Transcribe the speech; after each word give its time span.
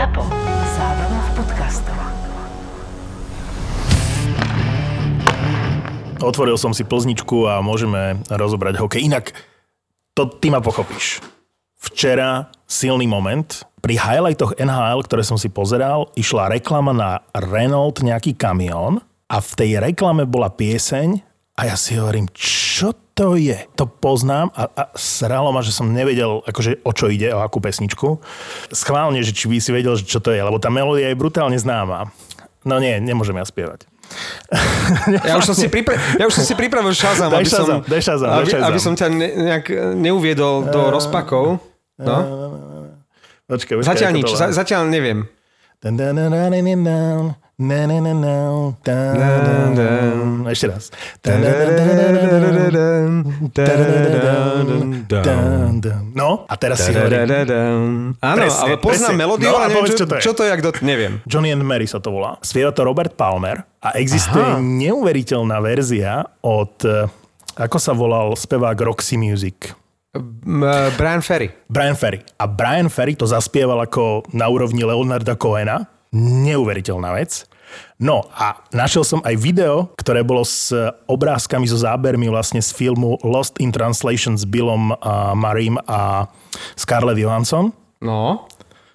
ZAPO. 0.00 0.24
Zábrná 0.80 1.20
v 1.20 1.30
podcastov. 1.36 1.98
Otvoril 6.24 6.56
som 6.56 6.72
si 6.72 6.88
plzničku 6.88 7.44
a 7.44 7.60
môžeme 7.60 8.16
rozobrať 8.32 8.80
hokej. 8.80 9.12
Inak, 9.12 9.36
to 10.16 10.24
ty 10.40 10.48
ma 10.48 10.64
pochopíš. 10.64 11.20
Včera 11.76 12.48
silný 12.64 13.04
moment. 13.04 13.60
Pri 13.84 14.00
highlightoch 14.00 14.56
NHL, 14.56 15.04
ktoré 15.04 15.20
som 15.20 15.36
si 15.36 15.52
pozeral, 15.52 16.08
išla 16.16 16.48
reklama 16.48 16.96
na 16.96 17.20
Renault 17.36 18.00
nejaký 18.00 18.40
kamión 18.40 19.04
a 19.28 19.36
v 19.36 19.52
tej 19.52 19.84
reklame 19.84 20.24
bola 20.24 20.48
pieseň 20.48 21.20
a 21.60 21.68
ja 21.68 21.76
si 21.76 22.00
hovorím, 22.00 22.32
čo 22.32 22.96
to 23.20 23.36
je? 23.36 23.68
To 23.76 23.84
poznám 23.84 24.48
a, 24.56 24.64
a 24.72 24.82
sralo 24.96 25.52
ma, 25.52 25.60
že 25.60 25.76
som 25.76 25.92
nevedel, 25.92 26.40
akože, 26.40 26.80
o 26.80 26.92
čo 26.96 27.12
ide, 27.12 27.28
o 27.36 27.44
akú 27.44 27.60
pesničku. 27.60 28.16
Schválne, 28.72 29.20
že 29.20 29.36
či 29.36 29.44
by 29.44 29.60
si 29.60 29.76
vedel, 29.76 29.92
že 30.00 30.08
čo 30.08 30.24
to 30.24 30.32
je, 30.32 30.40
lebo 30.40 30.56
tá 30.56 30.72
melódia 30.72 31.12
je 31.12 31.20
brutálne 31.20 31.60
známa. 31.60 32.08
No 32.64 32.80
nie, 32.80 32.96
nemôžem 32.96 33.36
ja 33.36 33.44
spievať. 33.44 33.84
Ja 35.22 35.38
už 35.38 35.52
som 35.52 35.54
si, 35.54 35.70
pripra- 35.70 36.00
ja 36.18 36.26
už 36.26 36.34
som 36.34 36.42
si 36.42 36.58
pripravil 36.58 36.90
šazam, 36.90 37.30
Daj 37.30 37.44
aby 37.44 37.46
som, 37.46 37.62
šazam, 37.62 37.78
daj 37.86 38.02
šazam, 38.02 38.26
daj 38.26 38.40
aby, 38.42 38.50
šazam. 38.50 38.66
aby 38.66 38.80
som 38.82 38.92
ťa 38.98 39.06
ne, 39.06 39.28
nejak 39.38 39.66
neuviedol 39.94 40.66
do 40.66 40.80
rozpakov. 40.90 41.62
No? 42.00 42.16
Počkaj, 43.46 43.74
počkaj, 43.78 43.86
Zatiaľ 43.86 44.10
nič, 44.16 44.28
za, 44.34 44.50
zatiaľ 44.50 44.90
neviem. 44.90 45.30
Dun, 45.78 45.94
dun, 45.94 46.10
dun, 46.16 46.26
dun, 46.26 46.50
dun, 46.50 46.64
dun, 46.66 46.80
dun, 46.82 47.24
dun, 47.60 47.92
dun, 47.92 48.04
dun, 48.08 48.20
dun, 48.80 49.40
dun, 49.44 49.68
dun. 49.76 50.48
Ešte 50.48 50.66
raz. 50.66 50.88
Dun, 51.20 51.36
dun, 51.36 51.52
dun, 51.52 51.68
dun, 51.76 53.12
dun, 54.64 55.04
dun, 55.04 55.80
dun. 55.80 56.04
No, 56.16 56.48
a 56.48 56.54
teraz 56.56 56.80
si 56.80 56.90
hovorím. 56.90 58.16
Áno, 58.16 58.44
ale 58.48 58.80
poznám 58.80 59.14
melódiu, 59.16 59.52
No, 59.52 59.60
ale 59.60 59.72
neviem, 59.72 59.92
čo, 59.92 59.96
čo 60.00 60.06
to 60.06 60.14
je. 60.16 60.20
čo 60.24 60.32
to 60.32 60.42
je, 60.44 60.50
ak 60.50 60.60
do... 60.60 60.70
neviem. 60.80 61.20
Johnny 61.28 61.52
and 61.52 61.60
Mary 61.60 61.84
sa 61.84 62.00
to 62.00 62.08
volá. 62.08 62.40
Spieva 62.40 62.72
to 62.72 62.80
Robert 62.80 63.14
Palmer 63.14 63.60
a 63.80 63.96
existuje 63.96 64.40
Aha. 64.40 64.56
neuveriteľná 64.60 65.60
verzia 65.60 66.24
od, 66.40 66.74
eh, 66.84 67.08
ako 67.56 67.76
sa 67.76 67.92
volal 67.92 68.32
spevák 68.32 68.76
Roxy 68.80 69.20
Music. 69.20 69.76
Brian 70.96 71.22
Ferry. 71.22 71.54
Brian 71.70 71.94
Ferry. 71.94 72.18
A 72.34 72.50
Brian 72.50 72.90
Ferry 72.90 73.14
to 73.14 73.30
zaspieval 73.30 73.78
ako 73.78 74.26
na 74.34 74.50
úrovni 74.50 74.82
Leonarda 74.82 75.38
Cohena. 75.38 75.86
Neuveriteľná 76.10 77.14
vec. 77.14 77.46
No 78.00 78.24
a 78.32 78.56
našiel 78.72 79.04
som 79.04 79.20
aj 79.20 79.36
video, 79.36 79.92
ktoré 79.96 80.24
bolo 80.24 80.46
s 80.46 80.72
obrázkami 81.04 81.68
so 81.68 81.76
zábermi 81.76 82.30
vlastne 82.32 82.64
z 82.64 82.72
filmu 82.72 83.20
Lost 83.20 83.60
in 83.60 83.70
Translation 83.70 84.36
s 84.36 84.48
Billom 84.48 84.96
a 85.00 85.36
Marim 85.36 85.76
a 85.84 86.28
Scarlett 86.76 87.20
Johansson. 87.20 87.72
No. 88.00 88.48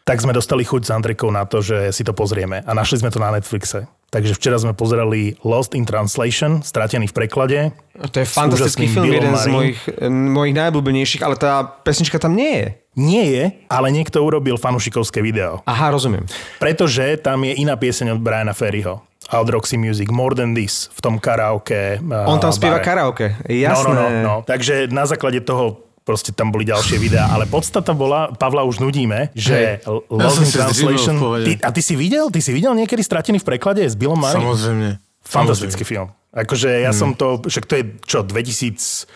Tak 0.06 0.22
sme 0.22 0.38
dostali 0.38 0.62
chuť 0.62 0.86
s 0.86 0.94
Andrekou 0.94 1.34
na 1.34 1.50
to, 1.50 1.66
že 1.66 1.90
si 1.90 2.06
to 2.06 2.14
pozrieme. 2.14 2.62
A 2.66 2.72
našli 2.78 3.02
sme 3.02 3.10
to 3.10 3.18
na 3.18 3.34
Netflixe. 3.34 3.90
Takže 4.16 4.32
včera 4.32 4.56
sme 4.56 4.72
pozerali 4.72 5.36
Lost 5.44 5.76
in 5.76 5.84
Translation, 5.84 6.64
stratený 6.64 7.12
v 7.12 7.16
preklade. 7.20 7.60
To 8.00 8.16
je 8.16 8.24
fantastický 8.24 8.88
film, 8.88 9.12
Billom 9.12 9.20
jeden 9.20 9.34
z 9.36 9.44
Murray. 9.44 9.52
mojich, 9.52 9.80
mojich 10.08 10.56
najobľúbenejších, 10.56 11.20
ale 11.20 11.36
tá 11.36 11.68
pesnička 11.68 12.16
tam 12.16 12.32
nie 12.32 12.64
je. 12.64 12.68
Nie 12.96 13.24
je, 13.28 13.44
ale 13.68 13.92
niekto 13.92 14.24
urobil 14.24 14.56
fanušikovské 14.56 15.20
video. 15.20 15.60
Aha, 15.68 15.92
rozumiem. 15.92 16.24
Pretože 16.64 17.20
tam 17.20 17.44
je 17.44 17.60
iná 17.60 17.76
pieseň 17.76 18.16
od 18.16 18.24
Briana 18.24 18.56
Ferryho 18.56 19.04
a 19.28 19.44
od 19.44 19.52
Roxy 19.52 19.76
Music, 19.76 20.08
More 20.08 20.32
Than 20.32 20.56
This, 20.56 20.88
v 20.96 21.00
tom 21.04 21.20
karaoke. 21.20 22.00
On 22.08 22.40
tam 22.40 22.56
spieva 22.56 22.80
bare. 22.80 22.88
karaoke. 22.88 23.36
No, 23.36 23.52
Jasné. 23.52 23.84
no, 23.84 23.92
no, 23.92 24.08
no. 24.24 24.36
Takže 24.48 24.88
na 24.96 25.04
základe 25.04 25.44
toho 25.44 25.85
proste 26.06 26.30
tam 26.32 26.54
boli 26.54 26.70
ďalšie 26.70 27.02
videá, 27.02 27.34
ale 27.34 27.50
podstata 27.50 27.98
bola, 27.98 28.30
Pavla 28.38 28.62
už 28.62 28.78
nudíme, 28.78 29.34
že 29.34 29.82
Ja 29.82 29.90
Lost 30.08 30.38
som 30.38 30.46
in 30.46 30.52
Translation... 30.54 31.16
Ty, 31.18 31.54
a 31.66 31.70
ty 31.74 31.82
si 31.82 31.98
videl? 31.98 32.30
Ty 32.30 32.40
si 32.46 32.54
videl 32.54 32.78
niekedy 32.78 33.02
Stratený 33.02 33.42
v 33.42 33.46
preklade 33.50 33.82
s 33.82 33.98
Billom 33.98 34.22
Murray? 34.22 34.38
Samozrejme. 34.38 35.02
Fantastický 35.26 35.82
film. 35.82 36.14
Akože 36.30 36.70
ja 36.86 36.94
Mm. 36.94 37.00
som 37.02 37.10
to, 37.18 37.42
však 37.42 37.66
to 37.66 37.74
je 37.82 37.84
čo, 38.06 38.20
2003, 38.22 39.10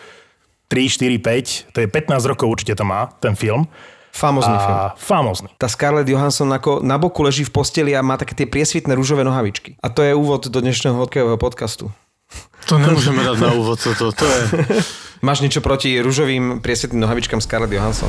4, 0.90 1.22
5, 1.22 1.70
to 1.70 1.78
je 1.78 1.86
15 1.86 2.26
rokov 2.26 2.50
určite 2.50 2.74
to 2.74 2.82
má, 2.82 3.06
ten 3.22 3.38
film. 3.38 3.70
Famozný 4.10 4.58
film. 4.58 4.74
A 4.74 4.90
famózny. 4.98 5.48
Tá 5.54 5.70
Scarlett 5.70 6.10
Johansson 6.10 6.50
ako 6.50 6.82
na 6.82 6.98
boku 6.98 7.22
leží 7.22 7.46
v 7.46 7.54
posteli 7.54 7.94
a 7.94 8.02
má 8.02 8.18
také 8.18 8.34
tie 8.34 8.50
priesvitné 8.50 8.98
rúžové 8.98 9.22
nohavičky. 9.22 9.78
A 9.78 9.86
to 9.86 10.02
je 10.02 10.10
úvod 10.18 10.50
do 10.50 10.58
dnešného 10.58 11.06
hokejového 11.06 11.38
podcastu. 11.38 11.94
To 12.68 12.76
nemôžeme 12.76 13.24
dať 13.24 13.38
na 13.40 13.50
úvod, 13.56 13.80
toto. 13.80 14.12
To 14.12 14.24
je... 14.24 14.40
Máš 15.20 15.44
niečo 15.44 15.60
proti 15.60 16.00
rúžovým 16.00 16.64
priesvitným 16.64 17.04
nohavičkám 17.04 17.44
Scarlett 17.44 17.76
Johansson? 17.76 18.08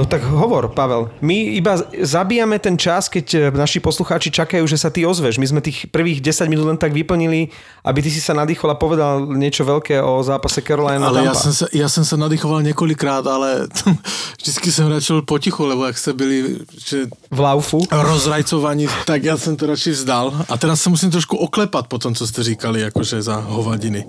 No 0.00 0.08
tak 0.08 0.24
hovor, 0.24 0.72
Pavel. 0.72 1.12
My 1.20 1.60
iba 1.60 1.76
zabíjame 2.00 2.56
ten 2.56 2.80
čas, 2.80 3.12
keď 3.12 3.26
e, 3.36 3.38
naši 3.52 3.84
poslucháči 3.84 4.32
čakajú, 4.32 4.64
že 4.64 4.80
sa 4.80 4.88
ty 4.88 5.04
ozveš. 5.04 5.36
My 5.36 5.44
sme 5.44 5.60
tých 5.60 5.92
prvých 5.92 6.24
10 6.24 6.48
minút 6.48 6.64
len 6.72 6.80
tak 6.80 6.96
vyplnili, 6.96 7.52
aby 7.84 8.00
ty 8.00 8.08
si 8.08 8.16
sa 8.24 8.32
nadýchol 8.32 8.72
a 8.72 8.80
povedal 8.80 9.28
niečo 9.28 9.68
veľké 9.68 10.00
o 10.00 10.24
zápase 10.24 10.64
Carolina 10.64 11.04
Ale 11.04 11.20
Tampa. 11.20 11.28
já 11.28 11.34
jsem, 11.36 11.52
se, 11.52 11.66
já 11.76 11.88
jsem 11.88 12.04
se 12.04 12.16
nadýchoval 12.16 12.62
několikrát, 12.62 13.26
ale 13.28 13.68
vždycky 14.40 14.72
jsem 14.72 14.88
radšel 14.88 15.22
potichu, 15.22 15.68
lebo 15.68 15.84
jak 15.84 15.98
jste 15.98 16.12
byli 16.12 16.56
že 16.88 17.04
V 17.30 17.40
laufu. 17.40 17.84
rozrajcovaní, 17.92 18.88
tak 19.04 19.24
já 19.24 19.36
jsem 19.36 19.56
to 19.56 19.66
radši 19.66 19.90
vzdal. 19.90 20.32
A 20.48 20.56
teraz 20.56 20.80
se 20.80 20.88
musím 20.90 21.10
trošku 21.10 21.36
oklepat 21.36 21.86
po 21.92 21.98
tom, 21.98 22.14
co 22.14 22.26
jste 22.26 22.42
říkali, 22.42 22.80
jakože 22.80 23.22
za 23.22 23.36
hovadiny. 23.36 24.04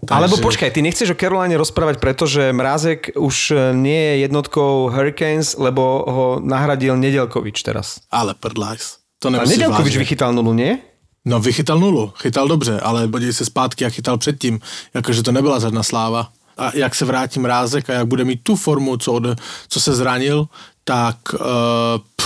Takže... 0.00 0.08
Alebo 0.08 0.36
počkaj, 0.40 0.70
ty 0.70 0.80
nechceš 0.82 1.10
o 1.10 1.14
Caroline 1.20 1.56
rozprávať, 1.60 2.00
pretože 2.00 2.52
Mrázek 2.52 3.12
už 3.20 3.50
e, 3.50 3.76
nie 3.76 4.00
je 4.00 4.14
jednotkou 4.24 4.88
Hurricanes, 5.34 5.58
lebo 5.58 6.04
ho 6.06 6.26
nahradil 6.42 6.96
Nedelkovič 6.96 7.62
teraz. 7.62 8.00
Ale 8.10 8.34
prdlajs. 8.34 8.98
To 9.18 9.28
A 9.28 9.44
Nedelkovič 9.44 9.94
vážně. 9.94 9.98
vychytal 9.98 10.32
nulu, 10.32 10.52
nie? 10.52 10.78
No 11.24 11.40
vychytal 11.40 11.78
nulu, 11.78 12.12
chytal 12.16 12.48
dobře, 12.48 12.80
ale 12.80 13.08
podívej 13.08 13.32
se 13.32 13.44
zpátky, 13.44 13.84
jak 13.84 13.92
chytal 13.92 14.18
předtím, 14.18 14.60
jakože 14.94 15.22
to 15.22 15.32
nebyla 15.32 15.58
žádná 15.58 15.82
sláva. 15.82 16.28
A 16.58 16.70
jak 16.76 16.94
se 16.94 17.04
vrátí 17.04 17.40
Mrázek 17.40 17.90
a 17.90 17.92
jak 17.92 18.06
bude 18.06 18.24
mít 18.24 18.40
tu 18.42 18.56
formu, 18.56 18.96
co, 18.96 19.12
od, 19.12 19.22
co 19.68 19.80
se 19.80 19.94
zranil, 19.94 20.46
tak 20.84 21.16
uh, 21.32 21.40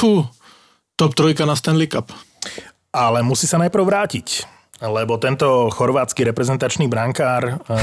puh, 0.01 0.27
top 0.97 1.15
trojka 1.15 1.47
na 1.47 1.57
Stanley 1.57 1.87
Cup. 1.87 2.13
Ale 2.93 3.23
musí 3.23 3.47
sa 3.47 3.63
najprv 3.63 3.85
vrátiť. 3.85 4.43
Lebo 4.83 5.19
tento 5.19 5.71
chorvátsky 5.71 6.25
reprezentačný 6.25 6.89
brankár 6.91 7.63
uh, 7.63 7.79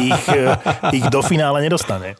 ich, 0.08 0.24
eh, 0.28 0.56
ich 0.92 1.04
do 1.12 1.20
finále 1.22 1.60
nedostane. 1.60 2.16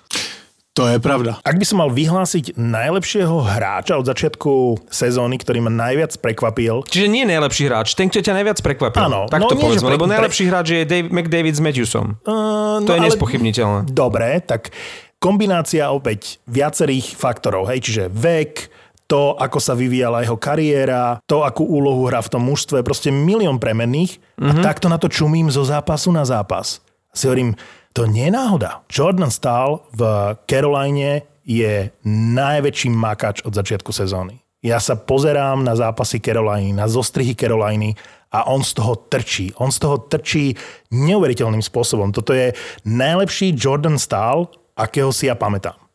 To 0.79 0.87
je 0.87 1.03
pravda. 1.03 1.43
Ak 1.43 1.59
by 1.59 1.67
som 1.67 1.83
mal 1.83 1.91
vyhlásiť 1.91 2.55
najlepšieho 2.55 3.43
hráča 3.43 3.99
od 3.99 4.07
začiatku 4.07 4.87
sezóny, 4.87 5.43
ktorý 5.43 5.67
ma 5.67 5.73
najviac 5.73 6.15
prekvapil, 6.23 6.87
Čiže 6.87 7.11
nie 7.11 7.27
najlepší 7.27 7.67
hráč, 7.67 7.99
ten, 7.99 8.07
kto 8.07 8.23
ťa 8.23 8.39
najviac 8.39 8.59
prekvapil. 8.63 9.03
Áno, 9.03 9.27
tak 9.27 9.43
no 9.43 9.51
to 9.51 9.59
nie, 9.59 9.67
že 9.67 9.83
povedzme, 9.83 9.91
pre- 9.91 9.97
lebo 9.99 10.07
najlepší 10.07 10.45
hráč 10.47 10.67
je 10.71 10.83
Dave, 10.87 11.11
McDavid 11.11 11.59
s 11.59 11.63
Matthewsom. 11.63 12.23
Uh, 12.23 12.79
To 12.87 12.95
je 12.95 13.03
nespochybniteľné. 13.03 13.91
Dobre, 13.91 14.39
tak 14.47 14.71
kombinácia 15.19 15.91
opäť 15.91 16.39
viacerých 16.47 17.19
faktorov, 17.19 17.67
hej, 17.67 17.83
čiže 17.83 18.05
vek, 18.07 18.71
to, 19.11 19.35
ako 19.35 19.59
sa 19.59 19.75
vyvíjala 19.75 20.23
jeho 20.23 20.39
kariéra, 20.39 21.19
to, 21.27 21.43
akú 21.43 21.67
úlohu 21.67 22.07
hrá 22.07 22.23
v 22.23 22.31
tom 22.31 22.47
mužstve, 22.47 22.87
proste 22.87 23.11
milión 23.11 23.59
premenných 23.59 24.23
mm-hmm. 24.39 24.47
a 24.47 24.53
takto 24.63 24.87
na 24.87 25.03
to 25.03 25.11
čumím 25.11 25.51
zo 25.51 25.67
zápasu 25.67 26.15
na 26.15 26.23
zápas. 26.23 26.79
Si 27.11 27.27
hovorím, 27.27 27.59
to 27.91 28.07
nie 28.07 28.31
je 28.31 28.37
náhoda. 28.37 28.87
Jordan 28.87 29.31
Stahl 29.31 29.83
v 29.91 30.01
Caroline 30.47 31.27
je 31.43 31.91
najväčší 32.07 32.89
makač 32.95 33.43
od 33.43 33.51
začiatku 33.51 33.91
sezóny. 33.91 34.39
Ja 34.61 34.77
sa 34.77 34.95
pozerám 34.95 35.65
na 35.65 35.73
zápasy 35.73 36.21
Caroliny, 36.21 36.77
na 36.77 36.85
zostrihy 36.85 37.33
Caroliny 37.33 37.97
a 38.31 38.47
on 38.47 38.61
z 38.61 38.77
toho 38.77 39.09
trčí. 39.09 39.57
On 39.57 39.73
z 39.73 39.81
toho 39.81 40.05
trčí 40.07 40.55
neuveriteľným 40.93 41.65
spôsobom. 41.65 42.13
Toto 42.13 42.37
je 42.37 42.53
najlepší 42.85 43.57
Jordan 43.57 43.97
Stahl, 43.97 44.53
akého 44.77 45.11
si 45.11 45.33
ja 45.33 45.35
pamätám. 45.35 45.90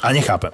A 0.00 0.12
nechápem. 0.12 0.52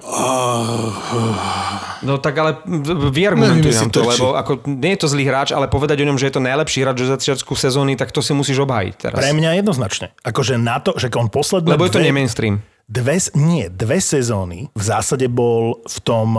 No 2.03 2.17
tak 2.19 2.35
ale 2.37 2.63
vyargumentuj 3.11 3.63
Neviem, 3.63 3.75
nám 3.75 3.89
jestli 3.89 3.95
to, 3.95 4.01
lebo 4.03 4.25
ako, 4.35 4.51
nie 4.67 4.95
je 4.95 4.99
to 5.03 5.07
zlý 5.07 5.23
hráč, 5.27 5.49
ale 5.51 5.71
povedať 5.71 6.03
o 6.03 6.07
ňom, 6.07 6.19
že 6.19 6.27
je 6.31 6.33
to 6.35 6.41
najlepší 6.43 6.83
hráč 6.83 6.97
do 7.03 7.07
začiatku 7.07 7.53
sezóny, 7.55 7.95
tak 7.95 8.11
to 8.11 8.19
si 8.19 8.31
musíš 8.35 8.63
obhájiť 8.63 8.93
teraz. 8.95 9.17
Pre 9.19 9.31
mňa 9.35 9.59
jednoznačne. 9.59 10.11
Akože 10.23 10.59
na 10.59 10.79
to, 10.83 10.95
že 10.95 11.11
on 11.15 11.31
posledné 11.31 11.75
Lebo 11.75 11.87
je 11.87 11.93
to 11.95 11.99
dve, 11.99 12.07
nie 12.07 12.15
mainstream. 12.15 12.55
dve, 12.87 13.17
nie, 13.35 13.67
dve 13.71 13.99
sezóny 14.03 14.67
v 14.71 14.83
zásade 14.83 15.27
bol 15.31 15.79
v 15.83 15.97
tom 16.03 16.29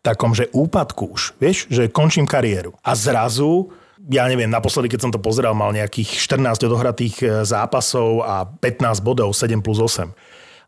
takom, 0.00 0.32
že 0.32 0.48
úpadku 0.54 1.12
už, 1.12 1.36
vieš, 1.42 1.66
že 1.68 1.90
končím 1.90 2.24
kariéru. 2.24 2.72
A 2.86 2.94
zrazu, 2.94 3.68
ja 4.08 4.24
neviem, 4.30 4.48
naposledy, 4.48 4.88
keď 4.88 5.00
som 5.04 5.12
to 5.12 5.20
pozeral, 5.20 5.52
mal 5.52 5.74
nejakých 5.74 6.16
14 6.16 6.64
odohratých 6.64 7.14
e, 7.20 7.26
zápasov 7.44 8.22
a 8.24 8.46
15 8.46 9.04
bodov, 9.04 9.34
7 9.34 9.58
plus 9.60 9.82
8. 9.82 10.08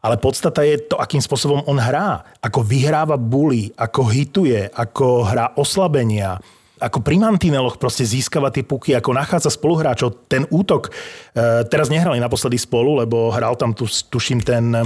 Ale 0.00 0.16
podstata 0.16 0.64
je 0.64 0.80
to, 0.80 0.96
akým 0.96 1.20
spôsobom 1.20 1.64
on 1.68 1.76
hrá. 1.76 2.24
Ako 2.40 2.64
vyhráva 2.64 3.20
bully, 3.20 3.68
ako 3.76 4.08
hituje, 4.08 4.68
ako 4.72 5.28
hrá 5.28 5.52
oslabenia, 5.60 6.40
ako 6.80 7.04
pri 7.04 7.20
mantineloch 7.20 7.76
proste 7.76 8.08
získava 8.08 8.48
tie 8.48 8.64
puky, 8.64 8.96
ako 8.96 9.12
nachádza 9.12 9.52
spoluhráčov. 9.52 10.24
Ten 10.26 10.48
útok, 10.48 10.88
e, 10.88 11.62
teraz 11.68 11.92
nehrali 11.92 12.16
naposledy 12.16 12.56
spolu, 12.56 13.04
lebo 13.04 13.28
hral 13.28 13.54
tam, 13.60 13.76
tu, 13.76 13.84
tuším, 13.84 14.40
ten, 14.40 14.72
e, 14.72 14.84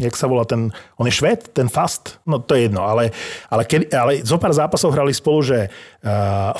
jak 0.00 0.16
sa 0.16 0.24
volá 0.24 0.48
ten, 0.48 0.72
on 0.96 1.04
je 1.04 1.12
šved, 1.12 1.52
ten 1.52 1.68
Fast, 1.68 2.16
no 2.24 2.40
to 2.40 2.56
je 2.56 2.72
jedno, 2.72 2.88
ale, 2.88 3.12
ale, 3.52 3.68
keď, 3.68 3.92
ale 3.92 4.12
zo 4.24 4.40
pár 4.40 4.56
zápasov 4.56 4.96
hrali 4.96 5.12
spolu, 5.12 5.44
že 5.44 5.58
e, 5.60 5.70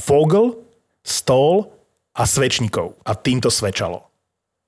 Fogel, 0.04 0.60
Stol 1.00 1.72
a 2.12 2.28
Svečníkov. 2.28 3.00
A 3.08 3.16
týmto 3.16 3.48
svedčalo 3.48 4.15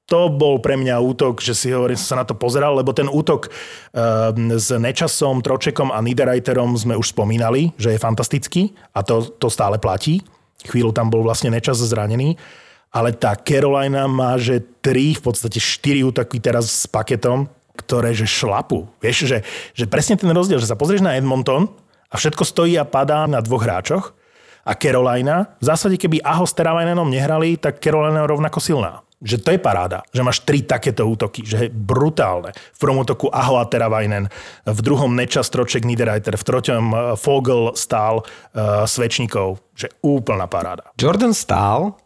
to 0.08 0.32
bol 0.32 0.56
pre 0.56 0.80
mňa 0.80 1.04
útok, 1.04 1.44
že 1.44 1.52
si 1.52 1.68
hovorím, 1.68 2.00
sa 2.00 2.16
na 2.16 2.24
to 2.24 2.32
pozeral, 2.32 2.72
lebo 2.80 2.96
ten 2.96 3.12
útok 3.12 3.52
um, 3.52 4.56
s 4.56 4.72
Nečasom, 4.72 5.44
Tročekom 5.44 5.92
a 5.92 6.00
Niederreiterom 6.00 6.72
sme 6.80 6.96
už 6.96 7.12
spomínali, 7.12 7.76
že 7.76 7.92
je 7.92 8.00
fantastický 8.00 8.72
a 8.96 9.04
to, 9.04 9.28
to 9.36 9.52
stále 9.52 9.76
platí. 9.76 10.24
Chvíľu 10.64 10.96
tam 10.96 11.12
bol 11.12 11.20
vlastne 11.20 11.52
Nečas 11.52 11.84
zranený, 11.84 12.40
ale 12.88 13.12
tá 13.12 13.36
Carolina 13.36 14.08
má, 14.08 14.40
že 14.40 14.64
tri, 14.80 15.12
v 15.12 15.20
podstate 15.20 15.60
štyri 15.60 16.00
útoky 16.00 16.40
teraz 16.40 16.72
s 16.72 16.88
paketom, 16.88 17.44
ktoré 17.76 18.16
že 18.16 18.24
šlapu. 18.24 18.88
Vieš, 19.04 19.28
že, 19.28 19.38
že 19.76 19.84
presne 19.84 20.16
ten 20.16 20.32
rozdiel, 20.32 20.56
že 20.56 20.72
sa 20.72 20.80
pozrieš 20.80 21.04
na 21.04 21.20
Edmonton 21.20 21.68
a 22.08 22.16
všetko 22.16 22.48
stojí 22.48 22.80
a 22.80 22.88
padá 22.88 23.28
na 23.28 23.44
dvoch 23.44 23.60
hráčoch 23.60 24.16
a 24.64 24.72
Carolina, 24.72 25.52
v 25.60 25.64
zásade 25.68 26.00
keby 26.00 26.24
Aho 26.24 26.48
s 26.48 26.56
Teravajnenom 26.56 27.12
nehrali, 27.12 27.60
tak 27.60 27.84
Carolina 27.84 28.24
je 28.24 28.32
rovnako 28.32 28.56
silná 28.64 29.04
že 29.18 29.42
to 29.42 29.50
je 29.54 29.60
paráda, 29.60 30.06
že 30.14 30.22
máš 30.22 30.46
tri 30.46 30.62
takéto 30.62 31.02
útoky, 31.02 31.42
že 31.42 31.66
je 31.66 31.70
brutálne. 31.74 32.54
V 32.54 32.78
prvom 32.78 33.02
útoku 33.02 33.26
Aho 33.34 33.58
a 33.58 33.66
Teravajnen, 33.66 34.30
v 34.62 34.80
druhom 34.80 35.10
Neča, 35.10 35.42
Stroček, 35.42 35.82
Niederreiter, 35.82 36.38
v 36.38 36.46
troťom 36.46 36.84
eh, 36.90 36.98
Fogel, 37.18 37.74
Stál, 37.74 38.22
uh, 38.22 38.86
Svečníkov, 38.86 39.58
že 39.74 39.90
úplná 40.02 40.46
paráda. 40.46 40.94
Jordan 40.94 41.34
Stál 41.34 41.98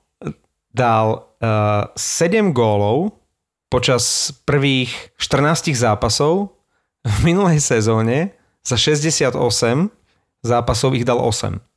dal 0.73 1.37
uh, 1.41 1.93
7 1.97 2.57
gólov 2.57 3.13
počas 3.69 4.33
prvých 4.45 4.93
14 5.17 5.73
zápasov 5.73 6.53
v 7.05 7.17
minulej 7.25 7.61
sezóne 7.61 8.37
za 8.63 8.77
68 8.79 9.37
zápasov 10.43 10.91
ich 10.95 11.05
dal 11.05 11.19
8. 11.19 11.72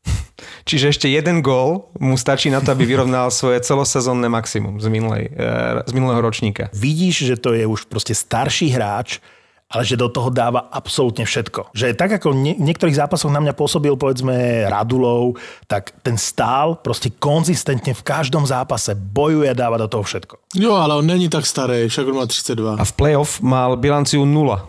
Čiže 0.65 0.97
ešte 0.97 1.07
jeden 1.13 1.45
gól 1.45 1.93
mu 2.01 2.17
stačí 2.17 2.49
na 2.49 2.57
to, 2.57 2.73
aby 2.73 2.89
vyrovnal 2.89 3.29
svoje 3.29 3.61
celosezónne 3.61 4.25
maximum 4.33 4.81
z, 4.81 4.89
minulej, 4.89 5.29
eh, 5.29 5.85
z 5.85 5.91
minulého 5.93 6.17
ročníka. 6.25 6.73
Vidíš, 6.73 7.29
že 7.29 7.35
to 7.37 7.53
je 7.53 7.69
už 7.69 7.85
proste 7.85 8.17
starší 8.17 8.73
hráč, 8.73 9.21
ale 9.69 9.85
že 9.85 9.93
do 9.93 10.09
toho 10.09 10.33
dáva 10.33 10.65
absolútne 10.73 11.25
všetko. 11.25 11.73
Že 11.73 11.93
tak 11.93 12.17
ako 12.17 12.33
v 12.33 12.57
niektorých 12.57 12.97
zápasoch 12.97 13.29
na 13.29 13.41
mňa 13.41 13.53
pôsobil 13.53 13.93
povedzme 13.93 14.65
Radulov, 14.65 15.37
tak 15.69 15.93
ten 16.01 16.17
stál 16.17 16.81
proste 16.81 17.13
konzistentne 17.13 17.93
v 17.93 18.01
každom 18.05 18.45
zápase 18.45 18.97
bojuje 18.97 19.53
a 19.53 19.57
dáva 19.57 19.77
do 19.77 19.85
toho 19.85 20.01
všetko. 20.01 20.49
Jo, 20.57 20.81
ale 20.81 20.97
on 20.97 21.05
není 21.05 21.29
tak 21.29 21.45
starý, 21.45 21.89
však 21.89 22.05
on 22.09 22.17
má 22.21 22.25
32. 22.25 22.81
A 22.81 22.83
v 22.85 22.93
playoff 22.93 23.41
mal 23.41 23.77
bilanciu 23.77 24.25
0. 24.25 24.65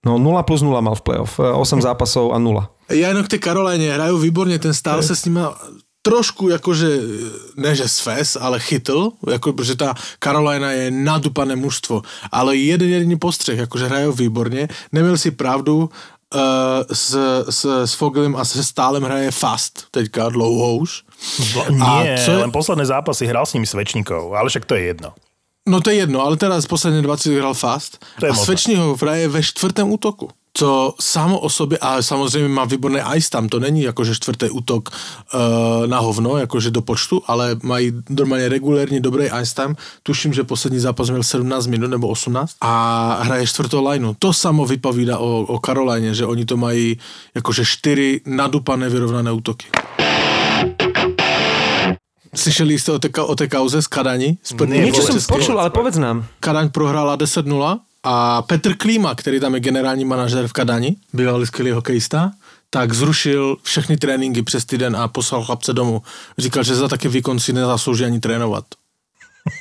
No 0.00 0.16
0 0.16 0.48
plus 0.48 0.64
0 0.64 0.80
mal 0.80 0.96
v 0.96 1.04
playoff. 1.04 1.36
8 1.36 1.84
zápasov 1.84 2.32
a 2.32 2.40
0. 2.40 2.68
Ja 2.90 3.14
jenom 3.14 3.22
k 3.22 3.32
tej 3.36 3.40
Karolajne 3.40 3.86
hrajú 3.94 4.18
výborne, 4.18 4.58
ten 4.58 4.74
stál 4.74 5.02
sa 5.02 5.14
s 5.14 5.26
nima 5.26 5.54
trošku 6.00 6.48
jakože, 6.48 6.90
ne 7.60 7.72
že 7.76 7.84
sves, 7.84 8.36
ale 8.40 8.56
chytl, 8.56 9.12
jako, 9.20 9.52
že 9.60 9.76
tá 9.76 9.92
Carolina 10.16 10.72
je 10.72 10.88
nadupané 10.88 11.56
mužstvo, 11.56 12.02
ale 12.32 12.56
jeden 12.56 12.88
jediný 12.88 13.20
postřeh, 13.20 13.68
akože 13.68 13.88
hrajú 13.88 14.10
výborne, 14.16 14.68
neměl 14.92 15.16
si 15.20 15.30
pravdu, 15.30 15.92
uh, 16.34 16.40
s, 16.92 17.12
s, 17.48 17.60
s 17.84 17.92
Fogelem 17.94 18.36
a 18.36 18.44
se 18.44 18.64
Stálem 18.64 19.02
hraje 19.02 19.30
fast 19.30 19.86
teďka 19.90 20.28
dlouho 20.28 20.76
už. 20.76 21.04
Nie, 21.68 22.16
a 22.16 22.24
co 22.24 22.30
je... 22.32 22.38
len 22.38 22.52
posledné 22.52 22.86
zápasy 22.86 23.26
hral 23.26 23.46
s 23.46 23.52
nimi 23.52 23.66
Svečníkov, 23.66 24.32
ale 24.32 24.48
však 24.48 24.64
to 24.64 24.74
je 24.74 24.82
jedno. 24.82 25.12
No 25.68 25.84
to 25.84 25.92
je 25.92 26.00
jedno, 26.00 26.24
ale 26.24 26.40
teraz 26.40 26.64
posledné 26.64 27.04
20 27.04 27.36
hral 27.36 27.54
fast 27.54 28.00
To 28.20 28.26
je 28.26 28.32
a. 28.32 28.34
Svečního 28.34 28.96
hraje 28.96 29.28
ve 29.28 29.42
čtvrtém 29.42 29.84
útoku. 29.92 30.32
Co 30.52 30.94
samo 31.00 31.38
o 31.38 31.48
sobě, 31.48 31.78
a 31.78 32.02
samozřejmě 32.02 32.48
má 32.48 32.64
výborný 32.64 33.00
ice 33.16 33.30
tam, 33.30 33.48
to 33.48 33.60
není 33.60 33.82
jakože 33.82 34.14
čtvrtý 34.14 34.50
útok 34.50 34.88
uh, 34.90 35.86
na 35.86 35.98
hovno, 35.98 36.36
jakože 36.36 36.70
do 36.70 36.82
počtu, 36.82 37.22
ale 37.26 37.56
mají 37.62 37.92
normálně 38.08 38.48
regulérně 38.48 39.00
dobrý 39.00 39.24
ice 39.40 39.54
time. 39.54 39.76
Tuším, 40.02 40.32
že 40.32 40.44
poslední 40.44 40.78
zápas 40.78 41.10
měl 41.10 41.22
17 41.22 41.66
minut 41.66 41.88
nebo 41.88 42.08
18 42.08 42.56
a 42.60 43.22
hraje 43.22 43.46
čtvrtou 43.46 43.88
lineu. 43.88 44.14
To 44.18 44.32
samo 44.32 44.66
vypovídá 44.66 45.18
o, 45.18 45.40
o 45.40 45.58
Karolajně, 45.58 46.14
že 46.14 46.26
oni 46.26 46.44
to 46.44 46.56
mají 46.56 46.98
jakože 47.34 47.64
čtyři 47.64 48.20
nadupané 48.26 48.88
vyrovnané 48.88 49.32
útoky. 49.32 49.66
Slyšeli 52.34 52.78
jste 52.78 52.92
o 52.92 52.98
té, 52.98 53.22
o 53.22 53.34
té 53.34 53.48
kauze 53.48 53.82
z 53.82 53.86
Kadani? 53.86 54.38
Z 54.42 54.52
prvního 54.52 54.86
Niečo 54.86 55.02
som 55.02 55.18
počul, 55.26 55.58
ale 55.60 55.70
povedz 55.70 55.98
nám. 55.98 56.24
Kadaň 56.40 56.70
prohrála 56.70 57.18
10-0 57.18 57.42
a 58.02 58.42
Petr 58.42 58.76
Klíma, 58.76 59.14
který 59.14 59.40
tam 59.40 59.54
je 59.54 59.60
generální 59.60 60.04
manažer 60.04 60.48
v 60.48 60.52
Kadani, 60.52 60.96
bývalý 61.12 61.46
skvělý 61.46 61.70
hokejista, 61.70 62.30
tak 62.70 62.92
zrušil 62.92 63.56
všechny 63.62 63.96
tréninky 63.96 64.42
přes 64.42 64.64
týden 64.64 64.96
a 64.96 65.08
poslal 65.08 65.44
chlapce 65.44 65.72
domů. 65.72 66.02
Říkal, 66.38 66.62
že 66.62 66.74
za 66.74 66.88
taký 66.88 67.08
výkon 67.08 67.38
si 67.38 67.52
nezaslouží 67.52 68.04
ani 68.04 68.20
trénovat. 68.20 68.64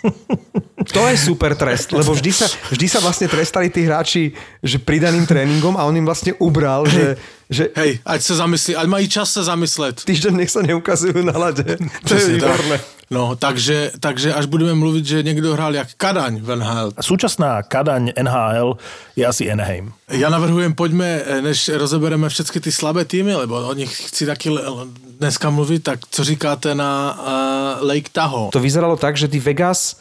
To 0.94 1.08
je 1.08 1.18
super 1.18 1.56
trest, 1.56 1.92
lebo 1.92 2.14
vždy 2.14 2.32
sa, 2.34 2.48
vždy 2.72 2.88
sa 2.90 3.00
vlastne 3.00 3.28
trestali 3.30 3.70
tí 3.70 3.86
hráči, 3.86 4.34
že 4.64 4.82
pridaným 4.82 5.26
tréningom 5.30 5.78
a 5.78 5.86
on 5.86 5.94
im 5.98 6.06
vlastne 6.06 6.34
ubral, 6.42 6.90
že, 6.90 7.18
že 7.50 7.70
Hej, 7.76 8.00
ať 8.06 8.22
se 8.22 8.34
zamyslí, 8.36 8.76
ať 8.76 8.88
mají 8.88 9.06
čas 9.10 9.32
se 9.32 9.44
zamyslet. 9.44 10.02
týždeň 10.02 10.34
nech 10.34 10.50
sa 10.50 10.62
neukazujú 10.66 11.22
na 11.24 11.38
lade. 11.38 11.64
To 11.64 11.72
je 11.74 11.90
Přesně 12.06 12.38
tak. 12.42 12.50
výborné. 12.52 12.80
No, 13.12 13.36
takže, 13.36 13.92
takže 14.00 14.34
až 14.34 14.46
budeme 14.46 14.74
mluvit, 14.74 15.06
že 15.06 15.24
někdo 15.24 15.54
hrál 15.54 15.76
jak 15.76 15.88
Kadaň 15.98 16.40
v 16.42 16.56
NHL, 16.56 16.92
Súčasná 17.02 17.64
Kadaň 17.64 18.14
NHL 18.22 18.78
je 19.16 19.26
asi 19.26 19.52
Anaheim. 19.52 19.94
Já 20.10 20.30
navrhujem, 20.30 20.74
pojďme, 20.74 21.22
eh, 21.26 21.42
než 21.42 21.70
rozebereme 21.70 22.30
všechny 22.30 22.62
ty 22.62 22.72
slabé 22.72 23.06
týmy, 23.06 23.36
lebo 23.36 23.56
o 23.68 23.74
nich 23.74 23.90
chci 24.08 24.26
taky 24.26 24.50
dneska 25.20 25.50
mluvit, 25.50 25.84
tak 25.84 26.00
co 26.12 26.24
říkáte 26.24 26.76
na 26.76 27.18
uh, 27.82 27.88
Lake 27.88 28.10
Tahoe? 28.12 28.50
To 28.52 28.60
vyzeralo 28.60 28.98
tak, 28.98 29.18
že 29.18 29.28
tí 29.28 29.40
Vegas 29.40 29.98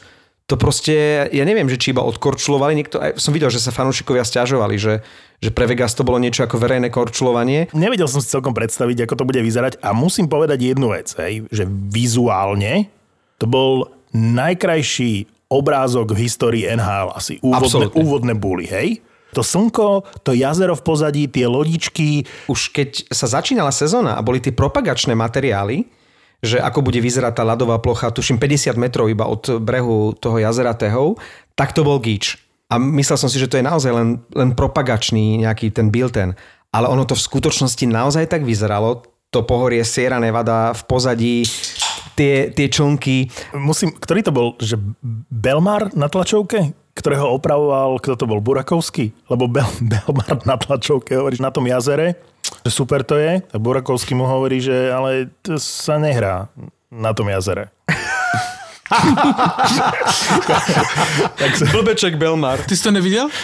to 0.49 0.57
proste, 0.57 1.29
ja 1.29 1.45
neviem, 1.45 1.69
že 1.69 1.77
či 1.77 1.93
iba 1.93 2.01
odkorčulovali, 2.09 2.73
niekto, 2.73 2.97
aj 2.97 3.21
som 3.21 3.37
videl, 3.37 3.53
že 3.53 3.61
sa 3.61 3.69
fanúšikovia 3.69 4.25
stiažovali, 4.25 4.81
že, 4.81 5.05
že 5.45 5.53
pre 5.53 5.69
Vegas 5.69 5.93
to 5.93 6.09
bolo 6.09 6.17
niečo 6.17 6.49
ako 6.49 6.57
verejné 6.57 6.89
korčulovanie. 6.89 7.69
Nevedel 7.77 8.09
som 8.09 8.25
si 8.25 8.33
celkom 8.33 8.57
predstaviť, 8.57 9.05
ako 9.05 9.15
to 9.21 9.29
bude 9.29 9.45
vyzerať 9.45 9.77
a 9.85 9.93
musím 9.93 10.25
povedať 10.25 10.73
jednu 10.73 10.97
vec, 10.97 11.13
hej, 11.21 11.45
že 11.53 11.69
vizuálne 11.69 12.89
to 13.37 13.45
bol 13.45 13.93
najkrajší 14.17 15.29
obrázok 15.53 16.17
v 16.17 16.25
histórii 16.25 16.65
NHL, 16.65 17.13
asi 17.13 17.37
úvodné, 17.45 17.69
Absolútne. 17.69 18.01
úvodné 18.01 18.33
búly, 18.33 18.65
hej? 18.65 19.05
To 19.37 19.45
slnko, 19.45 20.09
to 20.25 20.33
jazero 20.33 20.73
v 20.73 20.81
pozadí, 20.81 21.23
tie 21.29 21.45
lodičky, 21.45 22.25
Už 22.49 22.73
keď 22.73 23.13
sa 23.13 23.29
začínala 23.29 23.69
sezóna 23.69 24.17
a 24.17 24.25
boli 24.25 24.41
tie 24.41 24.57
propagačné 24.57 25.13
materiály, 25.13 25.85
že 26.39 26.63
ako 26.63 26.87
bude 26.87 27.03
vyzerať 27.03 27.43
tá 27.43 27.43
ľadová 27.43 27.83
plocha, 27.83 28.15
tuším 28.15 28.39
50 28.39 28.79
metrov 28.79 29.11
iba 29.11 29.27
od 29.27 29.59
brehu 29.59 30.15
toho 30.15 30.39
jazera 30.39 30.75
Tehov, 30.75 31.19
tak 31.59 31.75
to 31.75 31.83
bol 31.83 31.99
gíč. 31.99 32.39
A 32.69 32.77
myslel 32.79 33.17
som 33.17 33.33
si, 33.33 33.41
že 33.41 33.49
to 33.49 33.57
je 33.59 33.65
naozaj 33.65 33.91
len, 33.91 34.21
len 34.37 34.53
propagačný 34.53 35.41
nejaký 35.43 35.73
ten 35.73 35.89
bilten. 35.89 36.37
Ale 36.69 36.87
ono 36.87 37.09
to 37.09 37.17
v 37.17 37.25
skutočnosti 37.25 37.85
naozaj 37.89 38.29
tak 38.29 38.45
vyzeralo. 38.45 39.09
To 39.33 39.41
pohorie 39.41 39.81
Sierra 39.89 40.21
Nevada 40.21 40.77
v 40.77 40.83
pozadí, 40.85 41.49
tie, 42.13 42.53
tie 42.53 42.67
člnky. 42.69 43.33
musím, 43.57 43.97
ktorý 43.97 44.21
to 44.21 44.33
bol, 44.33 44.49
že 44.61 44.77
Belmar 45.33 45.91
na 45.97 46.13
tlačovke? 46.13 46.77
ktorého 46.99 47.31
opravoval, 47.31 48.03
kto 48.03 48.19
to 48.19 48.27
bol, 48.27 48.43
Burakovský? 48.43 49.15
Lebo 49.31 49.47
Bel, 49.47 49.71
Belmar 49.95 50.43
na 50.43 50.59
tlačovke 50.59 51.15
hovorí, 51.15 51.39
že 51.39 51.47
na 51.47 51.55
tom 51.55 51.63
jazere, 51.71 52.19
že 52.65 52.71
super 52.71 53.05
to 53.05 53.17
je. 53.17 53.41
A 53.41 53.57
Burakovský 53.59 54.15
mu 54.15 54.25
hovorí, 54.25 54.61
že 54.61 54.93
ale 54.93 55.33
to 55.43 55.61
sa 55.61 55.97
nehrá 55.97 56.49
na 56.93 57.13
tom 57.13 57.29
jazere. 57.29 57.73
tak 61.37 61.53
Blbeček 61.73 62.17
Belmar. 62.17 62.65
Ty 62.65 62.77
si 62.77 62.83
to 62.83 62.91
neviděl? 62.91 63.29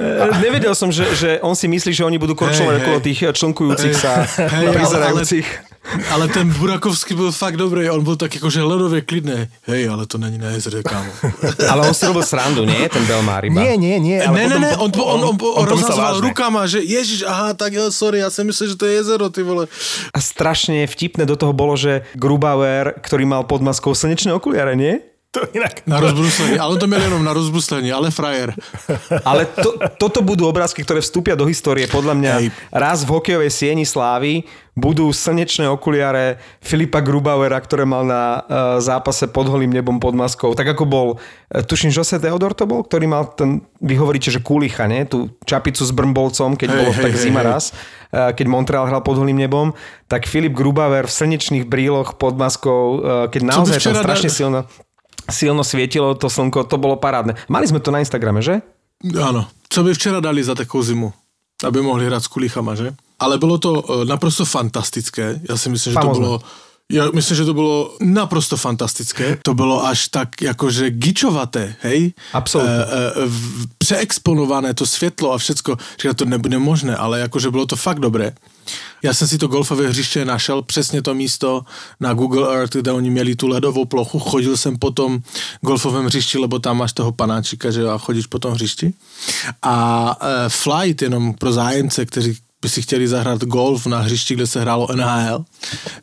E, 0.00 0.40
nevedel 0.40 0.74
som, 0.74 0.88
že, 0.92 1.04
že 1.14 1.30
on 1.44 1.52
si 1.56 1.68
myslí, 1.68 1.92
že 1.92 2.04
oni 2.04 2.16
budú 2.16 2.32
korčovať 2.38 2.74
Hej, 2.74 2.80
okolo 2.84 2.96
hej. 2.98 3.04
tých 3.04 3.20
člnkujúcich 3.36 3.94
sa, 3.96 4.24
Hej, 4.24 4.66
ale- 4.70 4.76
prizerajúcich. 4.76 5.48
Ale 6.12 6.28
ten 6.28 6.44
Burakovský 6.60 7.14
byl 7.16 7.32
fakt 7.32 7.56
dobrý, 7.56 7.90
on 7.90 8.04
byl 8.04 8.16
tak 8.16 8.34
jakože 8.34 8.62
ledově 8.62 9.00
klidný. 9.00 9.48
Hej, 9.64 9.88
ale 9.88 10.06
to 10.06 10.18
není 10.18 10.38
na 10.38 10.52
jezere, 10.52 10.82
kámo. 10.82 11.08
Ale 11.72 11.88
on 11.88 11.94
si 11.94 12.06
robil 12.06 12.22
srandu, 12.22 12.68
nie? 12.68 12.88
Ten 12.92 13.00
Belmar 13.08 13.44
iba. 13.48 13.64
Nie, 13.64 13.80
nie, 13.80 13.96
nie. 13.96 14.20
Ale 14.20 14.38
ne, 14.38 14.44
potom, 14.44 14.60
ne, 14.60 14.68
ne, 14.68 14.76
on, 14.76 14.90
on, 14.92 15.00
on, 15.00 15.20
on, 15.32 15.36
on 15.40 15.64
rozhazoval 15.64 16.20
rukama, 16.20 16.68
že 16.68 16.84
ježiš, 16.84 17.24
aha, 17.24 17.56
tak 17.56 17.72
jo, 17.72 17.88
sorry, 17.88 18.20
ja 18.20 18.28
si 18.28 18.44
myslím, 18.44 18.66
že 18.68 18.76
to 18.76 18.84
je 18.84 18.92
jezero, 19.00 19.32
ty 19.32 19.40
vole. 19.40 19.72
A 20.12 20.18
strašne 20.20 20.84
vtipné 20.84 21.24
do 21.24 21.34
toho 21.34 21.56
bolo, 21.56 21.80
že 21.80 22.04
Grubauer, 22.12 23.00
ktorý 23.00 23.24
mal 23.24 23.48
pod 23.48 23.64
maskou 23.64 23.96
slnečné 23.96 24.36
okuliare, 24.36 24.76
nie? 24.76 25.00
To 25.30 25.46
inak... 25.54 25.86
Na 25.86 26.00
rozbruslení, 26.02 26.58
ale 26.58 26.74
to 26.76 26.86
měl 26.86 27.02
jenom 27.02 27.24
na 27.24 27.32
rozbruslení, 27.32 27.92
ale 27.92 28.10
frajer. 28.10 28.54
Ale 29.24 29.46
to, 29.46 29.78
toto 29.98 30.26
budú 30.26 30.50
obrázky, 30.50 30.82
ktoré 30.82 30.98
vstúpia 30.98 31.38
do 31.38 31.46
histórie. 31.46 31.86
Podľa 31.86 32.14
mňa 32.18 32.32
Hej. 32.34 32.46
raz 32.74 33.06
v 33.06 33.14
hokejovej 33.14 33.50
sieni 33.54 33.86
slávy 33.86 34.42
budú 34.74 35.06
slnečné 35.14 35.70
okuliare 35.70 36.42
Filipa 36.58 36.98
Grubauera, 36.98 37.62
ktoré 37.62 37.86
mal 37.86 38.02
na 38.02 38.42
uh, 38.42 38.82
zápase 38.82 39.30
pod 39.30 39.46
holým 39.46 39.70
nebom 39.70 40.02
pod 40.02 40.18
maskou. 40.18 40.50
Tak 40.50 40.74
ako 40.74 40.84
bol, 40.88 41.08
uh, 41.14 41.62
tuším, 41.62 41.94
Jose 41.94 42.18
Theodor 42.18 42.50
to 42.58 42.66
bol, 42.66 42.82
ktorý 42.82 43.06
mal 43.06 43.30
ten, 43.30 43.62
vy 43.78 43.94
hovoríte, 44.02 44.34
že 44.34 44.42
kúlicha, 44.42 44.90
ne? 44.90 45.06
Tú 45.06 45.30
čapicu 45.46 45.86
s 45.86 45.94
brmbolcom, 45.94 46.58
keď 46.58 46.68
Hej, 46.74 46.78
bolo 46.82 46.90
hej, 46.90 47.02
tak 47.06 47.12
hej, 47.14 47.22
zima 47.22 47.42
hej. 47.46 47.48
raz, 47.54 47.64
uh, 47.70 48.34
keď 48.34 48.46
Montreal 48.50 48.90
hral 48.90 49.02
pod 49.06 49.14
holým 49.14 49.38
nebom, 49.38 49.78
tak 50.10 50.26
Filip 50.26 50.58
Grubauer 50.58 51.06
v 51.06 51.12
slnečných 51.12 51.70
bríloch 51.70 52.18
pod 52.18 52.34
maskou, 52.34 52.82
uh, 52.98 53.30
keď 53.30 53.42
naozaj 53.46 53.78
tam 53.78 53.94
strašne 53.94 54.30
dal- 54.32 54.38
silno, 54.38 54.60
silno 55.30 55.64
svietilo 55.64 56.14
to 56.14 56.30
slnko, 56.30 56.64
to 56.64 56.76
bolo 56.78 56.96
parádne. 56.96 57.34
Mali 57.48 57.66
sme 57.66 57.80
to 57.80 57.90
na 57.90 58.02
Instagrame, 58.02 58.42
že? 58.42 58.60
Ano. 59.16 59.48
Co 59.70 59.80
by 59.82 59.94
včera 59.94 60.20
dali 60.20 60.42
za 60.44 60.54
takovou 60.54 60.82
zimu? 60.82 61.08
Aby 61.64 61.82
mohli 61.82 62.06
hrát 62.06 62.20
s 62.20 62.28
kulichama, 62.28 62.74
že? 62.74 62.94
Ale 63.20 63.38
bylo 63.38 63.58
to 63.58 63.70
eh, 63.84 64.04
naprosto 64.04 64.44
fantastické. 64.44 65.40
Já 65.48 65.56
si 65.56 65.68
myslím, 65.68 65.92
že 65.92 65.98
to 65.98 66.00
Famózne. 66.00 66.38
Já 66.90 67.10
myslím, 67.14 67.36
že 67.36 67.44
to 67.44 67.54
bylo 67.54 67.96
naprosto 68.00 68.56
fantastické. 68.56 69.38
To 69.42 69.54
bylo 69.54 69.86
až 69.86 70.08
tak 70.08 70.42
jakože 70.42 70.90
gičovaté, 70.90 71.74
hej? 71.80 72.12
Absolutně. 72.32 72.72
E, 72.74 72.84
e, 72.84 73.26
v- 73.26 73.66
přeexponované 73.78 74.74
to 74.74 74.86
světlo 74.86 75.32
a 75.32 75.38
všecko. 75.38 75.76
Říkám, 76.02 76.14
to 76.14 76.24
nebude 76.24 76.58
možné, 76.58 76.96
ale 76.96 77.20
jakože 77.20 77.50
bylo 77.50 77.66
to 77.66 77.76
fakt 77.76 78.00
dobré. 78.00 78.32
Já 79.02 79.14
jsem 79.14 79.28
si 79.28 79.38
to 79.38 79.46
golfové 79.46 79.88
hřiště 79.88 80.24
našel, 80.24 80.62
přesně 80.62 81.02
to 81.02 81.14
místo 81.14 81.62
na 82.00 82.12
Google 82.14 82.56
Earth, 82.56 82.76
kde 82.76 82.92
oni 82.92 83.10
měli 83.10 83.36
tu 83.36 83.48
ledovou 83.48 83.84
plochu. 83.84 84.18
Chodil 84.18 84.56
jsem 84.56 84.78
po 84.78 84.90
tom 84.90 85.18
golfovém 85.60 86.04
hřišti, 86.06 86.38
lebo 86.38 86.58
tam 86.58 86.76
máš 86.78 86.92
toho 86.92 87.12
panáčika, 87.12 87.70
že 87.70 87.88
a 87.88 87.98
chodíš 87.98 88.26
po 88.26 88.38
tom 88.38 88.52
hřišti. 88.52 88.92
A 89.62 90.16
e, 90.20 90.48
flight 90.48 91.02
jenom 91.02 91.34
pro 91.34 91.52
zájemce, 91.52 92.06
kteří 92.06 92.38
by 92.62 92.68
si 92.68 92.82
chtěli 92.82 93.08
zahrát 93.08 93.44
golf 93.44 93.86
na 93.86 93.98
hřišti, 93.98 94.34
kde 94.34 94.46
se 94.46 94.60
hrálo 94.60 94.88
NHL, 94.94 95.44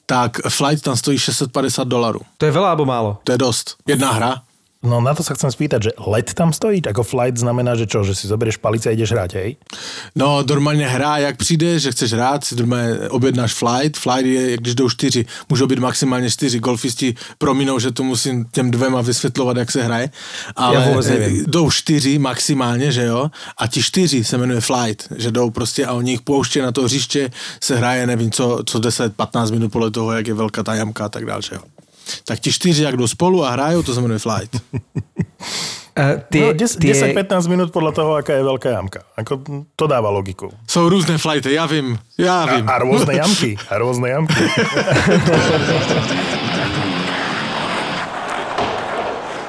tak 0.05 0.37
flight 0.49 0.83
tam 0.83 0.97
stojí 0.97 1.19
650 1.19 1.87
dolarů. 1.87 2.19
To 2.37 2.45
je 2.45 2.51
veľa 2.51 2.69
alebo 2.73 2.85
málo? 2.85 3.17
To 3.23 3.31
je 3.31 3.37
dost. 3.37 3.75
Jedna 3.87 4.11
hra. 4.11 4.41
No 4.87 5.03
na 5.03 5.11
to 5.11 5.19
sa 5.19 5.35
chcem 5.35 5.51
spýtať, 5.51 5.79
že 5.83 5.91
let 6.07 6.31
tam 6.31 6.55
stojí? 6.55 6.79
Ako 6.79 7.03
flight 7.03 7.35
znamená, 7.35 7.75
že 7.75 7.85
čo? 7.91 8.07
Že 8.07 8.15
si 8.15 8.25
zoberieš 8.31 8.57
palice 8.63 8.87
a 8.89 8.95
ideš 8.95 9.11
hrať, 9.11 9.31
hej? 9.35 9.49
No, 10.15 10.43
normálně 10.49 10.87
hra, 10.87 11.17
jak 11.17 11.37
přijde, 11.37 11.79
že 11.79 11.91
chceš 11.91 12.13
hrát, 12.13 12.43
si 12.43 12.55
normálně 12.55 13.09
objednáš 13.09 13.53
flight. 13.53 13.97
Flight 13.97 14.25
je, 14.25 14.57
když 14.57 14.75
jdou 14.75 14.89
čtyři, 14.89 15.25
můžou 15.49 15.67
být 15.67 15.79
maximálně 15.79 16.29
čtyři. 16.31 16.59
Golfisti 16.59 17.15
prominou, 17.37 17.79
že 17.79 17.91
to 17.91 18.03
musím 18.03 18.45
těm 18.51 18.71
dvěma 18.71 19.01
vysvětlovat, 19.01 19.57
jak 19.57 19.71
se 19.71 19.83
hraje. 19.83 20.09
Ale 20.55 20.75
nevím. 21.09 21.41
eh, 21.45 21.51
jdou 21.51 21.71
čtyři 21.71 22.19
maximálně, 22.19 22.91
že 22.91 23.03
jo? 23.03 23.31
A 23.57 23.67
ti 23.67 23.83
čtyři 23.83 24.23
se 24.23 24.37
jmenuje 24.37 24.61
flight, 24.61 25.07
že 25.15 25.31
jdou 25.31 25.49
prostě 25.49 25.85
a 25.85 25.93
oni 25.93 26.11
jich 26.11 26.21
pouště 26.21 26.61
na 26.61 26.71
to 26.71 26.83
hřiště, 26.83 27.29
se 27.61 27.75
hraje, 27.75 28.07
nevím 28.07 28.31
co, 28.31 28.63
co 28.65 28.79
10-15 28.79 29.51
minut 29.51 29.71
podle 29.71 29.91
toho, 29.91 30.11
jak 30.11 30.27
je 30.27 30.33
velká 30.33 30.63
ta 30.63 30.75
jamka 30.75 31.05
a 31.05 31.09
tak 31.09 31.25
dále, 31.25 31.41
že 31.41 31.55
jo? 31.55 31.61
Tak 32.25 32.39
ti 32.39 32.51
čtyři, 32.51 32.83
jak 32.83 32.97
jdou 32.97 33.07
spolu 33.07 33.45
a 33.45 33.49
hrajou, 33.49 33.83
to 33.83 33.93
se 33.93 34.01
jmenuje 34.01 34.19
flight. 34.19 34.61
Uh, 35.97 36.21
No, 36.29 36.53
10-15 36.53 37.49
minút 37.49 37.73
podľa 37.73 37.91
toho, 37.97 38.11
aká 38.21 38.37
je 38.37 38.45
veľká 38.45 38.69
jamka. 38.69 39.01
Ako, 39.17 39.41
to 39.73 39.89
dáva 39.89 40.13
logiku. 40.13 40.53
Jsou 40.69 40.89
různé 40.89 41.17
flighty, 41.17 41.53
já 41.53 41.65
vím, 41.65 41.97
já 42.17 42.43
A, 42.43 42.55
vím. 42.55 42.69
a 42.69 42.77
rôzne 42.77 43.17
jamky. 43.25 43.57
A 43.69 43.73
rôzne 43.81 44.09
jamky. 44.13 44.43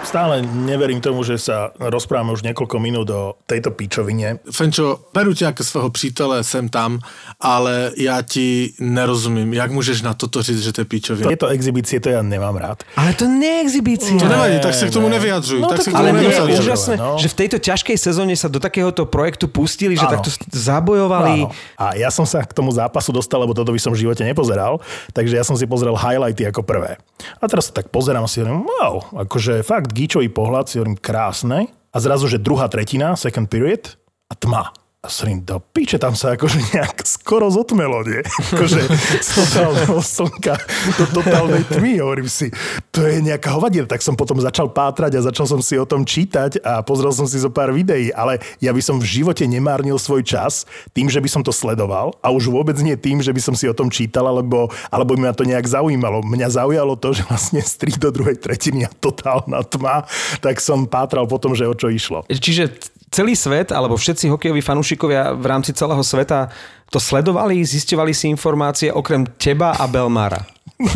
Stále 0.09 0.41
neverím 0.41 1.05
tomu, 1.05 1.21
že 1.21 1.37
sa 1.37 1.69
rozprávame 1.77 2.33
už 2.33 2.41
niekoľko 2.41 2.81
minút 2.81 3.13
o 3.13 3.37
tejto 3.45 3.77
píčovine. 3.77 4.41
Fenčo, 4.49 5.05
beru 5.13 5.35
tě 5.37 5.45
jako 5.45 5.65
svého 5.65 5.91
přítele, 5.91 6.45
jsem 6.45 6.69
tam, 6.69 6.99
ale 7.41 7.93
já 7.97 8.23
ti 8.23 8.73
nerozumím. 8.81 9.53
Jak 9.53 9.71
můžeš 9.71 10.03
na 10.03 10.15
toto 10.15 10.43
říct, 10.43 10.65
že 10.65 10.73
to 10.73 10.81
je 10.81 10.85
píčovina? 10.85 11.29
Tieto 11.29 11.53
exibície 11.53 12.01
to 12.01 12.09
ja 12.09 12.25
nemám 12.25 12.57
rád. 12.57 12.89
Ale 12.97 13.13
to 13.13 13.29
nie 13.29 13.61
je 13.61 13.61
exibícia. 13.69 14.17
To 14.17 14.29
nevadí, 14.29 14.57
Ne, 14.57 14.65
tak 14.65 14.75
se 14.75 14.89
k 14.89 14.93
tomu 14.97 15.13
ne. 15.13 15.21
nevyjadřuj. 15.21 15.61
No 15.61 15.69
tak 15.69 15.85
tak 15.85 15.93
k 15.93 15.97
Ale 16.01 16.13
nie 16.17 16.33
je 16.33 16.41
úžasné, 16.57 16.95
no. 16.97 17.21
že 17.21 17.29
v 17.29 17.37
tejto 17.45 17.57
ťažkej 17.61 17.97
sezóne 18.01 18.33
sa 18.33 18.49
do 18.49 18.57
takéhoto 18.57 19.05
projektu 19.05 19.45
pustili, 19.45 19.93
že 19.93 20.09
Áno. 20.09 20.17
takto 20.17 20.33
zabojovali. 20.57 21.45
Áno. 21.45 21.53
A 21.77 22.01
ja 22.01 22.09
som 22.09 22.25
sa 22.25 22.41
k 22.49 22.57
tomu 22.57 22.73
zápasu 22.73 23.13
dostal, 23.13 23.45
lebo 23.45 23.53
toto 23.53 23.77
by 23.77 23.81
som 23.83 23.93
v 23.93 24.09
živote 24.09 24.25
nepozeral, 24.25 24.81
takže 25.13 25.37
ja 25.37 25.45
som 25.45 25.53
si 25.61 25.69
pozrel 25.69 25.93
highlighty 25.93 26.49
ako 26.49 26.65
prvé. 26.65 26.97
A 27.43 27.45
teraz 27.45 27.69
sa 27.69 27.77
tak 27.77 27.93
pozerám 27.93 28.25
a 28.25 28.29
si 28.31 28.41
hovorím, 28.41 28.65
wow, 28.65 29.05
akože 29.29 29.61
fakt 29.67 29.91
gíčový 29.99 30.31
pohľad, 30.31 30.71
si 30.71 30.79
hovorím, 30.79 31.03
krásne. 31.03 31.67
A 31.91 31.99
zrazu, 31.99 32.31
že 32.31 32.39
druhá 32.39 32.71
tretina, 32.71 33.19
second 33.19 33.51
period 33.51 33.99
a 34.31 34.39
tma. 34.39 34.71
A 34.99 35.07
hovorím, 35.07 35.47
do 35.47 35.63
piče, 35.63 35.95
tam 35.95 36.19
sa 36.19 36.35
akože 36.35 36.75
nejak 36.75 37.07
skoro 37.07 37.47
zotmelo, 37.55 38.03
nie? 38.03 38.19
Akože 38.51 38.83
z 39.23 39.31
totálneho 39.31 40.03
slnka 40.03 40.59
do 40.99 41.05
totálnej 41.15 41.63
tmy. 41.71 42.03
Hovorím 42.03 42.27
si, 42.27 42.51
to 42.91 43.07
je 43.07 43.23
nejaká 43.23 43.55
hovadina. 43.55 43.87
Tak 43.87 44.03
som 44.03 44.19
potom 44.19 44.43
začal 44.43 44.67
pátrať 44.75 45.23
a 45.23 45.31
začal 45.31 45.47
som 45.47 45.63
si 45.63 45.79
o 45.79 45.87
tom 45.87 46.03
čítať 46.03 46.59
a 46.67 46.83
pozrel 46.83 47.15
som 47.15 47.31
si 47.31 47.39
zo 47.39 47.47
pár 47.47 47.71
videí, 47.71 48.11
ale 48.11 48.43
ja 48.59 48.75
by 48.75 48.83
som 48.83 48.99
v 48.99 49.07
živote 49.07 49.47
nemárnil 49.47 50.03
svoj 50.03 50.27
čas 50.27 50.67
tým, 50.91 51.07
že 51.07 51.23
by 51.23 51.31
som 51.31 51.47
to 51.47 51.55
sledoval 51.55 52.19
a 52.19 52.35
už 52.35 52.51
vôbec 52.51 52.75
nie 52.83 52.99
tým, 52.99 53.23
že 53.23 53.31
by 53.31 53.39
som 53.39 53.55
si 53.55 53.71
o 53.71 53.79
tom 53.79 53.95
čítal, 53.95 54.27
alebo, 54.27 54.67
alebo 54.91 55.15
by 55.15 55.31
ma 55.31 55.35
to 55.39 55.47
nejak 55.47 55.63
zaujímalo. 55.63 56.27
Mňa 56.27 56.59
zaujalo 56.59 56.99
to, 56.99 57.15
že 57.15 57.23
vlastne 57.31 57.63
z 57.63 57.87
3 57.87 58.03
do 58.03 58.11
druhej 58.11 58.35
tretiny 58.43 58.83
a 58.83 58.91
totálna 58.91 59.63
tma, 59.63 60.11
tak 60.43 60.59
som 60.59 60.91
pátral 60.91 61.31
potom, 61.31 61.55
že 61.55 61.71
o 61.71 61.75
čo 61.79 61.87
išlo. 61.87 62.27
Čiže 62.27 62.98
celý 63.11 63.35
svet, 63.37 63.73
alebo 63.73 63.97
všetci 63.97 64.29
hokejoví 64.33 64.61
fanúšikovia 64.61 65.33
v 65.37 65.45
rámci 65.47 65.73
celého 65.73 66.01
sveta 66.05 66.49
to 66.89 66.97
sledovali, 66.97 67.61
zisťovali 67.61 68.13
si 68.17 68.33
informácie 68.33 68.89
okrem 68.89 69.29
teba 69.37 69.77
a 69.77 69.85
Belmara. 69.85 70.45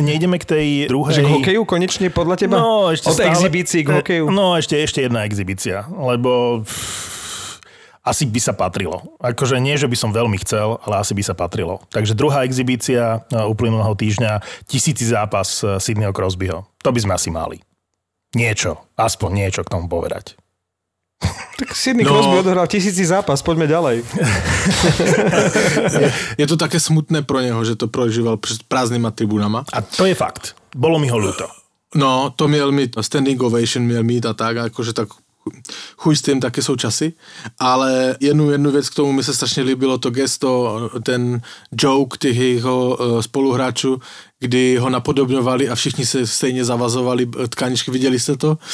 Nejdeme 0.00 0.40
k 0.40 0.44
tej 0.48 0.68
druhej... 0.88 1.20
Že 1.20 1.24
k 1.28 1.30
hokeju 1.40 1.62
konečne 1.68 2.08
podľa 2.08 2.36
teba? 2.40 2.56
No, 2.56 2.88
ešte 2.88 3.12
Od 3.12 3.20
stále... 3.20 3.36
exibícií 3.36 3.84
k 3.84 4.00
hokeju? 4.00 4.32
No, 4.32 4.56
ešte, 4.56 4.80
ešte 4.80 5.04
jedna 5.04 5.28
exibícia, 5.28 5.84
lebo 5.92 6.64
asi 8.00 8.24
by 8.24 8.40
sa 8.40 8.56
patrilo. 8.56 9.04
Akože 9.20 9.60
nie, 9.60 9.76
že 9.76 9.84
by 9.84 9.96
som 9.96 10.10
veľmi 10.10 10.40
chcel, 10.40 10.80
ale 10.88 11.04
asi 11.04 11.12
by 11.12 11.20
sa 11.20 11.36
patrilo. 11.36 11.84
Takže 11.92 12.16
druhá 12.16 12.48
exibícia 12.48 13.20
e, 13.28 13.44
uplynulého 13.44 13.92
týždňa, 13.92 14.40
tisíci 14.64 15.04
zápas 15.04 15.60
e, 15.60 15.76
Sydneyho 15.76 16.16
Crosbyho. 16.16 16.64
To 16.80 16.90
by 16.90 17.00
sme 17.04 17.12
asi 17.12 17.28
mali. 17.28 17.60
Niečo, 18.36 18.76
aspoň 18.96 19.30
niečo 19.34 19.64
k 19.66 19.70
tomu 19.72 19.88
povedať. 19.88 20.36
Tak 21.60 21.76
Sidney 21.76 22.04
No. 22.08 22.16
Crosby 22.16 22.38
odohral 22.40 22.64
tisíci 22.66 23.04
zápas, 23.04 23.42
poďme 23.44 23.68
ďalej. 23.68 24.00
Je 26.40 26.46
to 26.48 26.56
také 26.56 26.80
smutné 26.80 27.22
pro 27.22 27.40
něho, 27.40 27.64
že 27.64 27.76
to 27.76 27.88
prožíval 27.88 28.36
před 28.36 28.62
prázdnýma 28.62 29.10
tribunama. 29.10 29.64
A 29.72 29.80
to 29.84 30.06
je 30.08 30.14
fakt. 30.14 30.56
Bolo 30.76 30.96
mi 30.98 31.08
ho 31.12 31.18
ľúto. 31.20 31.44
No, 31.94 32.32
to 32.36 32.48
měl 32.48 32.72
mít, 32.72 32.96
standing 33.00 33.42
ovation 33.42 33.84
měl 33.84 34.02
mít 34.02 34.26
a 34.26 34.32
tak, 34.32 34.56
jakože 34.56 34.92
tak 34.92 35.08
chuj 35.96 36.16
s 36.16 36.22
tím, 36.22 36.40
taky 36.40 36.62
jsou 36.62 36.76
časy, 36.76 37.12
ale 37.58 38.16
jednu, 38.20 38.50
jednu 38.50 38.70
věc 38.70 38.88
k 38.88 38.94
tomu 38.94 39.12
mi 39.12 39.24
se 39.24 39.34
strašně 39.34 39.62
líbilo, 39.62 39.98
to 39.98 40.10
gesto, 40.10 40.80
ten 41.02 41.40
joke 41.72 42.18
těch 42.18 42.36
jeho 42.36 42.98
eh, 43.00 43.22
spoluhráčů, 43.22 44.00
kdy 44.40 44.76
ho 44.76 44.90
napodobňovali 44.90 45.68
a 45.68 45.74
všichni 45.74 46.06
se 46.06 46.26
stejně 46.26 46.64
zavazovali 46.64 47.28
tkaničky, 47.48 47.90
viděli 47.90 48.20
jste 48.20 48.36
to? 48.36 48.58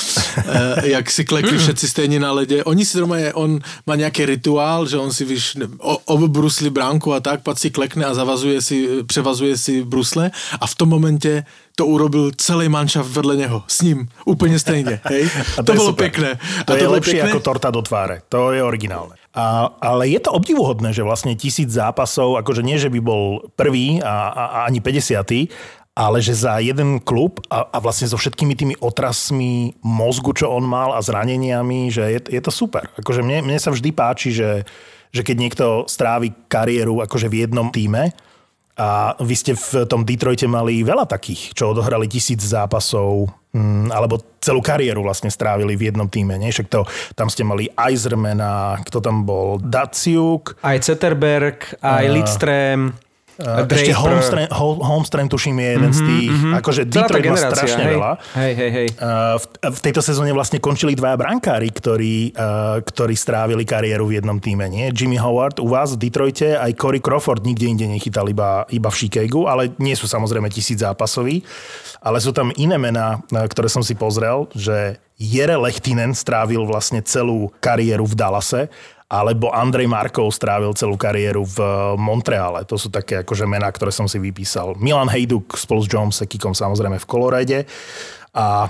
Eh, 0.49 0.89
jak 0.89 1.11
si 1.11 1.25
klekli 1.25 1.59
všetci 1.59 1.89
stejně 1.89 2.21
na 2.21 2.33
ledě. 2.33 2.65
Oni 2.65 2.85
si 2.85 2.99
doma 2.99 3.17
je, 3.17 3.35
on 3.35 3.61
má 3.87 3.95
nějaký 3.97 4.27
rituál, 4.27 4.87
že 4.87 4.97
on 4.97 5.13
si 5.13 5.25
víš, 5.25 5.57
obbrusli 6.05 6.71
bránku 6.71 7.13
a 7.15 7.21
tak, 7.21 7.43
pak 7.43 7.59
si 7.59 7.71
klekne 7.71 8.05
a 8.05 8.15
zavazuje 8.15 8.63
si, 8.63 8.89
převazuje 9.07 9.57
si 9.57 9.85
brusle 9.85 10.31
a 10.61 10.67
v 10.67 10.75
tom 10.75 10.89
momente 10.89 11.45
to 11.77 11.87
urobil 11.87 12.31
celý 12.37 12.69
manšaft 12.69 13.11
vedle 13.11 13.37
něho, 13.37 13.63
s 13.69 13.83
ním, 13.83 14.09
úplně 14.25 14.59
stejně, 14.59 15.01
hej? 15.05 15.31
A 15.59 15.63
to, 15.63 15.73
je 15.73 15.77
bylo 15.77 15.87
super. 15.87 16.11
pekné. 16.11 16.39
To 16.65 16.73
a 16.73 16.77
je 16.77 16.79
to 16.79 16.85
bylo 16.85 16.93
lepšie 16.93 17.23
pekné. 17.23 17.31
ako 17.31 17.41
torta 17.41 17.71
do 17.71 17.83
tváre. 17.83 18.23
To 18.29 18.53
je 18.53 18.63
originálne. 18.63 19.15
A, 19.37 19.69
ale 19.85 20.09
je 20.09 20.21
to 20.25 20.33
obdivuhodné, 20.33 20.97
že 20.97 21.05
vlastne 21.05 21.37
tisíc 21.37 21.69
zápasov, 21.69 22.41
akože 22.41 22.65
nie, 22.65 22.81
že 22.81 22.89
by 22.89 23.01
bol 23.05 23.45
prvý 23.53 24.01
a, 24.01 24.33
a, 24.33 24.43
a 24.49 24.59
ani 24.65 24.81
50 24.81 25.53
ale 25.97 26.21
že 26.21 26.37
za 26.37 26.61
jeden 26.61 27.01
klub 27.01 27.41
a, 27.49 27.73
a 27.73 27.81
vlastne 27.81 28.05
so 28.05 28.21
všetkými 28.21 28.53
tými 28.53 28.75
otrasmi 28.85 29.81
mozgu, 29.81 30.37
čo 30.37 30.53
on 30.53 30.69
mal 30.69 30.93
a 30.93 31.01
zraneniami, 31.01 31.89
že 31.89 32.05
je, 32.13 32.21
je 32.37 32.43
to 32.45 32.53
super. 32.53 32.93
Akože 33.01 33.25
mne, 33.25 33.49
mne 33.49 33.57
sa 33.57 33.73
vždy 33.73 33.97
páči, 33.97 34.37
že, 34.37 34.69
že 35.09 35.25
keď 35.25 35.37
niekto 35.41 35.67
strávi 35.89 36.37
kariéru 36.53 37.01
akože 37.01 37.33
v 37.33 37.49
jednom 37.49 37.73
týme, 37.73 38.13
a 38.77 39.17
vy 39.17 39.35
ste 39.35 39.53
v 39.57 39.89
tom 39.89 40.05
Detroite 40.05 40.45
mali 40.45 40.85
veľa 40.85 41.09
takých, 41.09 41.57
čo 41.57 41.73
odohrali 41.73 42.05
tisíc 42.13 42.45
zápasov, 42.45 43.33
mm, 43.57 43.89
alebo 43.89 44.21
celú 44.37 44.61
kariéru 44.61 45.01
vlastne 45.01 45.33
strávili 45.33 45.81
v 45.81 45.89
jednom 45.89 46.05
týme. 46.05 46.37
Nie? 46.37 46.53
Však 46.53 46.69
to, 46.69 46.85
tam 47.17 47.33
ste 47.33 47.41
mali 47.41 47.73
Eisermana, 47.73 48.77
kto 48.85 49.01
tam 49.01 49.25
bol, 49.25 49.57
Daciuk, 49.57 50.61
Aj 50.61 50.77
Zetterberg, 50.77 51.81
aj 51.81 52.05
Lidström. 52.13 53.06
Uh, 53.37 53.69
ešte 53.69 53.93
Holmstrand, 53.93 54.49
Hol, 54.49 54.81
Holmstrand, 54.81 55.29
tuším, 55.29 55.61
je 55.61 55.69
jeden 55.77 55.93
z 55.93 56.01
tých, 56.09 56.33
akože 56.57 56.83
Celá 56.89 57.05
tá 57.05 57.21
Detroit 57.21 57.25
má 57.29 57.37
strašne 57.37 57.85
hej. 57.85 57.93
veľa. 57.93 58.11
Hej, 58.33 58.53
hej, 58.57 58.71
hej. 58.73 58.89
Uh, 58.97 59.37
v, 59.37 59.45
v 59.77 59.79
tejto 59.85 60.01
sezóne 60.01 60.33
vlastne 60.33 60.57
končili 60.57 60.97
dvaja 60.97 61.21
brankári, 61.21 61.69
ktorí, 61.69 62.33
uh, 62.33 62.81
ktorí 62.81 63.13
strávili 63.13 63.69
kariéru 63.69 64.09
v 64.09 64.25
jednom 64.25 64.41
týme. 64.41 64.65
Nie? 64.73 64.89
Jimmy 64.89 65.21
Howard 65.21 65.61
u 65.61 65.69
vás 65.69 65.93
v 65.93 66.09
Detroite, 66.09 66.57
aj 66.57 66.73
Corey 66.81 67.05
Crawford 67.05 67.45
nikde 67.45 67.69
inde 67.69 67.85
nechytal 67.85 68.25
iba, 68.33 68.65
iba 68.73 68.89
v 68.89 68.97
Chicagu, 69.05 69.45
ale 69.45 69.69
nie 69.77 69.93
sú 69.93 70.09
samozrejme 70.09 70.49
tisíc 70.49 70.81
zápasoví. 70.81 71.45
Ale 72.01 72.17
sú 72.25 72.33
tam 72.33 72.49
iné 72.57 72.81
mená, 72.81 73.21
ktoré 73.29 73.69
som 73.69 73.85
si 73.85 73.93
pozrel, 73.93 74.49
že 74.57 74.97
Jere 75.17 75.57
Lehtinen 75.57 76.13
strávil 76.13 76.65
vlastne 76.69 77.01
celú 77.01 77.49
kariéru 77.61 78.05
v 78.05 78.15
Dallase 78.17 78.69
alebo 79.07 79.55
Andrej 79.55 79.87
Markov 79.87 80.35
strávil 80.35 80.75
celú 80.75 80.99
kariéru 80.99 81.47
v 81.47 81.59
Montreale. 81.95 82.67
To 82.67 82.75
sú 82.75 82.91
také 82.91 83.23
akože 83.23 83.47
mená, 83.47 83.71
ktoré 83.71 83.95
som 83.95 84.11
si 84.11 84.19
vypísal. 84.19 84.75
Milan 84.83 85.07
Hejduk 85.07 85.55
spolu 85.55 85.87
s 85.87 85.91
John 85.91 86.11
Sekikom 86.11 86.59
samozrejme 86.59 86.99
v 86.99 87.07
Colorade. 87.07 87.59
A, 88.37 88.69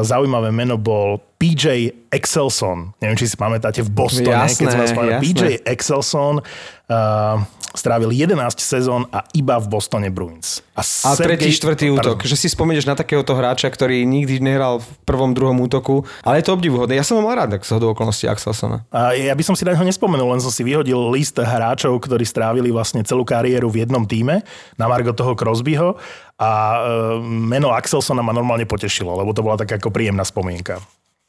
zaujímavé 0.00 0.48
meno 0.48 0.80
bol 0.80 1.20
PJ 1.36 1.92
Excelson. 2.08 2.96
Neviem, 3.04 3.16
či 3.20 3.28
si 3.28 3.36
pamätáte 3.36 3.84
v 3.84 3.90
Bostone, 3.92 4.32
Jasné, 4.32 4.64
keď 4.64 4.90
spomenul. 4.90 5.12
jasné. 5.20 5.24
PJ 5.28 5.42
Excelson 5.68 6.34
uh, 6.40 7.36
strávil 7.76 8.10
11 8.10 8.34
sezón 8.58 9.06
a 9.12 9.22
iba 9.36 9.60
v 9.60 9.66
Bostone 9.68 10.08
Bruins. 10.08 10.64
A, 10.72 10.82
A 10.82 11.14
tretí, 11.14 11.52
štvrtý 11.52 11.92
útok. 11.94 12.24
Že 12.24 12.36
si 12.40 12.48
spomenieš 12.48 12.88
na 12.88 12.96
takéhoto 12.96 13.36
hráča, 13.36 13.68
ktorý 13.68 14.02
nikdy 14.08 14.40
nehral 14.40 14.80
v 14.80 14.88
prvom, 15.04 15.36
druhom 15.36 15.54
útoku. 15.60 16.02
Ale 16.24 16.40
je 16.40 16.48
to 16.48 16.56
obdivuhodné. 16.56 16.96
Ja 16.96 17.04
som 17.04 17.20
ho 17.20 17.22
mal 17.22 17.36
rád, 17.36 17.60
tak 17.60 17.68
z 17.68 17.76
hodou 17.76 17.92
okolností 17.92 18.24
Axelsona. 18.26 18.88
A 18.88 19.14
ja 19.14 19.36
by 19.36 19.44
som 19.44 19.54
si 19.54 19.68
na 19.68 19.76
neho 19.76 19.84
nespomenul, 19.84 20.32
len 20.32 20.42
som 20.42 20.50
si 20.50 20.64
vyhodil 20.64 21.12
list 21.12 21.36
hráčov, 21.36 21.92
ktorí 22.02 22.24
strávili 22.24 22.72
vlastne 22.72 23.04
celú 23.04 23.22
kariéru 23.22 23.68
v 23.68 23.84
jednom 23.84 24.02
týme, 24.08 24.42
na 24.80 24.86
Margo 24.88 25.12
toho 25.12 25.36
Crosbyho 25.36 26.00
a 26.38 26.50
e, 26.50 26.80
meno 27.26 27.74
Axelsona 27.74 28.22
ma 28.22 28.32
normálne 28.32 28.64
potešilo, 28.64 29.18
lebo 29.18 29.34
to 29.34 29.42
bola 29.42 29.58
taká 29.58 29.76
ako 29.76 29.90
príjemná 29.90 30.22
spomienka. 30.22 30.78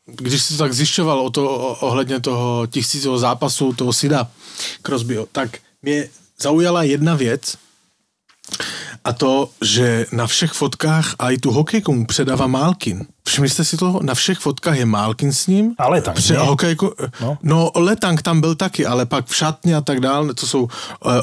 Když 0.09 0.41
si 0.41 0.57
to 0.57 0.63
tak 0.63 0.73
zjišťoval 0.73 1.19
o 1.21 1.29
to, 1.29 1.43
ohledně 1.81 2.19
toho 2.19 2.67
tisícového 2.67 3.17
zápasu, 3.17 3.73
toho 3.73 3.93
Sida 3.93 4.27
Crosbyho, 4.81 5.27
tak 5.31 5.57
mě 5.81 6.09
zaujala 6.41 6.83
jedna 6.83 7.15
věc 7.15 7.57
a 9.03 9.13
to, 9.13 9.49
že 9.61 10.05
na 10.11 10.27
všech 10.27 10.51
fotkách 10.51 11.15
a 11.19 11.29
i 11.29 11.37
tu 11.37 11.51
hokejku 11.51 11.93
mu 11.93 12.05
předává 12.05 12.47
Malkin. 12.47 13.05
Všimli 13.29 13.49
jste 13.49 13.63
si 13.65 13.77
toho? 13.77 13.99
Na 14.03 14.13
všech 14.13 14.37
fotkách 14.41 14.77
je 14.77 14.85
Malkin 14.85 15.29
s 15.33 15.47
ním. 15.47 15.75
A 15.77 15.89
Letang, 15.89 16.17
Pře- 16.17 16.33
nie? 16.33 16.39
hokejku, 16.41 16.91
No. 17.21 17.37
no. 17.43 17.71
Letang 17.75 18.21
tam 18.21 18.41
byl 18.41 18.55
taky, 18.55 18.85
ale 18.85 19.05
pak 19.05 19.25
v 19.27 19.35
šatně 19.35 19.75
a 19.75 19.81
tak 19.81 19.99
dále, 19.99 20.33
to 20.33 20.47
jsou 20.47 20.61
uh, 20.63 20.69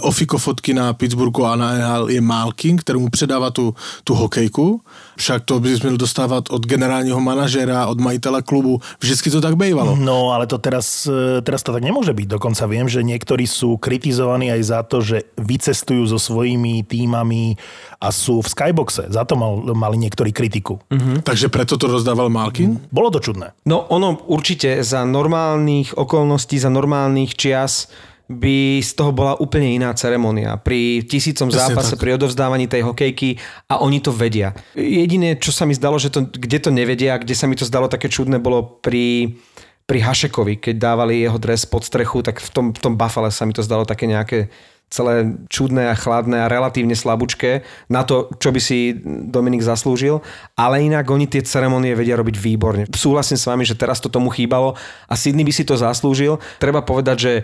ofiko 0.01 0.39
fotky 0.39 0.75
na 0.75 0.93
Pittsburghu 0.93 1.45
a 1.45 1.57
na 1.57 1.75
NHL 1.75 2.11
je 2.11 2.21
Malkin, 2.21 2.77
který 2.79 2.99
mu 2.99 3.09
předává 3.09 3.51
tu, 3.51 3.75
tu 4.05 4.15
hokejku. 4.15 4.81
Však 5.17 5.45
to 5.45 5.61
bys 5.61 5.83
měl 5.83 5.97
dostávat 5.97 6.45
od 6.51 6.67
generálního 6.67 7.21
manažera, 7.21 7.87
od 7.87 8.01
majitele 8.01 8.43
klubu. 8.43 8.81
Vždycky 9.01 9.31
to 9.31 9.41
tak 9.41 9.57
bývalo. 9.57 9.97
No, 9.97 10.31
ale 10.31 10.47
to 10.47 10.59
teraz, 10.59 11.07
e, 11.11 11.43
teraz 11.43 11.63
to 11.63 11.73
tak 11.73 11.83
nemôže 11.83 12.13
byť. 12.15 12.27
Dokonca 12.29 12.69
viem, 12.71 12.87
že 12.87 13.03
niektorí 13.03 13.49
sú 13.51 13.81
kritizovaní 13.83 14.53
aj 14.53 14.63
za 14.63 14.81
to, 14.87 15.01
že 15.03 15.27
vycestujú 15.41 16.07
so 16.07 16.21
svojimi 16.23 16.85
týmami 16.85 17.57
a 17.97 18.09
sú 18.13 18.45
v 18.45 18.49
skyboxe. 18.49 19.09
Za 19.09 19.25
to 19.25 19.35
mal, 19.41 19.65
mali 19.73 19.97
niektorí 19.97 20.31
kritiku. 20.31 20.81
Mm. 20.93 21.25
Takže 21.25 21.49
preto 21.49 21.81
to 21.81 21.89
rozdával 21.89 22.29
Malkin. 22.29 22.77
Bolo 22.93 23.09
to 23.09 23.21
čudné. 23.25 23.57
No 23.65 23.89
ono 23.89 24.21
určite 24.29 24.85
za 24.85 25.03
normálnych 25.09 25.97
okolností, 25.97 26.61
za 26.61 26.69
normálnych 26.69 27.33
čias 27.33 27.89
by 28.27 28.83
z 28.83 28.91
toho 28.99 29.15
bola 29.15 29.39
úplne 29.39 29.79
iná 29.79 29.95
ceremonia. 29.95 30.59
Pri 30.59 31.07
tisícom 31.07 31.47
Presne 31.47 31.79
zápase, 31.79 31.95
tak. 31.95 32.03
pri 32.03 32.19
odovzdávaní 32.19 32.67
tej 32.67 32.83
hokejky 32.83 33.39
a 33.71 33.79
oni 33.79 34.03
to 34.03 34.11
vedia. 34.11 34.51
Jediné, 34.75 35.39
čo 35.39 35.55
sa 35.55 35.63
mi 35.63 35.79
zdalo, 35.79 35.95
že 35.95 36.11
to, 36.11 36.27
kde 36.27 36.59
to 36.59 36.71
nevedia, 36.75 37.23
kde 37.23 37.39
sa 37.39 37.47
mi 37.47 37.55
to 37.55 37.63
zdalo 37.63 37.87
také 37.87 38.11
čudné, 38.11 38.43
bolo 38.43 38.83
pri, 38.83 39.39
pri 39.87 39.99
Hašekovi, 40.03 40.59
keď 40.59 40.75
dávali 40.75 41.23
jeho 41.23 41.39
dres 41.39 41.63
pod 41.71 41.87
strechu, 41.87 42.27
tak 42.27 42.43
v 42.43 42.51
tom, 42.51 42.67
v 42.75 42.81
tom 42.83 42.99
Buffale 42.99 43.31
sa 43.31 43.47
mi 43.47 43.55
to 43.55 43.63
zdalo 43.63 43.87
také 43.87 44.11
nejaké 44.11 44.51
celé 44.87 45.35
čudné 45.51 45.91
a 45.91 45.99
chladné 45.99 46.47
a 46.47 46.51
relatívne 46.51 46.95
slabúčké 46.95 47.67
na 47.91 48.07
to, 48.07 48.31
čo 48.39 48.55
by 48.55 48.61
si 48.63 48.95
Dominik 49.05 49.67
zaslúžil, 49.67 50.23
ale 50.55 50.87
inak 50.87 51.11
oni 51.11 51.27
tie 51.27 51.43
ceremonie 51.43 51.99
vedia 51.99 52.15
robiť 52.15 52.37
výborne. 52.39 52.83
Súhlasím 52.95 53.35
s 53.35 53.49
vami, 53.51 53.67
že 53.67 53.75
teraz 53.75 53.99
to 53.99 54.07
tomu 54.07 54.31
chýbalo 54.31 54.79
a 55.11 55.15
Sydney 55.19 55.43
by 55.43 55.53
si 55.53 55.67
to 55.67 55.75
zaslúžil. 55.75 56.39
Treba 56.63 56.87
povedať, 56.87 57.17
že, 57.19 57.35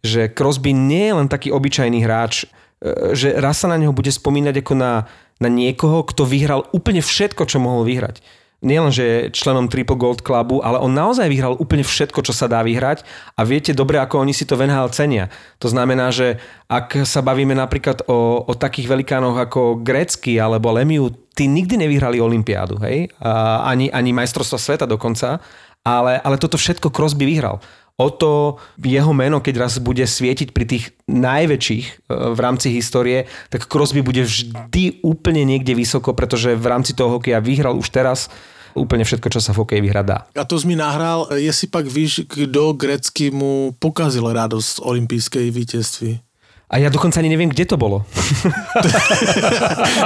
že 0.00 0.20
Crosby 0.30 0.70
nie 0.70 1.10
je 1.10 1.16
len 1.18 1.28
taký 1.28 1.50
obyčajný 1.50 2.06
hráč, 2.06 2.46
e, 2.78 3.18
že 3.18 3.34
raz 3.34 3.58
sa 3.58 3.66
na 3.66 3.76
neho 3.82 3.90
bude 3.90 4.14
spomínať 4.14 4.62
ako 4.62 4.74
na, 4.78 5.10
na 5.42 5.50
niekoho, 5.50 6.06
kto 6.06 6.22
vyhral 6.22 6.70
úplne 6.70 7.02
všetko, 7.02 7.50
čo 7.50 7.58
mohol 7.58 7.82
vyhrať 7.82 8.22
nielen, 8.62 8.94
že 8.94 9.04
je 9.04 9.18
členom 9.34 9.66
Triple 9.66 9.98
Gold 9.98 10.22
Clubu, 10.22 10.62
ale 10.62 10.78
on 10.78 10.94
naozaj 10.94 11.26
vyhral 11.26 11.58
úplne 11.58 11.82
všetko, 11.82 12.22
čo 12.22 12.32
sa 12.32 12.46
dá 12.46 12.62
vyhrať 12.62 13.02
a 13.34 13.42
viete 13.42 13.74
dobre, 13.74 13.98
ako 13.98 14.22
oni 14.22 14.32
si 14.32 14.46
to 14.46 14.54
v 14.54 14.70
cenia. 14.94 15.28
To 15.58 15.68
znamená, 15.68 16.14
že 16.14 16.38
ak 16.70 17.02
sa 17.04 17.20
bavíme 17.20 17.52
napríklad 17.52 18.06
o, 18.06 18.46
o 18.46 18.52
takých 18.54 18.88
velikánoch 18.88 19.36
ako 19.36 19.82
Grecky 19.82 20.38
alebo 20.38 20.72
Lemiu, 20.72 21.10
tí 21.34 21.50
nikdy 21.50 21.76
nevyhrali 21.76 22.22
Olympiádu, 22.22 22.78
hej? 22.80 23.10
A 23.18 23.66
ani, 23.66 23.90
ani 23.90 24.14
majstrovstva 24.14 24.56
sveta 24.56 24.86
dokonca, 24.86 25.42
ale, 25.82 26.22
ale 26.22 26.38
toto 26.38 26.54
všetko 26.54 26.94
Crosby 26.94 27.26
vyhral. 27.26 27.58
O 28.00 28.08
to 28.08 28.56
jeho 28.80 29.12
meno, 29.12 29.44
keď 29.44 29.68
raz 29.68 29.76
bude 29.76 30.02
svietiť 30.02 30.56
pri 30.56 30.64
tých 30.64 30.84
najväčších 31.12 31.86
e, 31.86 31.94
v 32.32 32.38
rámci 32.40 32.72
histórie, 32.72 33.28
tak 33.52 33.68
Crosby 33.68 34.00
bude 34.00 34.24
vždy 34.24 35.04
úplne 35.04 35.44
niekde 35.44 35.76
vysoko, 35.76 36.16
pretože 36.16 36.56
v 36.56 36.66
rámci 36.66 36.96
toho 36.96 37.20
hokeja 37.20 37.44
vyhral 37.44 37.76
už 37.76 37.92
teraz 37.92 38.32
úplne 38.74 39.04
všetko, 39.04 39.28
čo 39.28 39.40
sa 39.40 39.52
v 39.52 39.60
hokeji 39.64 39.80
vyhrať 39.80 40.06
dá. 40.06 40.18
A 40.36 40.44
to 40.44 40.60
jsi 40.60 40.66
mi 40.66 40.76
nahrál, 40.76 41.28
jestli 41.34 41.66
pak 41.66 41.86
víš, 41.86 42.20
kdo 42.34 42.72
Grecky 42.72 43.30
mu 43.30 43.74
pokazil 43.78 44.32
radost 44.32 44.68
z 44.68 44.78
olympijské 44.78 45.50
vítězství. 45.50 46.20
A 46.72 46.80
ja 46.80 46.88
dokonca 46.88 47.20
ani 47.20 47.28
neviem, 47.28 47.52
kde 47.52 47.68
to 47.68 47.76
bolo. 47.76 48.00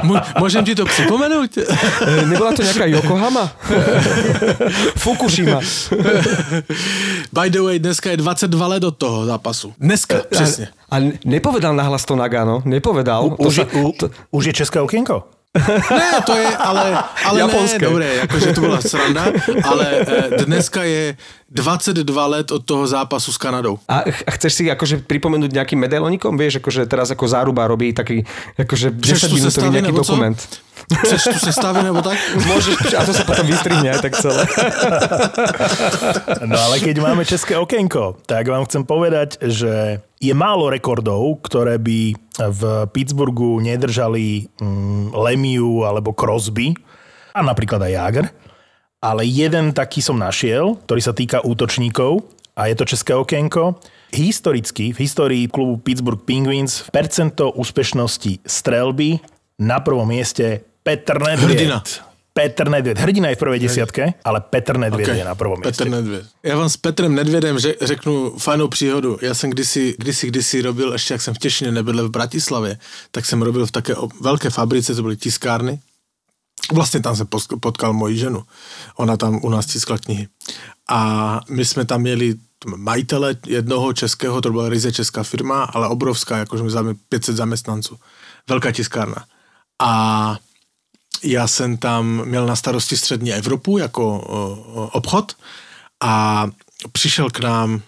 Môžem 0.43 0.67
ti 0.67 0.75
to 0.75 0.83
připomenout? 0.83 1.55
E, 2.07 2.27
Nebola 2.27 2.51
to 2.59 2.67
nejaká 2.67 2.91
Yokohama? 2.91 3.55
Fukushima. 5.03 5.63
By 7.31 7.47
the 7.55 7.63
way, 7.63 7.79
dneska 7.79 8.11
je 8.11 8.17
22 8.19 8.67
let 8.67 8.83
od 8.85 8.97
toho 8.99 9.27
zápasu. 9.27 9.75
Dneska, 9.79 10.27
přesně. 10.31 10.69
A, 10.91 10.97
a 10.97 11.13
nepovedal 11.25 11.75
nahlas 11.75 12.05
to 12.05 12.17
Nagano, 12.17 12.63
nepovedal. 12.65 13.27
U, 13.27 13.37
to 13.37 13.49
už, 13.49 13.55
sa, 13.55 13.63
je, 13.63 13.83
u, 13.83 13.93
to, 13.93 14.11
už 14.31 14.45
je 14.47 14.53
české 14.53 14.81
okienko? 14.81 15.36
Ne, 15.91 16.11
to 16.27 16.37
je, 16.37 16.57
ale, 16.57 16.99
ale 17.25 17.41
Japonské. 17.41 17.79
ne, 17.79 17.87
dobré, 17.89 18.15
jakože 18.15 18.53
to 18.53 18.61
byla 18.61 18.81
sranda, 18.81 19.25
ale 19.65 19.87
eh, 20.07 20.45
dneska 20.45 20.83
je 20.85 21.17
22 21.47 22.27
let 22.27 22.51
od 22.51 22.63
toho 22.65 22.87
zápasu 22.87 23.31
s 23.31 23.39
Kanadou. 23.39 23.79
a, 23.87 24.03
a 24.03 24.31
chceš 24.35 24.53
si 24.53 24.63
akože 24.67 25.07
pripomenúť 25.07 25.55
nejakým 25.55 25.79
medailonikom? 25.79 26.35
Vieš, 26.35 26.59
akože 26.59 26.91
teraz 26.91 27.15
ako 27.15 27.25
záruba 27.31 27.71
robí 27.71 27.95
taký 27.95 28.27
akože 28.59 28.91
10 28.91 28.99
Přečtu 28.99 29.35
minútový 29.39 29.51
sestavy, 29.55 29.75
nejaký 29.79 29.95
dokument. 29.95 30.39
Přečtu 31.03 31.39
se 31.39 31.53
stavy 31.53 31.83
nebo 31.83 32.03
tak? 32.03 32.19
Môžeš, 32.51 32.95
a 32.95 33.03
to 33.03 33.11
sa 33.15 33.25
potom 33.27 33.47
vystrihne 33.47 33.91
tak 33.99 34.15
celé. 34.19 34.47
No 36.47 36.55
ale 36.59 36.79
keď 36.79 36.99
máme 37.03 37.27
české 37.27 37.59
okienko, 37.59 38.23
tak 38.27 38.47
vám 38.47 38.67
chcem 38.71 38.87
povedať, 38.87 39.39
že 39.43 40.03
je 40.23 40.35
málo 40.35 40.71
rekordov, 40.71 41.43
ktoré 41.43 41.79
by 41.83 42.15
v 42.39 42.63
Pittsburghu 42.91 43.59
nedržali 43.63 44.47
mm, 44.63 45.15
Lemiu 45.15 45.83
alebo 45.83 46.15
Crosby 46.15 46.75
a 47.35 47.41
napríklad 47.43 47.83
aj 47.83 47.93
Jager. 47.93 48.27
Ale 49.07 49.23
jeden 49.23 49.71
taký 49.71 50.03
som 50.03 50.19
našiel, 50.19 50.75
ktorý 50.83 50.99
sa 50.99 51.15
týka 51.15 51.39
útočníkov 51.47 52.27
a 52.59 52.67
je 52.67 52.75
to 52.75 52.91
české 52.91 53.15
okienko. 53.15 53.79
Historicky, 54.11 54.91
v 54.91 54.99
histórii 54.99 55.47
klubu 55.47 55.79
Pittsburgh 55.79 56.19
Penguins 56.27 56.83
percento 56.91 57.55
úspešnosti 57.55 58.43
strelby 58.43 59.23
na 59.63 59.79
prvom 59.79 60.11
mieste 60.11 60.67
Petr 60.83 61.23
Nedvěd. 61.23 61.51
Hrdina. 61.51 61.79
Petr 62.35 62.69
Nedvěd. 62.69 62.99
Hrdina 62.99 63.29
je 63.31 63.37
v 63.37 63.39
prvej 63.39 63.61
desiatke, 63.63 64.15
ale 64.27 64.41
Petr 64.43 64.75
Nedvěd 64.77 65.09
Okay. 65.09 65.19
je 65.19 65.25
na 65.25 65.35
prvom 65.35 65.61
mieste. 65.61 65.85
Petr 65.85 65.91
Nedvěd. 65.91 66.25
Já 66.43 66.57
vám 66.57 66.69
s 66.69 66.77
Petrem 66.77 67.15
Nedvědem 67.15 67.59
řek, 67.59 67.77
řeknu 67.83 68.39
fajnou 68.39 68.69
příhodu. 68.69 69.19
Já 69.23 69.35
jsem 69.35 69.51
kdysi, 69.51 69.95
kdysi, 69.99 70.27
kdysi 70.27 70.63
robil, 70.63 70.93
ještě 70.93 71.15
jak 71.15 71.23
jsem 71.23 71.35
v 71.35 71.39
Těšině 71.39 71.73
nebydlel 71.73 72.09
v 72.09 72.11
Bratislavě, 72.11 72.79
tak 73.11 73.27
jsem 73.27 73.43
robil 73.43 73.67
v 73.67 73.71
také 73.71 73.95
velké 74.21 74.51
fabrice, 74.51 74.95
to 74.95 75.03
byly 75.03 75.17
tiskárny. 75.17 75.79
Vlastně 76.73 77.01
tam 77.01 77.17
jsem 77.17 77.27
potkal 77.61 77.93
moji 77.93 78.19
ženu. 78.19 78.45
Ona 78.97 79.17
tam 79.17 79.41
u 79.43 79.49
nás 79.49 79.67
tiskla 79.67 79.99
knihy. 79.99 80.29
A 80.89 81.41
my 81.49 81.65
jsme 81.65 81.85
tam 81.85 82.01
měli 82.01 82.35
majitele 82.77 83.37
jednoho 83.47 83.93
českého, 83.93 84.41
to 84.41 84.51
byla 84.51 84.69
ryze 84.69 84.93
česká 84.93 85.23
firma, 85.23 85.65
ale 85.65 85.89
obrovská, 85.89 86.37
jakože 86.37 86.63
my 86.63 86.71
máme 86.71 86.95
500 87.09 87.37
zaměstnanců. 87.37 87.99
Velká 88.49 88.73
tiskárna. 88.73 89.25
A 89.83 90.39
já 91.23 91.49
jsem 91.49 91.77
tam 91.77 92.25
měl 92.25 92.47
na 92.47 92.57
starosti 92.57 92.97
střední 92.97 93.33
Evropu 93.33 93.79
jako 93.79 94.21
obchod 94.93 95.37
a 96.01 96.47
přišel 96.93 97.31
k 97.31 97.41
nám 97.41 97.83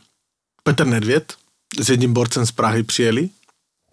Petr 0.63 0.87
Nedvěd 0.87 1.35
s 1.81 1.89
jedním 1.89 2.13
borcem 2.13 2.47
z 2.47 2.53
Prahy 2.53 2.83
přijeli 2.83 3.29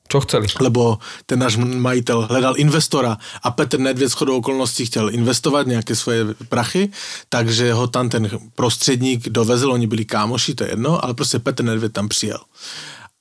Čo 0.07 0.19
chceli? 0.21 0.47
lebo 0.61 1.01
ten 1.25 1.39
náš 1.39 1.57
majitel 1.57 2.29
hledal 2.29 2.53
investora 2.57 3.17
a 3.43 3.51
Petr 3.51 3.79
Nedvěd 3.79 4.11
s 4.11 4.13
chodou 4.13 4.37
okolností 4.37 4.85
chtěl 4.85 5.09
investovat 5.09 5.67
nějaké 5.67 5.95
svoje 5.95 6.25
prachy, 6.49 6.91
takže 7.29 7.73
ho 7.73 7.87
tam 7.87 8.09
ten 8.09 8.29
prostředník 8.55 9.29
dovezl, 9.29 9.71
oni 9.71 9.87
byli 9.87 10.05
kámoši, 10.05 10.55
to 10.55 10.63
je 10.63 10.69
jedno, 10.69 11.03
ale 11.05 11.13
prostě 11.13 11.39
Petr 11.39 11.63
Nedvěd 11.63 11.93
tam 11.93 12.07
přijel. 12.07 12.39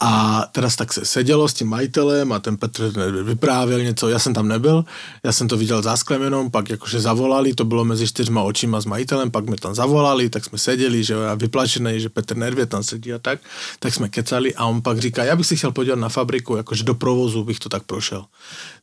A 0.02 0.42
teraz 0.52 0.76
tak 0.76 0.92
se 0.92 1.04
sedělo 1.04 1.48
s 1.48 1.54
tím 1.54 1.68
majitelem 1.68 2.32
a 2.32 2.38
ten 2.38 2.56
Petr 2.56 2.92
vyprávěl 3.22 3.82
něco, 3.82 4.08
já 4.08 4.18
jsem 4.18 4.34
tam 4.34 4.48
nebyl, 4.48 4.84
já 5.24 5.32
jsem 5.32 5.48
to 5.48 5.56
viděl 5.56 5.82
za 5.82 5.96
sklem 5.96 6.50
pak 6.50 6.70
jakože 6.70 7.00
zavolali, 7.00 7.54
to 7.54 7.64
bylo 7.64 7.84
mezi 7.84 8.08
čtyřma 8.08 8.42
očima 8.42 8.80
s 8.80 8.84
majitelem, 8.84 9.30
pak 9.30 9.46
mě 9.46 9.56
tam 9.56 9.74
zavolali, 9.74 10.30
tak 10.30 10.44
jsme 10.44 10.58
seděli, 10.58 11.04
že 11.04 11.14
jo, 11.14 11.20
a 11.20 11.34
vyplašený, 11.34 12.00
že 12.00 12.08
Petr 12.08 12.36
Nedvěd 12.36 12.70
tam 12.70 12.82
sedí 12.82 13.12
a 13.12 13.18
tak, 13.18 13.40
tak 13.78 13.94
jsme 13.94 14.08
kecali 14.08 14.54
a 14.54 14.64
on 14.64 14.82
pak 14.82 14.98
říká, 14.98 15.24
já 15.24 15.36
bych 15.36 15.46
si 15.46 15.56
chtěl 15.56 15.72
podívat 15.72 15.98
na 15.98 16.08
fabriku, 16.08 16.56
jakože 16.56 16.84
do 16.84 16.94
provozu 16.94 17.44
bych 17.44 17.58
to 17.58 17.68
tak 17.68 17.82
prošel. 17.82 18.24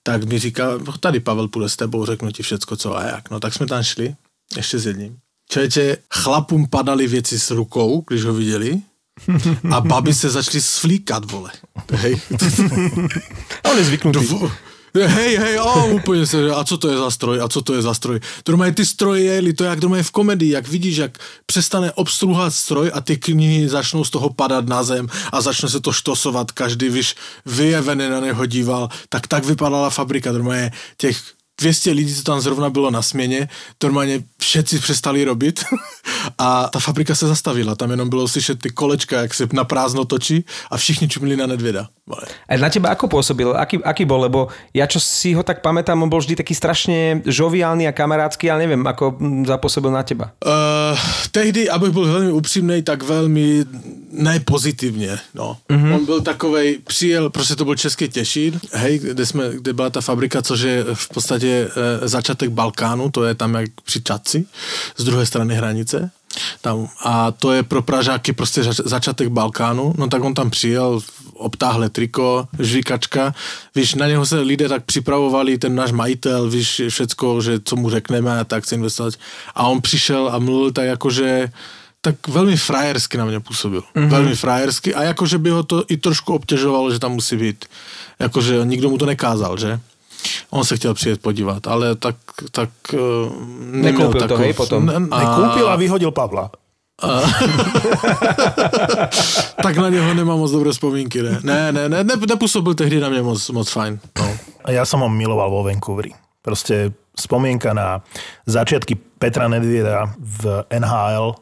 Tak 0.04 0.24
mi 0.24 0.40
říká, 0.40 0.80
tady 1.00 1.20
Pavel 1.20 1.48
půjde 1.48 1.70
s 1.70 1.76
tebou, 1.76 2.06
řeknu 2.06 2.32
ti 2.32 2.44
všecko 2.44 2.76
co 2.76 2.98
a 2.98 3.04
jak. 3.04 3.30
No 3.30 3.40
tak 3.40 3.54
jsme 3.54 3.68
tam 3.68 3.84
šli, 3.84 4.16
ještě 4.56 4.80
s 4.80 4.86
jedním. 4.86 5.18
Člověče, 5.50 5.98
chlapům 6.14 6.70
padaly 6.70 7.08
věci 7.08 7.40
s 7.40 7.52
rukou, 7.52 8.04
když 8.08 8.24
ho 8.24 8.34
viděli, 8.34 8.82
a 9.72 9.82
baby 9.82 10.14
se 10.14 10.30
začaly 10.30 10.62
svlíkat, 10.62 11.32
vole. 11.32 11.52
Hej. 11.92 12.22
On 13.72 13.78
je 13.78 13.84
zvyknutý. 13.84 14.20
V- 14.20 14.52
Hej, 14.96 15.38
hej, 15.38 15.60
a 15.60 15.84
úplně 15.84 16.28
se, 16.28 16.52
a 16.52 16.64
co 16.64 16.78
to 16.78 16.90
je 16.90 16.98
za 16.98 17.12
stroj, 17.12 17.42
a 17.42 17.48
co 17.48 17.62
to 17.62 17.74
je 17.74 17.82
za 17.82 17.94
stroj. 17.94 18.20
To 18.44 18.58
mají 18.58 18.72
ty 18.74 18.86
stroje 18.86 19.24
jeli, 19.24 19.54
to 19.54 19.64
je 19.64 19.70
jak 19.70 19.80
doma 19.80 20.04
v 20.04 20.12
komedii, 20.12 20.52
jak 20.52 20.68
vidíš, 20.68 20.98
jak 20.98 21.18
přestane 21.46 21.92
obstruhat 21.92 22.54
stroj 22.54 22.92
a 22.94 23.02
ty 23.02 23.18
knihy 23.18 23.70
začnou 23.70 24.04
z 24.04 24.10
toho 24.10 24.30
padat 24.30 24.68
na 24.68 24.84
zem 24.84 25.08
a 25.32 25.42
začne 25.42 25.70
se 25.70 25.80
to 25.80 25.92
štosovat, 25.92 26.52
každý 26.52 26.90
víš, 26.90 27.16
vyjevený 27.46 28.10
na 28.10 28.20
něho 28.20 28.46
díval, 28.46 28.90
tak 29.10 29.28
tak 29.28 29.46
vypadala 29.46 29.90
fabrika, 29.90 30.32
normálně 30.32 30.72
těch 30.98 31.18
200 31.62 31.92
lidí, 31.92 32.16
co 32.16 32.24
tam 32.24 32.42
zrovna 32.42 32.70
bylo 32.70 32.92
na 32.92 33.02
směně, 33.02 33.50
normálně 33.84 34.24
všetci 34.38 34.80
přestali 34.80 35.24
robit 35.24 35.64
a 36.38 36.68
ta 36.68 36.80
fabrika 36.80 37.16
se 37.16 37.28
zastavila, 37.28 37.76
tam 37.76 37.92
jenom 37.92 38.10
bylo 38.10 38.28
slyšet 38.28 38.60
ty 38.60 38.70
kolečka, 38.70 39.22
jak 39.22 39.34
se 39.34 39.48
na 39.54 39.64
prázdno 39.64 40.06
točí 40.06 40.46
a 40.72 40.78
všichni 40.78 41.08
čumili 41.08 41.38
na 41.38 41.48
nedvěda. 41.48 41.88
A 42.50 42.58
na 42.60 42.68
teba 42.68 42.92
ako 42.92 43.08
pôsobil? 43.08 43.56
Aký, 43.56 43.80
aký 43.80 44.04
bol? 44.04 44.28
Lebo 44.28 44.52
ja 44.76 44.86
čo 44.90 45.00
si 45.00 45.32
ho 45.32 45.44
tak 45.46 45.64
pamätám, 45.64 45.96
on 46.04 46.12
bol 46.12 46.20
vždy 46.20 46.44
taký 46.44 46.52
strašne 46.52 47.24
žoviálny 47.24 47.88
a 47.88 47.96
kamarátsky, 47.96 48.52
ale 48.52 48.68
neviem, 48.68 48.84
ako 48.84 49.16
mm, 49.16 49.48
zapôsobil 49.48 49.92
na 49.94 50.04
teba. 50.04 50.36
Uh, 50.44 50.98
tehdy, 51.32 51.70
abych 51.70 51.92
byl 51.92 52.06
velmi 52.06 52.32
upřímný, 52.32 52.84
tak 52.84 53.04
velmi 53.04 53.66
nepozitivně. 54.12 55.20
No. 55.34 55.58
Mhm. 55.70 55.82
Mm-hmm. 55.82 55.96
On 55.96 56.06
byl 56.06 56.22
takovej, 56.22 56.80
přijel, 56.84 57.30
prostě 57.30 57.56
to 57.56 57.66
byl 57.66 57.76
Český 57.76 58.10
Těšín, 58.10 58.60
hej, 58.74 59.00
kde, 59.00 59.26
jsme, 59.26 59.44
kde 59.54 59.74
byla 59.74 59.90
ta 59.90 60.02
fabrika, 60.02 60.42
což 60.42 60.60
je 60.60 60.86
v 60.94 61.10
podstatě 61.10 61.48
uh, 61.66 62.08
začátek 62.08 62.50
Balkánu, 62.50 63.12
to 63.12 63.24
je 63.24 63.36
tam 63.36 63.54
jak 63.54 63.70
při 63.84 64.02
Čaci, 64.02 64.46
z 64.98 65.04
druhé 65.04 65.26
strany 65.26 65.56
hranice. 65.56 66.12
Tam, 66.62 66.88
a 67.04 67.32
to 67.32 67.52
je 67.52 67.64
pro 67.64 67.82
Pražáky 67.82 68.34
prostě 68.34 68.64
zač- 68.64 68.80
začátek 68.86 69.28
Balkánu, 69.28 69.94
no 69.98 70.08
tak 70.08 70.24
on 70.24 70.34
tam 70.34 70.50
přijel, 70.50 71.00
obtáhle 71.34 71.90
triko, 71.90 72.48
žvíkačka, 72.60 73.34
víš, 73.76 73.96
na 73.96 74.08
něho 74.08 74.26
se 74.26 74.40
lidé 74.40 74.70
tak 74.70 74.86
připravovali, 74.86 75.58
ten 75.58 75.76
náš 75.76 75.92
majitel, 75.92 76.50
víš, 76.50 76.82
všecko, 76.90 77.42
že 77.42 77.60
co 77.64 77.76
mu 77.76 77.90
řekneme 77.90 78.40
a 78.40 78.44
tak 78.44 78.64
chce 78.64 78.76
investovat. 78.76 79.14
A 79.56 79.68
on 79.68 79.82
přišel 79.82 80.30
a 80.34 80.40
mluvil 80.40 80.72
tak 80.72 80.86
jako, 80.86 81.10
že 81.10 81.50
tak 82.02 82.28
velmi 82.28 82.58
frajersky 82.58 83.18
na 83.18 83.26
mě 83.26 83.40
působil. 83.40 83.84
Mm-hmm. 83.96 84.10
Velmi 84.10 84.36
frajersky 84.36 84.96
a 84.96 85.04
jakože 85.04 85.38
by 85.38 85.50
ho 85.50 85.64
to 85.64 85.84
i 85.88 85.98
trošku 85.98 86.34
obtěžovalo, 86.34 86.92
že 86.92 87.00
tam 87.00 87.12
musí 87.12 87.38
být. 87.38 87.66
Jakože 88.20 88.60
nikdo 88.64 88.90
mu 88.90 88.98
to 88.98 89.06
nekázal, 89.06 89.58
že? 89.58 89.80
On 90.50 90.64
se 90.64 90.76
chtěl 90.76 90.94
přijet 90.94 91.22
podívat, 91.22 91.68
ale 91.68 91.96
tak, 91.96 92.16
tak 92.52 92.70
uh, 92.94 93.00
neměl 93.60 93.92
Nekoupil 93.92 94.22
to, 94.22 94.28
takov- 94.28 94.40
hej, 94.40 94.54
potom? 94.54 94.86
Ne, 94.86 94.94
Kúpil 95.36 95.70
a 95.70 95.76
vyhodil 95.76 96.12
Pavla. 96.12 96.52
tak 99.64 99.78
na 99.78 99.90
něho 99.90 100.14
nemám 100.14 100.40
moc 100.40 100.52
dobré 100.52 100.72
vzpomínky, 100.72 101.22
ne? 101.22 101.40
Ne, 101.44 101.72
ne, 101.72 101.90
ne, 101.90 102.04
ne 102.04 102.14
nepůsobil 102.30 102.74
tehdy 102.74 103.00
na 103.00 103.10
mě 103.10 103.22
moc, 103.22 103.50
moc 103.50 103.70
fajn. 103.70 104.00
No. 104.20 104.38
A 104.62 104.72
ja 104.72 104.86
som 104.86 105.02
ho 105.02 105.10
miloval 105.10 105.50
vo 105.50 105.66
Vancouveri. 105.66 106.14
Proste 106.46 106.94
spomienka 107.18 107.74
na 107.74 108.06
začiatky 108.46 108.94
Petra 109.18 109.50
Nedvieda 109.50 110.14
v 110.22 110.62
NHL, 110.70 111.34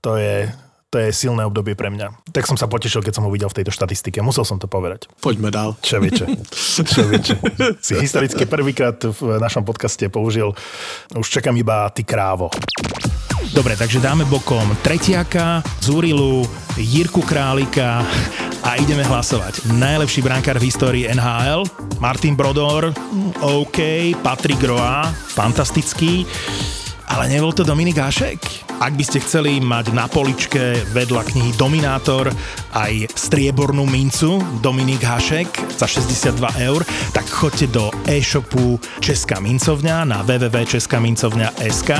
to 0.00 0.16
je, 0.16 0.52
to 0.94 1.02
je 1.02 1.10
silné 1.10 1.42
obdobie 1.42 1.74
pre 1.74 1.90
mňa. 1.90 2.30
Tak 2.30 2.46
som 2.46 2.54
sa 2.54 2.70
potešil, 2.70 3.02
keď 3.02 3.18
som 3.18 3.26
ho 3.26 3.30
videl 3.34 3.50
v 3.50 3.58
tejto 3.58 3.74
štatistike. 3.74 4.22
Musel 4.22 4.46
som 4.46 4.62
to 4.62 4.70
povedať. 4.70 5.10
Pojďme 5.18 5.50
dál. 5.50 5.74
Čeviče. 5.82 6.30
Čeviče. 6.94 7.34
Si 7.82 7.98
historicky 7.98 8.46
prvýkrát 8.46 9.02
v 9.02 9.42
našom 9.42 9.66
podcaste 9.66 10.06
použil 10.06 10.54
už 11.18 11.26
čakám 11.26 11.58
iba 11.58 11.90
ty 11.90 12.06
krávo. 12.06 12.54
Dobre, 13.50 13.74
takže 13.74 13.98
dáme 13.98 14.22
bokom 14.30 14.70
Tretiaka, 14.86 15.66
Zurilu, 15.82 16.46
Jirku 16.78 17.26
Králika 17.26 18.06
a 18.62 18.78
ideme 18.78 19.02
hlasovať. 19.02 19.66
Najlepší 19.74 20.22
brankár 20.22 20.62
v 20.62 20.70
histórii 20.70 21.10
NHL, 21.10 21.66
Martin 21.98 22.38
Brodor, 22.38 22.94
OK, 23.42 24.14
Patrik 24.22 24.62
Roa, 24.62 25.10
fantastický, 25.10 26.22
ale 27.08 27.28
nebol 27.28 27.52
to 27.52 27.66
Dominik 27.66 28.00
Hašek? 28.00 28.40
Ak 28.82 28.98
by 28.98 29.04
ste 29.06 29.22
chceli 29.22 29.62
mať 29.62 29.94
na 29.94 30.10
poličke 30.10 30.82
vedľa 30.90 31.22
knihy 31.30 31.50
Dominátor 31.54 32.28
aj 32.74 33.06
striebornú 33.14 33.86
mincu 33.86 34.42
Dominik 34.58 35.04
Hašek 35.04 35.78
za 35.78 35.86
62 35.86 36.36
eur, 36.64 36.82
tak 37.14 37.26
choďte 37.30 37.70
do 37.70 37.88
e-shopu 38.10 38.82
Česká 38.98 39.38
mincovňa 39.38 40.04
na 40.04 40.18
www.českamincovňa.sk 40.26 41.90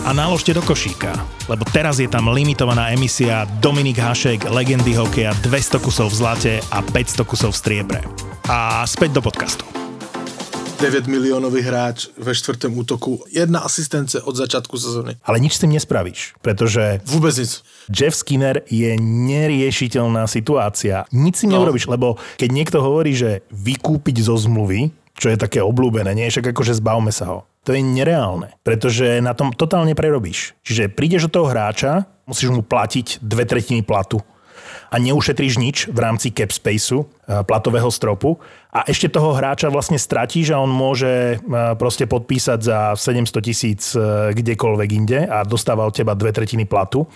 a 0.00 0.10
naložte 0.16 0.56
do 0.56 0.64
košíka, 0.64 1.12
lebo 1.46 1.62
teraz 1.70 2.00
je 2.00 2.08
tam 2.08 2.28
limitovaná 2.32 2.90
emisia 2.90 3.46
Dominik 3.60 4.00
Hašek, 4.00 4.50
legendy 4.50 4.96
hokeja, 4.96 5.36
200 5.46 5.78
kusov 5.78 6.10
v 6.10 6.18
zlate 6.18 6.52
a 6.74 6.82
500 6.82 7.22
kusov 7.28 7.50
v 7.54 7.60
striebre. 7.60 8.00
A 8.50 8.82
späť 8.82 9.20
do 9.20 9.22
podcastu. 9.22 9.79
9 10.80 11.06
miliónový 11.06 11.60
hráč 11.60 12.08
ve 12.16 12.34
čtvrtém 12.34 12.72
útoku, 12.78 13.20
jedna 13.28 13.60
asistence 13.60 14.16
od 14.22 14.36
začátku 14.36 14.78
sezóny. 14.78 15.16
Ale 15.24 15.36
nič 15.40 15.54
s 15.54 15.60
tým 15.60 15.76
nespravíš, 15.76 16.32
pretože 16.40 17.00
Vůbec 17.04 17.36
nic. 17.36 17.62
Jeff 17.92 18.16
Skinner 18.16 18.64
je 18.70 18.96
neriešiteľná 18.96 20.24
situácia. 20.24 21.04
Nič 21.12 21.44
si 21.44 21.46
No. 21.46 21.60
neurobiš, 21.60 21.84
lebo 21.92 22.16
keď 22.40 22.48
niekto 22.52 22.78
hovorí, 22.80 23.12
že 23.12 23.44
vykúpiť 23.52 24.24
zo 24.24 24.40
zmluvy, 24.40 24.88
čo 25.20 25.28
je 25.28 25.36
také 25.36 25.60
obľúbené, 25.60 26.16
nie 26.16 26.32
však 26.32 26.56
akože 26.56 26.80
zbavme 26.80 27.12
sa 27.12 27.28
ho. 27.28 27.38
To 27.68 27.76
je 27.76 27.84
nereálne, 27.84 28.56
pretože 28.64 29.20
na 29.20 29.36
tom 29.36 29.52
totálne 29.52 29.92
prerobíš. 29.92 30.56
Čiže 30.64 30.88
prídeš 30.88 31.28
do 31.28 31.44
toho 31.44 31.52
hráča, 31.52 32.08
musíš 32.24 32.56
mu 32.56 32.64
platiť 32.64 33.20
dve 33.20 33.44
tretiny 33.44 33.84
platu 33.84 34.24
a 34.90 34.96
neušetríš 34.98 35.54
nič 35.56 35.76
v 35.86 35.98
rámci 36.02 36.34
cap 36.34 36.50
spaceu, 36.50 37.06
eh, 37.06 37.46
platového 37.46 37.88
stropu. 37.94 38.42
A 38.74 38.86
ešte 38.86 39.10
toho 39.10 39.34
hráča 39.34 39.70
vlastne 39.70 39.98
stratíš 39.98 40.50
a 40.50 40.58
on 40.58 40.70
môže 40.70 41.38
eh, 41.38 41.40
proste 41.78 42.10
podpísať 42.10 42.58
za 42.58 42.78
700 42.98 43.40
tisíc 43.46 43.94
eh, 43.94 44.34
kdekoľvek 44.34 44.90
inde 44.90 45.20
a 45.30 45.46
dostáva 45.46 45.86
od 45.86 45.94
teba 45.94 46.18
dve 46.18 46.34
tretiny 46.34 46.66
platu 46.66 47.06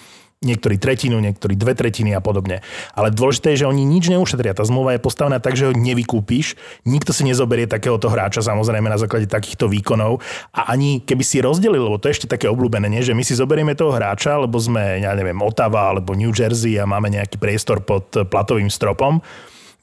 niektorí 0.44 0.76
tretinu, 0.78 1.18
niektorí 1.18 1.56
dve 1.56 1.74
tretiny 1.74 2.12
a 2.12 2.20
podobne. 2.20 2.60
Ale 2.92 3.10
dôležité 3.10 3.56
je, 3.56 3.64
že 3.64 3.70
oni 3.70 3.82
nič 3.82 4.12
neušetria. 4.12 4.54
Tá 4.54 4.62
zmluva 4.62 4.94
je 4.94 5.02
postavená 5.02 5.40
tak, 5.40 5.56
že 5.56 5.68
ho 5.68 5.72
nevykúpiš. 5.74 6.54
Nikto 6.84 7.10
si 7.10 7.24
nezoberie 7.24 7.64
takéhoto 7.64 8.12
hráča, 8.12 8.44
samozrejme 8.44 8.86
na 8.86 9.00
základe 9.00 9.26
takýchto 9.26 9.66
výkonov. 9.66 10.20
A 10.52 10.70
ani 10.70 11.02
keby 11.02 11.24
si 11.24 11.40
rozdelil, 11.40 11.88
lebo 11.88 11.98
to 11.98 12.12
je 12.12 12.20
ešte 12.20 12.30
také 12.30 12.46
obľúbené, 12.46 12.86
nie? 12.86 13.02
že 13.02 13.16
my 13.16 13.24
si 13.26 13.34
zoberieme 13.34 13.72
toho 13.74 13.96
hráča, 13.96 14.38
lebo 14.38 14.60
sme, 14.60 15.02
ja 15.02 15.16
neviem, 15.16 15.40
Ottawa 15.40 15.90
alebo 15.90 16.14
New 16.14 16.30
Jersey 16.30 16.76
a 16.78 16.86
máme 16.86 17.10
nejaký 17.10 17.40
priestor 17.40 17.82
pod 17.82 18.12
platovým 18.12 18.68
stropom. 18.68 19.24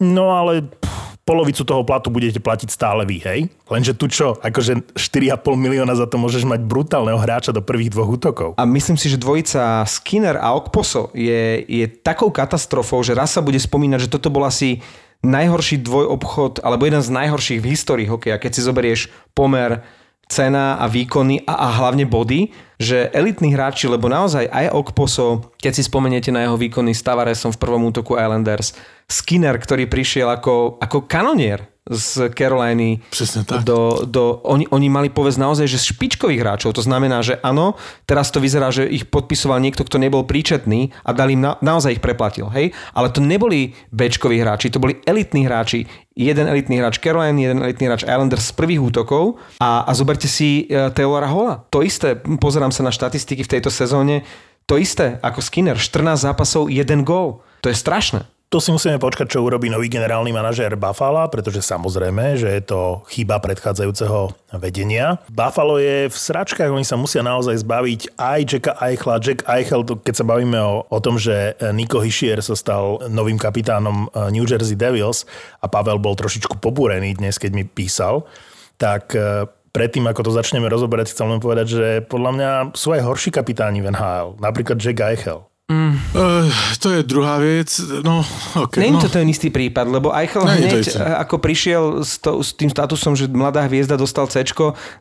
No 0.01 0.33
ale 0.33 0.65
pff, 0.65 1.20
polovicu 1.31 1.63
toho 1.63 1.87
platu 1.87 2.11
budete 2.11 2.43
platiť 2.43 2.67
stále 2.67 3.07
vy, 3.07 3.23
hej? 3.23 3.39
Lenže 3.71 3.95
tu 3.95 4.11
čo, 4.11 4.35
akože 4.35 4.99
4,5 4.99 5.55
milióna 5.55 5.95
za 5.95 6.03
to 6.11 6.19
môžeš 6.19 6.43
mať 6.43 6.59
brutálneho 6.67 7.15
hráča 7.15 7.55
do 7.55 7.63
prvých 7.63 7.95
dvoch 7.95 8.19
útokov. 8.19 8.59
A 8.59 8.67
myslím 8.67 8.99
si, 8.99 9.07
že 9.07 9.15
dvojica 9.15 9.87
Skinner 9.87 10.35
a 10.35 10.51
Okposo 10.51 11.07
je, 11.15 11.63
je 11.63 11.87
takou 11.87 12.27
katastrofou, 12.35 12.99
že 12.99 13.15
raz 13.15 13.31
sa 13.31 13.39
bude 13.39 13.55
spomínať, 13.55 14.11
že 14.11 14.11
toto 14.11 14.27
bol 14.27 14.43
asi 14.43 14.83
najhorší 15.23 15.79
dvojobchod, 15.85 16.59
alebo 16.65 16.83
jeden 16.83 16.99
z 16.99 17.13
najhorších 17.15 17.61
v 17.63 17.69
histórii 17.71 18.07
hokeja, 18.09 18.41
keď 18.41 18.51
si 18.51 18.61
zoberieš 18.65 19.01
pomer 19.31 19.85
cena 20.31 20.79
a 20.79 20.87
výkony 20.87 21.43
a, 21.43 21.67
a 21.67 21.67
hlavne 21.83 22.07
body, 22.07 22.47
že 22.79 23.11
elitní 23.11 23.51
hráči, 23.51 23.91
lebo 23.91 24.07
naozaj 24.07 24.47
aj 24.47 24.71
Okposo, 24.71 25.51
keď 25.59 25.71
si 25.75 25.83
spomeniete 25.83 26.31
na 26.31 26.47
jeho 26.47 26.55
výkony 26.55 26.95
s 26.95 27.03
Tavaresom 27.03 27.51
v 27.51 27.61
prvom 27.61 27.91
útoku 27.91 28.15
Islanders, 28.15 28.71
Skinner, 29.11 29.59
ktorý 29.59 29.91
prišiel 29.91 30.31
ako, 30.31 30.79
ako 30.79 31.03
kanonier 31.05 31.67
z 31.89 32.29
Caroliny 32.37 33.01
Presne 33.09 33.41
tak. 33.41 33.65
do, 33.65 34.05
do 34.05 34.37
oni, 34.45 34.69
oni 34.69 34.85
mali 34.85 35.09
povesť 35.09 35.39
naozaj, 35.41 35.65
že 35.65 35.81
špičkových 35.81 36.37
hráčov. 36.37 36.77
To 36.77 36.85
znamená, 36.85 37.25
že 37.25 37.41
áno, 37.41 37.73
teraz 38.05 38.29
to 38.29 38.37
vyzerá, 38.37 38.69
že 38.69 38.85
ich 38.85 39.09
podpisoval 39.09 39.57
niekto, 39.57 39.81
kto 39.81 39.97
nebol 39.97 40.21
príčetný 40.21 40.93
a 41.01 41.09
dal 41.09 41.33
im 41.33 41.41
na, 41.41 41.57
naozaj 41.57 41.97
ich 41.97 42.03
preplatil. 42.03 42.53
Hej? 42.53 42.77
Ale 42.93 43.09
to 43.09 43.17
neboli 43.17 43.73
bečkoví 43.89 44.37
hráči, 44.37 44.69
to 44.69 44.77
boli 44.77 45.01
elitní 45.09 45.49
hráči. 45.49 45.89
Jeden 46.13 46.45
elitný 46.45 46.77
hráč 46.77 47.01
Caroline, 47.01 47.41
jeden 47.41 47.65
elitný 47.65 47.89
hráč 47.89 48.05
Islanders 48.05 48.53
z 48.53 48.53
prvých 48.53 48.83
útokov 48.93 49.41
a, 49.57 49.81
a 49.81 49.91
zoberte 49.97 50.29
si 50.29 50.69
uh, 50.69 50.93
Teodora 50.93 51.25
Hola. 51.25 51.65
To 51.73 51.81
isté, 51.81 52.13
pozerám 52.19 52.69
sa 52.69 52.85
na 52.85 52.93
štatistiky 52.93 53.41
v 53.41 53.51
tejto 53.57 53.73
sezóne, 53.73 54.21
to 54.69 54.77
isté 54.77 55.17
ako 55.19 55.41
Skinner, 55.41 55.75
14 55.75 56.29
zápasov, 56.29 56.69
1 56.69 56.85
gól. 57.01 57.41
To 57.65 57.67
je 57.67 57.75
strašné. 57.75 58.30
Tu 58.51 58.59
si 58.59 58.67
musíme 58.67 58.99
počkať, 58.99 59.31
čo 59.31 59.47
urobí 59.47 59.71
nový 59.71 59.87
generálny 59.87 60.35
manažér 60.35 60.75
Buffalo, 60.75 61.23
pretože 61.31 61.63
samozrejme, 61.63 62.35
že 62.35 62.51
je 62.51 62.63
to 62.67 62.99
chyba 63.07 63.39
predchádzajúceho 63.39 64.27
vedenia. 64.59 65.23
Buffalo 65.31 65.79
je 65.79 66.11
v 66.11 66.17
sračkách, 66.19 66.67
oni 66.67 66.83
sa 66.83 66.99
musia 66.99 67.23
naozaj 67.23 67.63
zbaviť 67.63 68.19
aj 68.19 68.39
Jacka 68.43 68.75
Eichla. 68.83 69.23
Jack 69.23 69.47
Eichel, 69.47 69.87
to 69.87 70.03
keď 70.03 70.19
sa 70.19 70.27
bavíme 70.27 70.59
o, 70.59 70.83
o 70.83 70.99
tom, 70.99 71.15
že 71.15 71.55
Nico 71.71 72.03
Hischier 72.03 72.43
sa 72.43 72.51
stal 72.59 72.99
novým 73.07 73.39
kapitánom 73.39 74.11
eh, 74.11 74.35
New 74.35 74.43
Jersey 74.43 74.75
Devils 74.75 75.23
a 75.63 75.71
Pavel 75.71 76.03
bol 76.03 76.19
trošičku 76.19 76.59
pobúrený 76.59 77.23
dnes, 77.23 77.39
keď 77.39 77.55
mi 77.55 77.63
písal, 77.63 78.27
tak 78.75 79.15
eh, 79.15 79.47
predtým, 79.71 80.03
ako 80.11 80.27
to 80.27 80.31
začneme 80.35 80.67
rozoberať, 80.67 81.15
chcem 81.15 81.31
len 81.31 81.39
povedať, 81.39 81.67
že 81.71 81.87
podľa 82.03 82.31
mňa 82.35 82.49
sú 82.75 82.91
aj 82.91 82.99
horší 82.99 83.31
kapitáni 83.31 83.79
v 83.79 83.95
NHL. 83.95 84.43
Napríklad 84.43 84.75
Jack 84.75 84.99
Eichel. 84.99 85.47
Uh, 85.71 86.45
to 86.83 86.91
je 86.91 87.01
druhá 87.07 87.39
vec. 87.39 87.71
No, 88.03 88.25
okay, 88.59 88.83
Není 88.83 88.99
no. 88.99 89.03
to 89.03 89.09
ten 89.09 89.27
istý 89.31 89.47
prípad, 89.47 89.87
lebo 89.87 90.11
Eichel 90.11 90.43
to 90.43 90.51
hneď, 90.51 90.83
eh, 90.91 91.15
ako 91.23 91.39
prišiel 91.39 91.83
s, 92.03 92.19
to, 92.19 92.43
s 92.43 92.51
tým 92.51 92.67
statusom, 92.67 93.15
že 93.15 93.31
mladá 93.31 93.63
hviezda 93.65 93.95
dostal 93.95 94.27
C, 94.27 94.43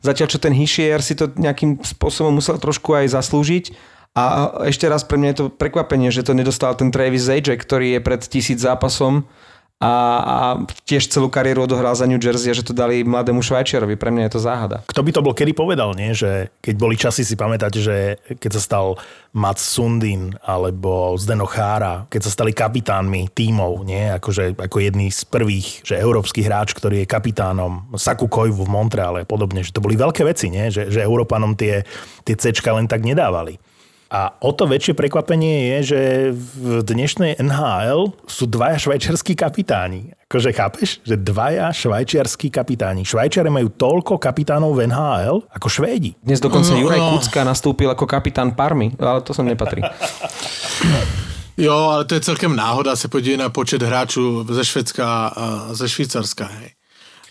zatiaľ 0.00 0.28
čo 0.30 0.38
ten 0.38 0.54
Hischier 0.54 1.02
si 1.02 1.18
to 1.18 1.26
nejakým 1.35 1.83
spôsobom 1.83 2.38
musel 2.38 2.56
trošku 2.56 2.94
aj 2.94 3.11
zaslúžiť. 3.18 3.74
A 4.11 4.50
ešte 4.66 4.90
raz 4.90 5.06
pre 5.06 5.22
mňa 5.22 5.28
je 5.30 5.38
to 5.38 5.46
prekvapenie, 5.54 6.11
že 6.11 6.26
to 6.26 6.35
nedostal 6.35 6.74
ten 6.74 6.90
Travis 6.90 7.30
Zajac, 7.30 7.62
ktorý 7.62 7.98
je 7.98 8.00
pred 8.02 8.20
tisíc 8.26 8.59
zápasom 8.59 9.26
a, 9.81 9.95
a 10.21 10.37
tiež 10.85 11.09
celú 11.09 11.33
kariéru 11.33 11.64
odohral 11.64 11.97
za 11.97 12.05
New 12.05 12.21
Jersey 12.21 12.53
a 12.53 12.55
že 12.55 12.69
to 12.69 12.77
dali 12.77 13.01
mladému 13.01 13.40
Švajčiarovi. 13.40 13.97
Pre 13.97 14.12
mňa 14.12 14.29
je 14.29 14.33
to 14.37 14.45
záhada. 14.45 14.85
Kto 14.85 15.01
by 15.01 15.11
to 15.16 15.25
bol 15.25 15.33
kedy 15.33 15.57
povedal, 15.57 15.97
nie? 15.97 16.12
že 16.12 16.53
keď 16.61 16.75
boli 16.77 17.01
časy, 17.01 17.25
si 17.25 17.33
pamätáte, 17.33 17.81
že 17.81 18.21
keď 18.29 18.61
sa 18.61 18.62
stal 18.62 18.87
Mats 19.33 19.64
Sundin 19.64 20.37
alebo 20.45 21.16
Zdeno 21.16 21.49
Chára, 21.49 22.05
keď 22.12 22.29
sa 22.29 22.31
stali 22.31 22.53
kapitánmi 22.53 23.33
tímov, 23.33 23.88
nie? 23.88 24.12
Akože, 24.21 24.61
ako 24.61 24.77
jedný 24.85 25.09
z 25.09 25.25
prvých, 25.25 25.81
že 25.81 25.97
európsky 25.97 26.45
hráč, 26.45 26.77
ktorý 26.77 27.01
je 27.01 27.09
kapitánom 27.09 27.88
Saku 27.97 28.29
Koivu 28.29 28.69
v 28.69 28.75
Montreale 28.75 29.25
a 29.25 29.29
podobne, 29.29 29.64
že 29.64 29.73
to 29.73 29.81
boli 29.81 29.97
veľké 29.97 30.29
veci, 30.29 30.53
nie? 30.53 30.69
Že, 30.69 30.93
že 30.93 31.01
Európanom 31.01 31.57
tie, 31.57 31.88
tie 32.29 32.37
cečka 32.37 32.77
len 32.77 32.85
tak 32.85 33.01
nedávali. 33.01 33.57
A 34.11 34.35
o 34.42 34.51
to 34.51 34.66
väčšie 34.66 34.99
prekvapenie 34.99 35.70
je, 35.70 35.94
že 35.94 36.01
v 36.35 36.83
dnešnej 36.83 37.38
NHL 37.38 38.11
sú 38.27 38.51
dvaja 38.51 38.75
švajčiarskí 38.75 39.38
kapitáni. 39.38 40.11
Akože 40.27 40.51
chápeš? 40.51 40.99
Že 41.07 41.23
dvaja 41.23 41.70
švajčiarskí 41.70 42.51
kapitáni. 42.51 43.07
Švajčiari 43.07 43.55
majú 43.55 43.70
toľko 43.70 44.18
kapitánov 44.18 44.75
v 44.75 44.90
NHL 44.90 45.46
ako 45.55 45.66
Švédi. 45.70 46.18
Dnes 46.27 46.42
dokonca 46.42 46.75
No, 46.75 46.83
Juraj 46.83 46.99
no. 46.99 47.14
Kucka 47.14 47.46
nastúpil 47.46 47.87
ako 47.87 48.11
kapitán 48.11 48.59
Parmy, 48.59 48.90
ale 48.99 49.23
to 49.23 49.31
som 49.31 49.46
nepatrí. 49.46 49.79
Jo, 51.61 51.92
ale 51.92 52.09
to 52.09 52.16
je 52.16 52.25
celkem 52.25 52.57
náhoda 52.57 52.96
se 52.96 53.09
podívej 53.09 53.37
na 53.37 53.49
počet 53.49 53.83
hráčů 53.83 54.46
ze 54.49 54.64
Švedska 54.64 55.27
a 55.37 55.68
ze 55.77 55.88
Švýcarska, 55.88 56.44
hej. 56.44 56.73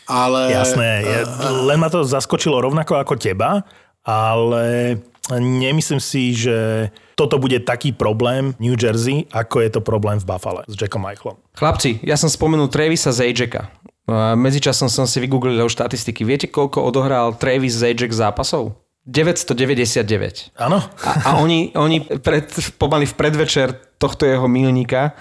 Ale... 0.08 0.54
Jasné, 0.54 1.02
je, 1.02 1.18
len 1.66 1.80
ma 1.80 1.90
to 1.90 2.06
zaskočilo 2.06 2.62
rovnako 2.62 3.02
ako 3.02 3.18
teba, 3.18 3.66
ale 4.06 4.98
nemyslím 5.38 6.02
si, 6.02 6.34
že 6.34 6.90
toto 7.14 7.38
bude 7.38 7.62
taký 7.62 7.94
problém 7.94 8.58
New 8.58 8.74
Jersey, 8.74 9.30
ako 9.30 9.62
je 9.62 9.70
to 9.70 9.82
problém 9.86 10.18
v 10.18 10.26
Buffalo 10.26 10.66
s 10.66 10.74
Jackom 10.74 11.06
Eichlom. 11.06 11.38
Chlapci, 11.54 12.02
ja 12.02 12.18
som 12.18 12.32
spomenul 12.32 12.72
Travisa 12.72 13.14
Zajacka. 13.14 13.70
A 14.10 14.34
Medzičasom 14.34 14.90
som 14.90 15.06
si 15.06 15.22
vygooglil 15.22 15.54
jeho 15.54 15.70
štatistiky. 15.70 16.26
Viete, 16.26 16.50
koľko 16.50 16.82
odohral 16.82 17.38
Travis 17.38 17.78
Zajac 17.78 18.10
zápasov? 18.10 18.74
999. 19.06 20.58
Áno? 20.58 20.82
A, 21.06 21.12
a 21.26 21.30
oni, 21.42 21.74
oni 21.78 22.06
pred, 22.22 22.50
pomaly 22.78 23.06
v 23.06 23.14
predvečer 23.14 23.74
tohto 24.02 24.26
jeho 24.26 24.46
milníka 24.50 25.14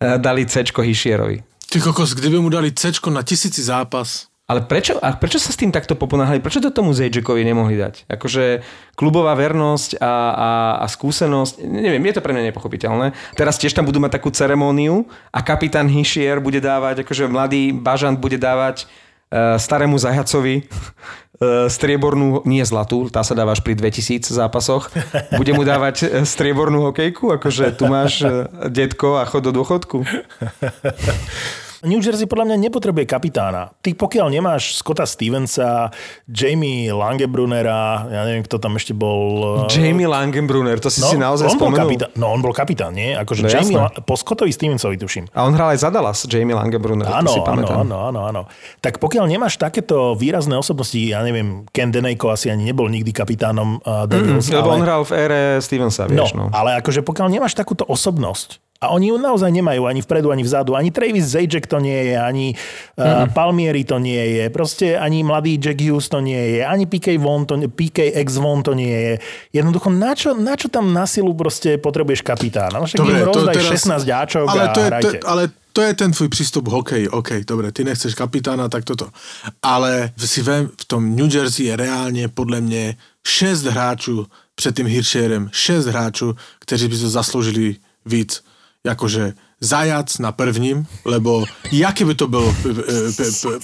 eh, 0.00 0.16
dali 0.16 0.48
C 0.48 0.64
Hišierovi. 0.64 1.44
Ty 1.70 1.78
kokos, 1.78 2.18
kdyby 2.18 2.42
mu 2.42 2.50
dali 2.50 2.74
C 2.74 2.90
na 3.10 3.22
tisíci 3.22 3.62
zápas, 3.62 4.29
Ale 4.50 4.66
prečo, 4.66 4.98
a 4.98 5.14
prečo 5.14 5.38
sa 5.38 5.54
s 5.54 5.60
tým 5.62 5.70
takto 5.70 5.94
poponáhli? 5.94 6.42
Prečo 6.42 6.58
to 6.58 6.74
tomu 6.74 6.90
Zajackovi 6.90 7.46
nemohli 7.46 7.78
dať? 7.78 8.10
Akože 8.10 8.66
klubová 8.98 9.38
vernosť 9.38 10.02
a, 10.02 10.14
a, 10.34 10.50
a 10.82 10.86
skúsenosť, 10.90 11.62
neviem, 11.62 12.02
je 12.10 12.18
to 12.18 12.24
pre 12.26 12.34
mňa 12.34 12.50
nepochopiteľné. 12.50 13.14
Teraz 13.38 13.62
tiež 13.62 13.78
tam 13.78 13.86
budú 13.86 14.02
mať 14.02 14.18
takú 14.18 14.34
ceremóniu 14.34 15.06
a 15.30 15.38
kapitán 15.46 15.86
Hischier 15.86 16.42
bude 16.42 16.58
dávať, 16.58 17.06
akože 17.06 17.30
mladý 17.30 17.70
bažant 17.70 18.18
bude 18.18 18.42
dávať 18.42 18.90
uh, 19.30 19.54
starému 19.54 19.94
zajacovi 20.02 20.66
uh, 20.66 21.70
striebornú, 21.70 22.42
nie 22.42 22.66
zlatú, 22.66 23.06
tá 23.06 23.22
sa 23.22 23.38
dáva 23.38 23.54
až 23.54 23.62
pri 23.62 23.78
2000 23.78 24.34
zápasoch, 24.34 24.90
bude 25.38 25.54
mu 25.54 25.62
dávať 25.62 25.96
eh, 26.02 26.26
striebornú 26.26 26.90
hokejku, 26.90 27.38
akože 27.38 27.78
tu 27.78 27.86
máš 27.86 28.26
uh, 28.26 28.50
detko 28.66 29.22
a 29.22 29.30
chod 29.30 29.46
do 29.46 29.54
dôchodku. 29.54 30.02
New 31.80 31.96
Jersey 31.96 32.28
podľa 32.28 32.52
mňa 32.52 32.56
nepotrebuje 32.68 33.08
kapitána. 33.08 33.72
Ty 33.80 33.96
pokiaľ 33.96 34.28
nemáš 34.28 34.76
Scotta 34.76 35.08
Stevensa, 35.08 35.88
Jamie 36.28 36.92
Langebrunera, 36.92 38.04
ja 38.04 38.22
neviem, 38.28 38.44
kto 38.44 38.60
tam 38.60 38.76
ešte 38.76 38.92
bol... 38.92 39.64
eh, 39.64 39.72
Jamie 39.72 40.04
Langenbrunner, 40.04 40.76
to 40.76 40.92
si 40.92 41.00
si 41.00 41.16
naozaj 41.16 41.48
on 41.48 41.56
bol 41.56 41.72
spomenul. 41.72 41.80
kapitán, 41.88 42.08
no 42.20 42.26
on 42.36 42.40
bol 42.44 42.52
kapitán, 42.52 42.92
nie? 42.92 43.16
Akože 43.16 43.44
No 43.44 43.48
Jamie, 43.48 43.80
jasné. 43.80 44.04
Po 44.04 44.12
Scottovi 44.12 44.52
Stevensovi 44.52 45.00
tuším. 45.00 45.32
A 45.32 45.48
on 45.48 45.56
hral 45.56 45.72
aj 45.72 45.80
za 45.80 45.88
Dallas, 45.88 46.20
Jamie 46.28 46.52
Langenbrunner, 46.52 47.08
Áno, 47.08 47.32
to 47.32 47.36
si 47.36 47.40
pamätám. 47.40 47.88
áno, 47.88 47.96
áno, 48.12 48.20
áno. 48.28 48.42
Tak 48.84 49.00
pokiaľ 49.00 49.24
nemáš 49.24 49.56
takéto 49.56 50.12
výrazné 50.12 50.60
osobnosti, 50.60 51.00
ja 51.00 51.24
neviem, 51.24 51.64
Ken 51.72 51.88
Denejko 51.88 52.28
asi 52.28 52.52
ani 52.52 52.68
nebol 52.68 52.92
nikdy 52.92 53.08
kapitánom 53.10 53.80
uh, 53.80 54.04
Devils, 54.04 54.52
Lebo 54.52 54.68
ale, 54.68 54.76
on 54.76 54.84
hral 54.84 55.02
v 55.08 55.12
ére 55.16 55.40
Stevensa, 55.64 56.04
no, 56.04 56.12
vieš, 56.12 56.36
no. 56.36 56.52
ale 56.52 56.76
akože 56.84 57.00
pokiaľ 57.00 57.32
nemáš 57.32 57.56
takúto 57.56 57.88
osobnosť, 57.88 58.60
a 58.80 58.96
oni 58.96 59.12
ju 59.12 59.20
naozaj 59.20 59.52
nemajú 59.52 59.84
ani 59.84 60.00
vpredu, 60.00 60.32
ani 60.32 60.40
vzadu. 60.40 60.72
Ani 60.72 60.88
Travis 60.88 61.36
Zajac 61.36 61.68
to 61.68 61.84
nie 61.84 62.00
je, 62.08 62.16
ani 62.16 62.56
uh, 62.56 63.28
Palmieri 63.28 63.84
to 63.84 64.00
nie 64.00 64.40
je. 64.40 64.48
Proste 64.48 64.96
ani 64.96 65.20
mladý 65.20 65.60
Jack 65.60 65.76
Hughes 65.84 66.08
to 66.08 66.24
nie 66.24 66.56
je. 66.56 66.64
Ani 66.64 66.88
PK, 66.88 67.20
Von 67.20 67.44
to, 67.44 67.60
PK 67.68 68.16
X 68.24 68.40
Von 68.40 68.64
to 68.64 68.72
nie 68.72 68.88
je. 68.88 69.14
Jednoducho, 69.52 69.92
na 69.92 70.16
čo, 70.16 70.32
na 70.32 70.56
čo 70.56 70.72
tam 70.72 70.96
na 70.96 71.04
silu 71.04 71.36
proste 71.36 71.76
potrebuješ 71.76 72.24
kapitána? 72.24 72.80
No 72.80 72.88
však 72.88 73.04
im 73.04 73.20
rozdaj 73.20 73.60
16 73.60 74.00
ďáčok 74.00 74.48
ale 74.48 74.62
a 74.64 74.72
to, 74.72 74.80
je, 74.80 74.88
to, 74.88 74.88
hrajte. 74.88 75.18
ale 75.28 75.42
to 75.76 75.80
je 75.82 75.92
ten 75.94 76.12
tvůj 76.12 76.28
přístup 76.28 76.64
k 76.64 76.72
hokeji. 76.72 77.08
OK, 77.08 77.30
dobre, 77.44 77.72
ty 77.72 77.84
nechceš 77.84 78.16
kapitána, 78.16 78.68
tak 78.72 78.88
toto. 78.88 79.12
Ale 79.60 80.08
si 80.16 80.40
vem, 80.40 80.72
v 80.72 80.84
tom 80.84 81.16
New 81.16 81.28
Jersey 81.28 81.68
je 81.68 81.76
reálně 81.76 82.28
podle 82.28 82.60
mě 82.60 82.96
šest 83.28 83.68
hráčů 83.68 84.26
před 84.54 84.76
tím 84.76 84.86
Hirscherem, 84.86 85.50
šest 85.52 85.86
hráčů, 85.86 86.36
kteří 86.58 86.88
by 86.88 86.96
to 86.98 87.08
zasloužili 87.08 87.76
víc. 88.06 88.40
Jakože 88.86 89.32
Zajac 89.60 90.18
na 90.18 90.32
prvním, 90.32 90.86
lebo 91.04 91.44
jaký 91.72 92.04
by 92.04 92.14
to 92.14 92.28
bylo? 92.28 92.52
P- 92.62 92.74
p- 92.74 92.82
p- 93.12 93.24
p- 93.42 93.58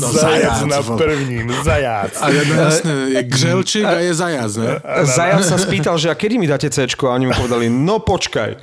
No, 0.00 0.12
zajac 0.12 0.58
zajac, 0.58 0.86
na 0.88 0.96
prvním, 0.96 1.52
zajac. 1.64 2.12
A 2.20 2.28
no, 2.28 2.54
jasné, 2.54 2.92
je 2.92 3.22
Gřelčík 3.22 3.84
a 3.84 3.90
je 4.00 4.14
Zajac, 4.14 4.56
ne? 4.56 4.80
Zajac 5.04 5.44
sa 5.48 5.56
spýtal, 5.60 5.96
že 6.00 6.08
a 6.10 6.14
kedy 6.16 6.38
mi 6.40 6.46
dáte 6.48 6.68
C 6.72 6.84
a 6.84 7.12
oni 7.12 7.26
mu 7.28 7.32
povedali, 7.36 7.68
no 7.72 7.98
počkaj. 8.00 8.56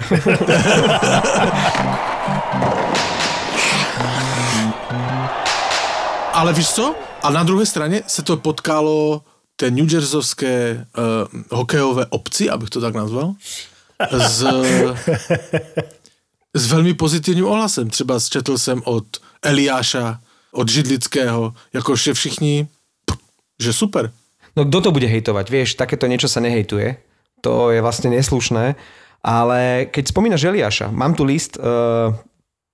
Ale 6.33 6.53
víš 6.53 6.69
co? 6.69 6.95
A 7.23 7.29
na 7.29 7.43
druhé 7.43 7.65
straně 7.65 8.01
se 8.07 8.21
to 8.21 8.37
potkalo 8.37 9.21
té 9.55 9.71
New 9.71 9.93
Jerseyovské 9.93 10.85
uh, 10.97 11.57
hokejové 11.57 12.05
obci, 12.09 12.49
abych 12.49 12.69
to 12.69 12.81
tak 12.81 12.93
nazval, 12.93 13.33
s, 14.11 14.45
s 16.53 16.71
velmi 16.71 16.93
pozitivním 16.93 17.45
ohlasem. 17.45 17.89
Třeba 17.89 18.19
četl 18.19 18.57
jsem 18.57 18.81
od 18.85 19.05
Eliáša, 19.41 20.19
od 20.51 20.69
Židlického, 20.69 21.53
jakože 21.73 22.13
všichni, 22.13 22.67
že 23.61 23.73
super. 23.73 24.11
No 24.57 24.65
kto 24.65 24.81
to 24.81 24.91
bude 24.91 25.05
hejtovať? 25.05 25.45
Vieš, 25.53 25.77
takéto 25.77 26.09
niečo 26.09 26.25
sa 26.25 26.41
nehejtuje. 26.41 26.97
To 27.45 27.69
je 27.69 27.77
vlastne 27.77 28.09
neslušné. 28.09 28.73
Ale 29.21 29.85
keď 29.93 30.03
spomínaš 30.09 30.49
Eliáša, 30.49 30.89
mám 30.89 31.13
tu 31.13 31.21
list 31.21 31.61
uh, 31.61 32.09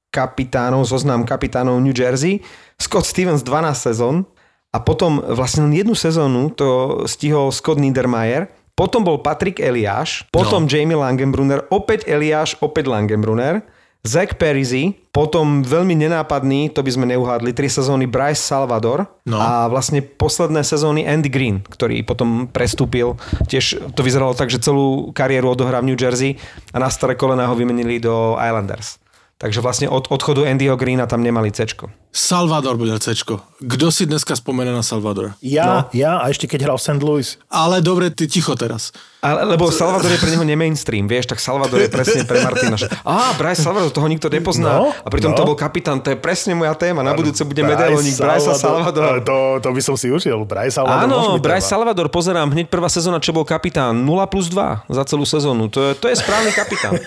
kapitánov, 0.07 0.88
zoznam 0.88 1.27
kapitánov 1.27 1.83
New 1.83 1.91
Jersey. 1.91 2.39
Scott 2.79 3.03
Stevens 3.03 3.43
12 3.43 3.75
sezón 3.75 4.23
a 4.71 4.79
potom 4.79 5.19
vlastne 5.19 5.67
len 5.67 5.75
jednu 5.75 5.91
sezónu 5.91 6.55
to 6.55 7.03
stihol 7.03 7.51
Scott 7.51 7.83
Niedermayer. 7.83 8.47
Potom 8.73 9.05
bol 9.05 9.21
Patrick 9.21 9.62
Eliáš, 9.62 10.25
potom 10.33 10.65
no. 10.65 10.69
Jamie 10.69 10.97
Langenbrunner, 10.97 11.69
opäť 11.69 12.09
Eliáš, 12.09 12.57
opäť 12.57 12.89
Langenbrunner. 12.89 13.62
Zach 14.03 14.36
Perizy, 14.36 14.99
potom 15.15 15.63
veľmi 15.63 15.95
nenápadný, 15.95 16.67
to 16.75 16.83
by 16.83 16.91
sme 16.91 17.07
neuhádli, 17.07 17.55
tri 17.55 17.71
sezóny 17.71 18.03
Bryce 18.03 18.43
Salvador 18.43 19.07
No. 19.23 19.39
a 19.39 19.71
vlastne 19.71 20.03
posledné 20.03 20.59
sezóny 20.59 21.07
Andy 21.07 21.31
Green, 21.31 21.63
ktorý 21.63 22.03
potom 22.03 22.51
prestúpil. 22.51 23.15
Tiež 23.47 23.95
to 23.95 24.03
vyzeralo 24.03 24.36
tak, 24.36 24.51
že 24.51 24.59
celú 24.59 25.15
kariéru 25.15 25.55
odohrá 25.55 25.79
v 25.79 25.95
New 25.95 25.99
Jersey 25.99 26.36
a 26.75 26.83
na 26.83 26.91
staré 26.91 27.15
kolená 27.15 27.47
ho 27.47 27.55
vymenili 27.55 28.03
do 28.03 28.36
Islanders. 28.36 28.99
Takže 29.43 29.60
vlastne 29.60 29.91
od 29.91 30.08
odchodu 30.08 30.47
Andyho 30.47 30.79
Greena 30.79 31.03
tam 31.03 31.19
nemali 31.19 31.51
cečko. 31.51 31.91
Salvador 32.15 32.79
bude 32.79 32.95
Cčko. 32.95 33.43
Kdo 33.60 33.91
si 33.91 34.08
dneska 34.08 34.39
spomene 34.39 34.71
na 34.71 34.79
Salvadora? 34.79 35.36
Ja, 35.43 35.67
No. 35.67 35.77
ja 35.91 36.23
a 36.23 36.32
ešte 36.32 36.47
keď 36.47 36.71
hral 36.71 36.79
v 36.79 36.86
St. 36.88 37.03
Louis. 37.03 37.27
Ale 37.51 37.84
dobre, 37.84 38.08
ty 38.08 38.32
ticho 38.32 38.56
teraz. 38.56 38.95
Ale, 39.23 39.55
lebo 39.55 39.71
Salvador 39.71 40.12
je 40.12 40.19
pre 40.19 40.36
neho 40.36 40.43
nemainstream, 40.43 41.07
vieš, 41.07 41.31
tak 41.31 41.39
Salvador 41.39 41.79
je 41.79 41.88
presne 41.88 42.27
pre 42.27 42.43
Martina. 42.43 42.75
že- 42.75 42.91
Á, 43.07 43.31
Bryce 43.39 43.63
Salvador, 43.63 43.88
toho 43.95 44.12
nikto 44.12 44.27
nepozná. 44.27 44.83
No, 44.83 44.91
a 44.91 45.07
pritom 45.07 45.31
no. 45.31 45.38
to 45.39 45.47
bol 45.47 45.55
kapitán, 45.55 46.03
to 46.03 46.12
je 46.12 46.19
presne 46.19 46.51
moja 46.59 46.75
téma. 46.75 47.07
Na 47.07 47.15
budúce 47.15 47.39
bude 47.47 47.63
medailoník 47.63 48.19
Bryce 48.19 48.51
Salvador. 48.59 49.23
To, 49.23 49.63
to 49.63 49.69
by 49.71 49.79
som 49.79 49.95
si 49.95 50.12
ušiel. 50.12 50.43
Bryce 50.43 50.75
Salvador. 50.75 51.07
Áno, 51.07 51.39
Bryce. 51.39 51.71
Salvador, 51.71 52.12
pozerám, 52.12 52.51
hneď 52.51 52.67
prvá 52.67 52.91
sezóna, 52.91 53.23
čo 53.23 53.31
bol 53.31 53.47
kapitán, 53.47 53.95
0 54.03 54.27
plus 54.27 54.51
2 54.51 54.83
za 54.91 55.03
celú 55.07 55.23
sezónu. 55.23 55.71
To 55.71 55.79
je, 55.79 55.91
to 55.95 56.12
je 56.12 56.15
správny 56.19 56.51
kapitán. 56.51 56.99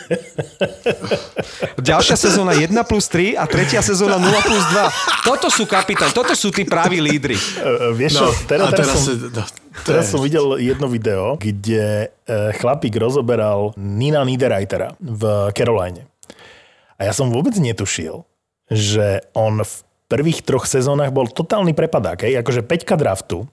Ďalšia 1.77 2.17
sezóna 2.17 2.57
1 2.57 2.73
plus 2.89 3.05
3 3.13 3.37
a 3.37 3.45
tretia 3.45 3.85
sezóna 3.85 4.17
0 4.17 4.33
plus 4.41 4.65
2. 4.73 5.29
Toto 5.29 5.53
sú 5.53 5.69
kapitán, 5.69 6.11
toto 6.17 6.33
sú 6.33 6.49
tí 6.49 6.65
praví 6.65 6.97
lídry. 6.99 7.37
E, 7.37 7.93
Vieš 7.93 8.13
čo, 8.17 8.27
teraz, 8.49 8.73
teraz, 8.73 8.89
teraz, 8.89 8.97
som, 9.05 9.13
no, 9.13 9.43
to 9.45 9.66
teraz 9.85 10.09
som 10.09 10.23
videl 10.25 10.57
jedno 10.63 10.87
video, 10.89 11.37
kde 11.37 12.09
e, 12.09 12.41
chlapík 12.57 12.97
rozoberal 12.97 13.77
Nina 13.77 14.25
Niederreitera 14.25 14.97
v 14.97 15.53
Caroline. 15.53 16.09
A 16.97 17.11
ja 17.11 17.13
som 17.13 17.29
vôbec 17.29 17.53
netušil, 17.61 18.25
že 18.73 19.21
on 19.37 19.61
v 19.61 19.75
prvých 20.07 20.47
troch 20.47 20.65
sezónach 20.65 21.13
bol 21.13 21.29
totálny 21.29 21.77
prepadák. 21.77 22.25
Hej? 22.25 22.41
Akože 22.41 22.65
5 22.65 22.97
draftu 22.97 23.45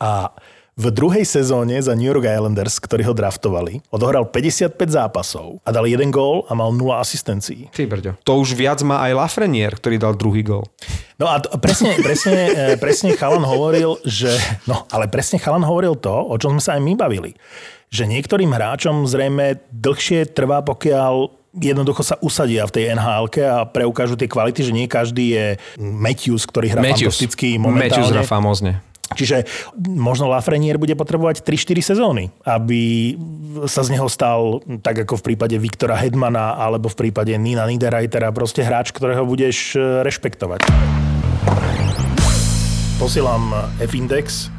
a 0.00 0.32
v 0.80 0.88
druhej 0.88 1.28
sezóne 1.28 1.76
za 1.76 1.92
New 1.92 2.08
York 2.08 2.24
Islanders, 2.24 2.80
ktorí 2.80 3.04
ho 3.04 3.12
draftovali, 3.12 3.84
odohral 3.92 4.24
55 4.32 4.80
zápasov 4.88 5.60
a 5.60 5.68
dal 5.68 5.84
jeden 5.84 6.08
gól 6.08 6.48
a 6.48 6.56
mal 6.56 6.72
0 6.72 6.96
asistencií. 6.96 7.68
Ty 7.68 7.84
brďo. 7.84 8.16
To 8.24 8.40
už 8.40 8.56
viac 8.56 8.80
má 8.80 9.04
aj 9.04 9.12
Lafreniere, 9.12 9.76
ktorý 9.76 10.00
dal 10.00 10.16
druhý 10.16 10.40
gol. 10.40 10.64
No 11.20 11.28
a 11.28 11.44
to, 11.44 11.52
presne, 11.60 12.00
presne, 12.00 12.48
e, 12.72 12.80
presne 12.80 13.12
Chalan 13.12 13.44
hovoril, 13.44 14.00
že... 14.08 14.32
No, 14.64 14.88
ale 14.88 15.12
presne 15.12 15.36
Chalan 15.36 15.68
hovoril 15.68 16.00
to, 16.00 16.16
o 16.16 16.40
čom 16.40 16.56
sme 16.56 16.62
sa 16.64 16.72
aj 16.80 16.80
my 16.80 16.96
bavili. 16.96 17.36
Že 17.92 18.16
niektorým 18.16 18.48
hráčom 18.48 19.04
zrejme 19.04 19.60
dlhšie 19.68 20.32
trvá, 20.32 20.64
pokiaľ 20.64 21.40
jednoducho 21.60 22.06
sa 22.06 22.16
usadia 22.22 22.64
v 22.64 22.72
tej 22.72 22.84
nhl 22.94 23.26
a 23.42 23.66
preukážu 23.66 24.14
tie 24.14 24.30
kvality, 24.30 24.64
že 24.64 24.72
nie 24.72 24.86
každý 24.86 25.34
je 25.34 25.46
Matthews, 25.76 26.46
ktorý 26.46 26.72
hrá 26.72 26.80
fantasticky 26.80 27.58
Matthews 27.58 28.08
momentálne. 28.08 28.14
hrá 28.14 28.22
famózne. 28.24 28.72
Čiže 29.10 29.42
možno 29.90 30.30
Lafreniere 30.30 30.78
bude 30.78 30.94
potrebovať 30.94 31.42
3-4 31.42 31.82
sezóny, 31.94 32.30
aby 32.46 33.14
sa 33.66 33.82
z 33.82 33.98
neho 33.98 34.06
stal, 34.06 34.62
tak 34.86 35.02
ako 35.02 35.18
v 35.18 35.34
prípade 35.34 35.58
Viktora 35.58 35.98
Hedmana 35.98 36.54
alebo 36.54 36.86
v 36.86 37.06
prípade 37.06 37.34
Nina 37.34 37.66
Niederreitera, 37.66 38.30
proste 38.30 38.62
hráč, 38.62 38.94
ktorého 38.94 39.26
budeš 39.26 39.74
e, 39.74 40.06
rešpektovať. 40.06 40.62
Posielam 43.02 43.50
F-index, 43.82 44.52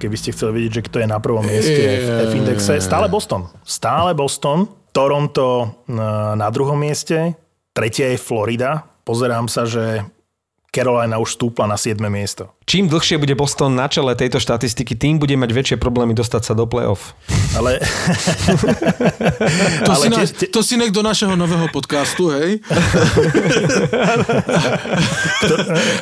keby 0.00 0.16
ste 0.16 0.32
chceli 0.32 0.62
vedieť, 0.62 0.80
že 0.80 0.86
kto 0.88 0.96
je 1.04 1.08
na 1.10 1.20
prvom 1.20 1.44
mieste 1.44 1.82
v 2.00 2.08
F-indexe. 2.32 2.80
Stále 2.80 3.12
Boston. 3.12 3.52
Stále 3.68 4.16
Boston. 4.16 4.64
Toronto 4.96 5.84
e, 5.84 5.92
na 6.38 6.48
druhom 6.48 6.80
mieste. 6.80 7.36
Tretia 7.76 8.14
je 8.14 8.18
Florida. 8.22 8.86
Pozerám 9.04 9.50
sa, 9.50 9.68
že 9.68 10.06
Carolina 10.74 11.22
už 11.22 11.38
stúpla 11.38 11.70
na 11.70 11.78
7. 11.78 12.02
miesto. 12.10 12.50
Čím 12.66 12.90
dlhšie 12.90 13.22
bude 13.22 13.38
Boston 13.38 13.78
na 13.78 13.86
čele 13.86 14.18
tejto 14.18 14.42
štatistiky, 14.42 14.98
tým 14.98 15.22
bude 15.22 15.36
mať 15.38 15.50
väčšie 15.52 15.76
problémy 15.78 16.10
dostať 16.12 16.42
sa 16.42 16.52
do 16.52 16.66
play-off. 16.66 17.14
Ale 17.54 17.78
To, 19.86 19.90
Ale 19.94 20.02
si, 20.02 20.08
na, 20.10 20.16
tiež- 20.18 20.34
te- 20.34 20.50
to 20.50 20.60
si 20.66 20.74
nech 20.74 20.90
do 20.90 21.02
našeho 21.06 21.36
nového 21.36 21.68
podcastu, 21.70 22.28
hej? 22.34 22.58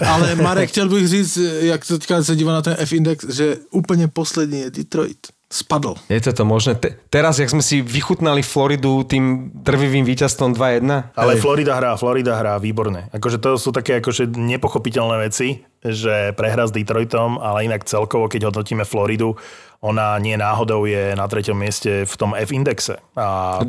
Ale 0.07 0.35
Marek, 0.35 0.69
chtěl 0.71 0.89
bych 0.89 1.09
říct, 1.09 1.37
jak 1.61 1.87
teďka 1.87 2.23
se 2.25 2.37
dívá 2.37 2.53
na 2.53 2.63
ten 2.63 2.77
F-index, 2.79 3.25
že 3.29 3.57
úplně 3.71 4.09
poslední 4.09 4.61
je 4.61 4.71
Detroit. 4.71 5.19
Spadl. 5.53 6.01
Je 6.09 6.17
to 6.25 6.33
to 6.33 6.45
možné? 6.49 6.81
Te, 6.81 6.97
teraz, 7.13 7.37
jak 7.37 7.53
sme 7.53 7.61
si 7.61 7.85
vychutnali 7.85 8.41
Floridu 8.41 9.05
tým 9.05 9.53
drvivým 9.53 10.01
víťazstvom 10.09 10.57
2-1, 10.57 11.13
Ale 11.13 11.37
hej, 11.37 11.45
Florida 11.45 11.77
hrá, 11.77 11.93
Florida 12.01 12.41
hrá 12.41 12.57
výborne. 12.57 13.13
Akože 13.13 13.37
to 13.37 13.61
sú 13.61 13.69
také 13.69 14.01
akože 14.01 14.33
nepochopiteľné 14.33 15.29
veci, 15.29 15.61
že 15.85 16.33
prehra 16.33 16.65
s 16.65 16.73
Detroitom, 16.73 17.37
ale 17.37 17.69
inak 17.69 17.85
celkovo, 17.85 18.33
keď 18.33 18.49
hodnotíme 18.49 18.89
Floridu, 18.89 19.37
ona 19.85 20.17
nie 20.17 20.41
náhodou 20.41 20.89
je 20.89 21.13
na 21.13 21.29
treťom 21.29 21.59
mieste 21.59 22.09
v 22.09 22.15
tom 22.17 22.33
F-indexe. 22.33 22.97
A 23.13 23.61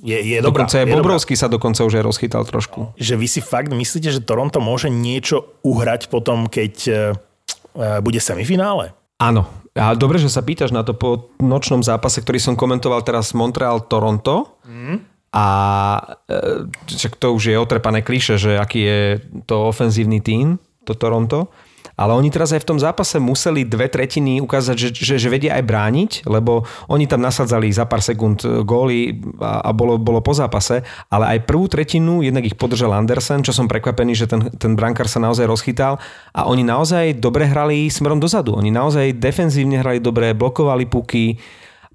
je, 0.00 0.16
je 0.16 0.38
dobrá. 0.40 0.64
dokonca 0.64 0.80
je 0.80 0.84
dobrá. 0.88 0.96
Bobrovský 0.96 1.34
sa 1.36 1.52
dokonca 1.52 1.84
už 1.84 2.00
aj 2.00 2.04
rozchytal 2.08 2.42
trošku. 2.48 2.96
Že 2.96 3.14
vy 3.20 3.26
si 3.28 3.40
fakt 3.44 3.68
myslíte, 3.68 4.08
že 4.08 4.24
Toronto 4.24 4.64
môže 4.64 4.88
niečo 4.88 5.60
uhrať 5.60 6.08
potom, 6.08 6.48
keď 6.48 6.74
e, 6.88 6.92
e, 6.96 6.96
bude 8.00 8.16
semifinále? 8.16 8.96
Áno. 9.20 9.44
A 9.78 9.94
dobre, 9.94 10.18
že 10.18 10.26
sa 10.26 10.42
pýtaš 10.42 10.74
na 10.74 10.82
to 10.82 10.98
po 10.98 11.30
nočnom 11.38 11.86
zápase, 11.86 12.18
ktorý 12.26 12.42
som 12.42 12.58
komentoval 12.58 13.06
teraz 13.06 13.30
Montreal-Toronto. 13.38 14.58
Mm. 14.66 14.98
A 15.30 15.46
e, 16.26 16.66
to 17.22 17.26
už 17.38 17.54
je 17.54 17.56
otrepané 17.56 18.02
kliše, 18.02 18.34
že 18.34 18.58
aký 18.58 18.80
je 18.82 19.00
to 19.46 19.70
ofenzívny 19.70 20.18
tým, 20.18 20.58
to 20.82 20.98
Toronto. 20.98 21.54
Ale 22.00 22.16
oni 22.16 22.32
teraz 22.32 22.56
aj 22.56 22.64
v 22.64 22.68
tom 22.72 22.78
zápase 22.80 23.20
museli 23.20 23.68
dve 23.68 23.92
tretiny 23.92 24.40
ukázať, 24.40 24.76
že, 24.80 24.88
že, 24.96 25.14
že 25.20 25.28
vedia 25.28 25.60
aj 25.60 25.64
brániť, 25.68 26.10
lebo 26.24 26.64
oni 26.88 27.04
tam 27.04 27.20
nasadzali 27.20 27.68
za 27.68 27.84
pár 27.84 28.00
sekúnd 28.00 28.64
góly 28.64 29.20
a, 29.36 29.68
a 29.68 29.70
bolo, 29.76 30.00
bolo 30.00 30.24
po 30.24 30.32
zápase, 30.32 30.80
ale 31.12 31.36
aj 31.36 31.44
prvú 31.44 31.68
tretinu 31.68 32.24
jednak 32.24 32.48
ich 32.48 32.56
podržal 32.56 32.96
Andersen, 32.96 33.44
čo 33.44 33.52
som 33.52 33.68
prekvapený, 33.68 34.16
že 34.16 34.24
ten, 34.24 34.48
ten 34.56 34.72
brankár 34.72 35.12
sa 35.12 35.20
naozaj 35.20 35.44
rozchytal. 35.44 36.00
A 36.32 36.48
oni 36.48 36.64
naozaj 36.64 37.20
dobre 37.20 37.44
hrali 37.44 37.92
smerom 37.92 38.16
dozadu. 38.16 38.56
Oni 38.56 38.72
naozaj 38.72 39.20
defenzívne 39.20 39.84
hrali 39.84 40.00
dobre, 40.00 40.32
blokovali 40.32 40.88
puky, 40.88 41.36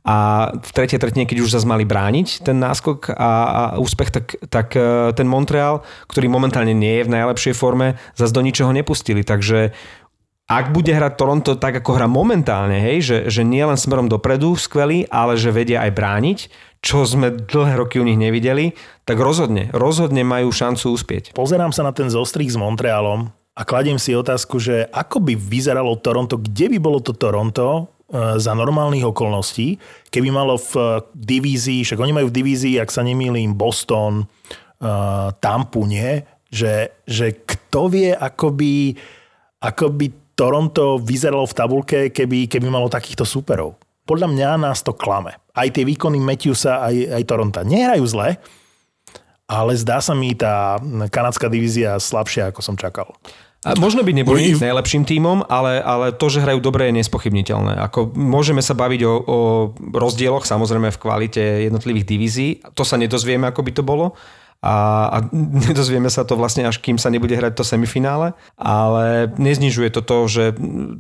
a 0.06 0.50
v 0.54 0.70
tretej 0.70 1.02
tretine, 1.02 1.26
keď 1.26 1.42
už 1.42 1.58
zase 1.58 1.66
mali 1.66 1.82
brániť 1.82 2.46
ten 2.46 2.62
náskok 2.62 3.10
a, 3.10 3.16
a 3.18 3.62
úspech, 3.82 4.14
tak, 4.14 4.38
tak 4.54 4.78
e, 4.78 5.10
ten 5.18 5.26
Montreal, 5.26 5.82
ktorý 6.06 6.30
momentálne 6.30 6.78
nie 6.78 7.02
je 7.02 7.10
v 7.10 7.14
najlepšej 7.18 7.58
forme, 7.58 7.98
zase 8.14 8.30
do 8.30 8.46
ničoho 8.46 8.70
nepustili. 8.70 9.26
Takže 9.26 9.74
ak 10.46 10.78
bude 10.78 10.94
hrať 10.94 11.18
Toronto 11.18 11.58
tak, 11.58 11.82
ako 11.82 11.98
hra 11.98 12.06
momentálne, 12.06 12.78
hej, 12.78 12.98
že, 13.02 13.18
že 13.34 13.42
nie 13.42 13.66
len 13.66 13.82
smerom 13.82 14.06
dopredu 14.06 14.54
skvelý, 14.54 15.10
ale 15.10 15.42
že 15.42 15.50
vedia 15.50 15.82
aj 15.82 15.92
brániť, 15.98 16.40
čo 16.86 17.02
sme 17.02 17.34
dlhé 17.34 17.82
roky 17.82 17.98
u 17.98 18.06
nich 18.06 18.22
nevideli, 18.22 18.78
tak 19.10 19.18
rozhodne, 19.18 19.74
rozhodne 19.74 20.22
majú 20.22 20.54
šancu 20.54 20.94
uspieť. 20.94 21.24
Pozerám 21.34 21.74
sa 21.74 21.82
na 21.82 21.98
ten 21.98 22.14
zostrih 22.14 22.46
s 22.46 22.62
Montrealom 22.62 23.34
a 23.58 23.62
kladiem 23.66 23.98
si 23.98 24.14
otázku, 24.14 24.62
že 24.62 24.86
ako 24.94 25.18
by 25.26 25.34
vyzeralo 25.34 25.98
Toronto, 25.98 26.38
kde 26.38 26.70
by 26.70 26.78
bolo 26.78 27.02
to 27.02 27.18
Toronto 27.18 27.95
za 28.14 28.54
normálnych 28.54 29.02
okolností, 29.02 29.82
keby 30.14 30.30
malo 30.30 30.62
v 30.62 30.74
e, 30.78 30.86
divízii, 31.18 31.82
však 31.82 31.98
oni 31.98 32.14
majú 32.14 32.28
v 32.30 32.38
divízii, 32.38 32.78
ak 32.78 32.94
sa 32.94 33.02
nemýlim, 33.02 33.58
Boston, 33.58 34.22
e, 34.22 34.26
Tampu, 35.42 35.90
nie? 35.90 36.22
Že, 36.54 37.02
že 37.10 37.34
kto 37.42 37.90
vie, 37.90 38.14
ako 38.14 38.54
by, 38.54 38.74
ako 39.66 39.86
by 39.90 40.06
Toronto 40.38 41.02
vyzeralo 41.02 41.50
v 41.50 41.58
tabulke, 41.58 42.00
keby, 42.14 42.46
keby 42.46 42.68
malo 42.70 42.94
takýchto 42.94 43.26
súperov. 43.26 43.82
Podľa 44.06 44.30
mňa 44.30 44.50
nás 44.62 44.86
to 44.86 44.94
klame. 44.94 45.34
Aj 45.58 45.66
tie 45.74 45.82
výkony 45.82 46.22
Matthewsa, 46.22 46.86
aj, 46.86 46.96
aj 47.10 47.24
Toronto. 47.26 47.66
Nehrajú 47.66 48.06
zle, 48.06 48.38
ale 49.50 49.72
zdá 49.82 49.98
sa 49.98 50.14
mi 50.14 50.38
tá 50.38 50.78
kanadská 51.10 51.50
divízia 51.50 51.98
slabšia, 51.98 52.54
ako 52.54 52.62
som 52.62 52.78
čakal. 52.78 53.18
A 53.66 53.74
možno 53.82 54.06
by 54.06 54.14
neboli 54.14 54.54
Oni- 54.54 54.62
najlepším 54.62 55.10
tímom, 55.10 55.42
ale, 55.50 55.82
ale 55.82 56.14
to, 56.14 56.30
že 56.30 56.46
hrajú 56.46 56.62
dobre, 56.62 56.94
je 56.94 57.02
nespochybniteľné. 57.02 57.82
Ako 57.90 58.14
môžeme 58.14 58.62
sa 58.62 58.78
baviť 58.78 59.02
o, 59.10 59.14
o 59.26 59.40
rozdieloch, 59.90 60.46
samozrejme 60.46 60.94
v 60.94 61.02
kvalite 61.02 61.42
jednotlivých 61.66 62.06
divízií. 62.06 62.50
To 62.78 62.86
sa 62.86 63.02
nedozvieme, 63.02 63.50
ako 63.50 63.66
by 63.66 63.72
to 63.74 63.82
bolo. 63.82 64.14
A, 64.62 65.10
a 65.10 65.18
nedozvieme 65.68 66.14
sa 66.14 66.22
to 66.22 66.38
vlastne, 66.38 66.70
až 66.70 66.78
kým 66.78 67.02
sa 67.02 67.10
nebude 67.10 67.34
hrať 67.34 67.58
to 67.58 67.66
semifinále. 67.66 68.38
Ale 68.54 69.34
neznižuje 69.42 69.90
to 69.98 70.06
to, 70.06 70.18
že, 70.30 70.46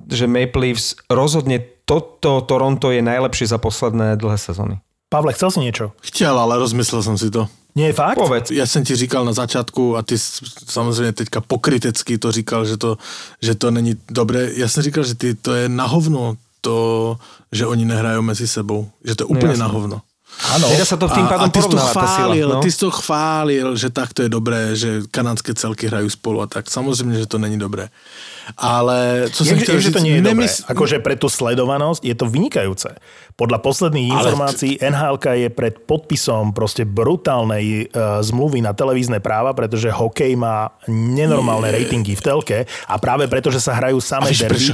že 0.10 0.26
Maple 0.26 0.74
Leafs 0.74 0.98
rozhodne 1.06 1.62
toto 1.86 2.42
Toronto 2.42 2.90
je 2.90 3.06
najlepšie 3.06 3.46
za 3.46 3.62
posledné 3.62 4.18
dlhé 4.18 4.42
sezóny. 4.42 4.82
Pavle, 5.06 5.38
chcel 5.38 5.54
si 5.54 5.60
niečo? 5.62 5.94
Chtěl, 6.02 6.34
ale 6.34 6.58
rozmyslel 6.58 7.04
jsem 7.06 7.18
si 7.18 7.30
to. 7.30 7.46
Nie 7.78 7.88
je 7.88 7.94
fakt? 7.94 8.16
Povedz. 8.16 8.52
Já 8.52 8.66
jsem 8.66 8.84
ti 8.84 8.96
říkal 8.96 9.26
na 9.26 9.34
začátku 9.34 9.98
a 9.98 10.02
ty 10.02 10.16
samozřejmě 10.68 11.12
teďka 11.12 11.42
pokrytecky 11.42 12.18
to 12.18 12.32
říkal, 12.32 12.66
že 12.66 12.78
to, 12.78 12.98
že 13.42 13.56
to 13.56 13.72
není 13.72 13.96
dobré. 14.10 14.50
Já 14.54 14.68
jsem 14.68 14.84
říkal, 14.84 15.04
že 15.04 15.16
ty, 15.16 15.36
to 15.36 15.54
je 15.54 15.70
na 15.70 15.86
hovno, 15.86 16.38
to, 16.62 17.18
že 17.52 17.66
oni 17.66 17.86
nehrajou 17.86 18.22
mezi 18.22 18.48
sebou. 18.48 18.90
Že 19.04 19.16
to 19.16 19.24
je 19.24 19.26
úplně 19.26 19.48
jasné. 19.48 19.60
na 19.60 19.68
hovno. 19.68 20.02
Áno. 20.48 20.68
Nedá 20.68 20.84
sa 20.84 20.94
to 20.94 21.08
tým 21.08 21.26
a, 21.26 21.30
pádom 21.30 21.44
a 21.44 21.50
ty 21.50 21.58
si 21.58 21.68
to 21.68 21.76
tá 21.76 21.86
sila. 21.86 21.94
chválil, 21.96 22.48
No. 22.48 22.60
ty 22.60 22.70
si 22.70 22.78
to 22.78 22.90
chválil, 22.90 23.68
že 23.74 23.88
takto 23.90 24.20
je 24.20 24.30
dobré, 24.30 24.74
že 24.74 25.04
kanadské 25.08 25.52
celky 25.52 25.88
hrajú 25.88 26.06
spolu 26.08 26.44
a 26.44 26.48
tak. 26.48 26.68
Samozrejme, 26.68 27.16
že 27.16 27.26
to 27.26 27.36
není 27.36 27.56
dobré. 27.56 27.90
Ale 28.54 29.26
co 29.32 29.42
som 29.42 29.58
Je, 29.58 29.64
chtěl 29.64 29.76
je, 29.76 29.82
že 29.82 29.92
to 29.92 30.00
nie 30.00 30.14
je 30.14 30.22
dobré. 30.22 30.46
nemysl- 30.46 30.64
Akože 30.68 31.00
pre 31.00 31.16
tú 31.16 31.26
sledovanosť 31.26 32.04
je 32.04 32.14
to 32.14 32.26
vynikajúce. 32.26 32.94
Podľa 33.34 33.58
posledných 33.58 34.12
Ale 34.12 34.22
informácií 34.32 34.72
NHL 34.78 35.18
je 35.18 35.50
pred 35.50 35.76
podpisom 35.82 36.54
proste 36.54 36.86
brutálnej 36.86 37.90
uh, 37.90 38.22
zmluvy 38.22 38.62
na 38.62 38.72
televízne 38.72 39.18
práva, 39.18 39.52
pretože 39.52 39.90
hokej 39.90 40.36
má 40.36 40.70
nenormálne 40.86 41.68
ratingy 41.68 42.14
v 42.14 42.22
telke 42.22 42.58
a 42.86 42.96
práve 42.96 43.26
preto, 43.26 43.50
že 43.50 43.60
sa 43.60 43.74
hrajú 43.74 43.98
A 43.98 44.06
samé 44.06 44.30
derby. 44.32 44.72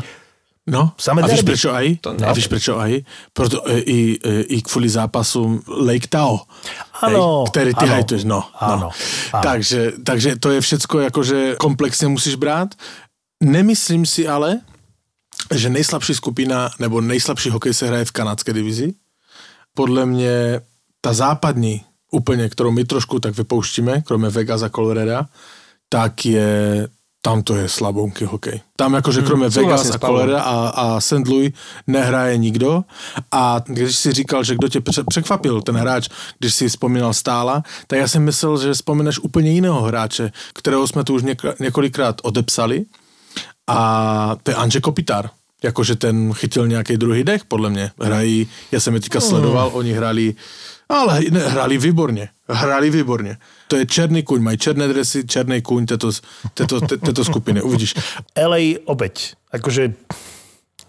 No, 0.71 0.95
Samé 0.95 1.19
a 1.21 1.27
víš 1.27 1.43
derby. 1.43 1.51
prečo 1.51 1.69
aj? 1.75 1.85
A 2.23 2.31
víš 2.31 2.47
prečo 2.47 2.79
aj? 2.79 3.03
Proto 3.35 3.59
e, 3.67 3.83
i, 3.83 3.99
e, 4.15 4.55
i 4.55 4.57
kvôli 4.63 4.87
zápasu 4.87 5.59
Lake 5.67 6.07
Tao. 6.07 6.47
Áno, 7.03 7.43
Hej, 7.43 7.51
ktorý 7.51 7.71
ty 7.75 7.85
hajtuješ, 7.91 8.23
no. 8.23 8.47
Áno, 8.55 8.87
no. 8.87 8.89
áno. 9.35 9.43
Takže, 9.43 9.99
takže 9.99 10.39
to 10.39 10.55
je 10.55 10.63
všetko 10.63 11.11
akože 11.11 11.37
komplexne 11.59 12.07
musíš 12.07 12.39
brát. 12.39 12.71
Nemyslím 13.43 14.07
si 14.07 14.23
ale, 14.23 14.63
že 15.51 15.67
nejslabší 15.67 16.15
skupina 16.15 16.71
nebo 16.79 17.03
nejslabší 17.03 17.51
hokej 17.51 17.73
se 17.75 17.87
hraje 17.91 18.05
v 18.07 18.15
kanadské 18.15 18.55
divizi. 18.55 18.95
Podle 19.75 20.05
mě 20.05 20.61
ta 21.01 21.13
západní, 21.13 21.83
úplně, 22.11 22.49
kterou 22.49 22.71
my 22.71 22.85
trošku 22.85 23.19
tak 23.19 23.35
vypouštíme, 23.35 24.01
kromě 24.07 24.29
Vegas 24.29 24.61
a 24.61 24.69
Colorado, 24.69 25.27
tak 25.89 26.25
je 26.25 26.87
tam 27.21 27.43
to 27.43 27.55
je 27.55 27.69
slabounký 27.69 28.25
hokej. 28.25 28.61
Tam 28.75 28.95
akože 28.95 29.21
kromě 29.21 29.51
súhlasím 29.51 29.69
Vegas 29.91 29.95
a. 29.95 30.07
Colorado 30.07 30.37
a, 30.37 30.69
a 30.69 31.01
St. 31.01 31.27
Louis 31.27 31.53
nehraje 31.87 32.37
nikdo. 32.37 32.83
A 33.31 33.61
když 33.65 33.95
si 33.95 34.11
říkal, 34.13 34.43
že 34.43 34.55
kdo 34.55 34.67
tě 34.67 34.81
pře- 34.81 35.03
překvapil, 35.09 35.61
ten 35.61 35.75
hráč, 35.77 36.09
když 36.39 36.53
si 36.53 36.69
vzpomínal 36.69 37.13
stála, 37.13 37.63
tak 37.87 37.99
já 37.99 38.07
si 38.07 38.19
myslel, 38.19 38.57
že 38.57 38.73
vzpomeneš 38.73 39.19
úplně 39.19 39.51
jiného 39.51 39.81
hráče, 39.81 40.31
kterého 40.53 40.87
jsme 40.87 41.03
tu 41.03 41.13
už 41.15 41.23
něk- 41.23 41.53
několikrát 41.59 42.15
odepsali. 42.23 42.85
A 43.67 44.35
to 44.43 44.51
je 44.51 44.55
Anže 44.55 44.81
Kopitar. 44.81 45.29
Jakože 45.63 45.95
ten 45.95 46.33
chytil 46.33 46.67
nějaký 46.67 46.97
druhý 46.97 47.23
dech, 47.23 47.45
podle 47.45 47.69
mě. 47.69 47.91
Hrají, 48.01 48.47
já 48.71 48.79
jsem 48.79 48.93
je 48.93 48.99
teďka 48.99 49.19
sledoval, 49.19 49.69
oni 49.73 49.93
hráli, 49.93 50.35
ale 50.89 51.19
hráli 51.47 51.77
výborně. 51.77 52.29
Hráli 52.49 52.89
výborně. 52.89 53.37
To 53.71 53.79
je 53.79 53.87
černý 53.87 54.27
kuň, 54.27 54.43
mají 54.43 54.59
černé 54.59 54.83
dresy, 54.91 55.23
černý 55.23 55.63
kuň 55.63 55.87
této, 55.87 57.23
skupiny, 57.23 57.63
uvidíš. 57.63 57.95
LA 58.35 58.83
opäť, 58.83 59.39
akože, 59.47 59.95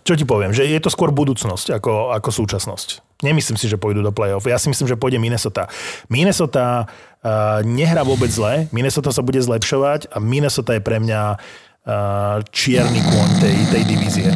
čo 0.02 0.12
ti 0.18 0.26
poviem, 0.26 0.50
že 0.50 0.66
je 0.66 0.82
to 0.82 0.90
skôr 0.90 1.14
budúcnosť 1.14 1.78
ako, 1.78 2.10
ako 2.10 2.28
súčasnosť. 2.34 3.22
Nemyslím 3.22 3.54
si, 3.54 3.70
že 3.70 3.78
pôjdu 3.78 4.02
do 4.02 4.10
play-off. 4.10 4.50
Ja 4.50 4.58
si 4.58 4.66
myslím, 4.66 4.90
že 4.90 4.98
pôjde 4.98 5.22
Minnesota. 5.22 5.70
Minnesota 6.10 6.90
uh, 6.90 7.62
nehrá 7.62 8.02
vôbec 8.02 8.34
zle, 8.34 8.66
Minnesota 8.74 9.14
sa 9.14 9.22
bude 9.22 9.38
zlepšovať 9.38 10.10
a 10.10 10.18
Minnesota 10.18 10.74
je 10.74 10.82
pre 10.82 10.98
mňa 10.98 11.38
uh, 11.38 12.42
čierny 12.50 12.98
kôň 12.98 13.28
tej, 13.38 13.56
tej 13.70 13.82
divízie. 13.86 14.30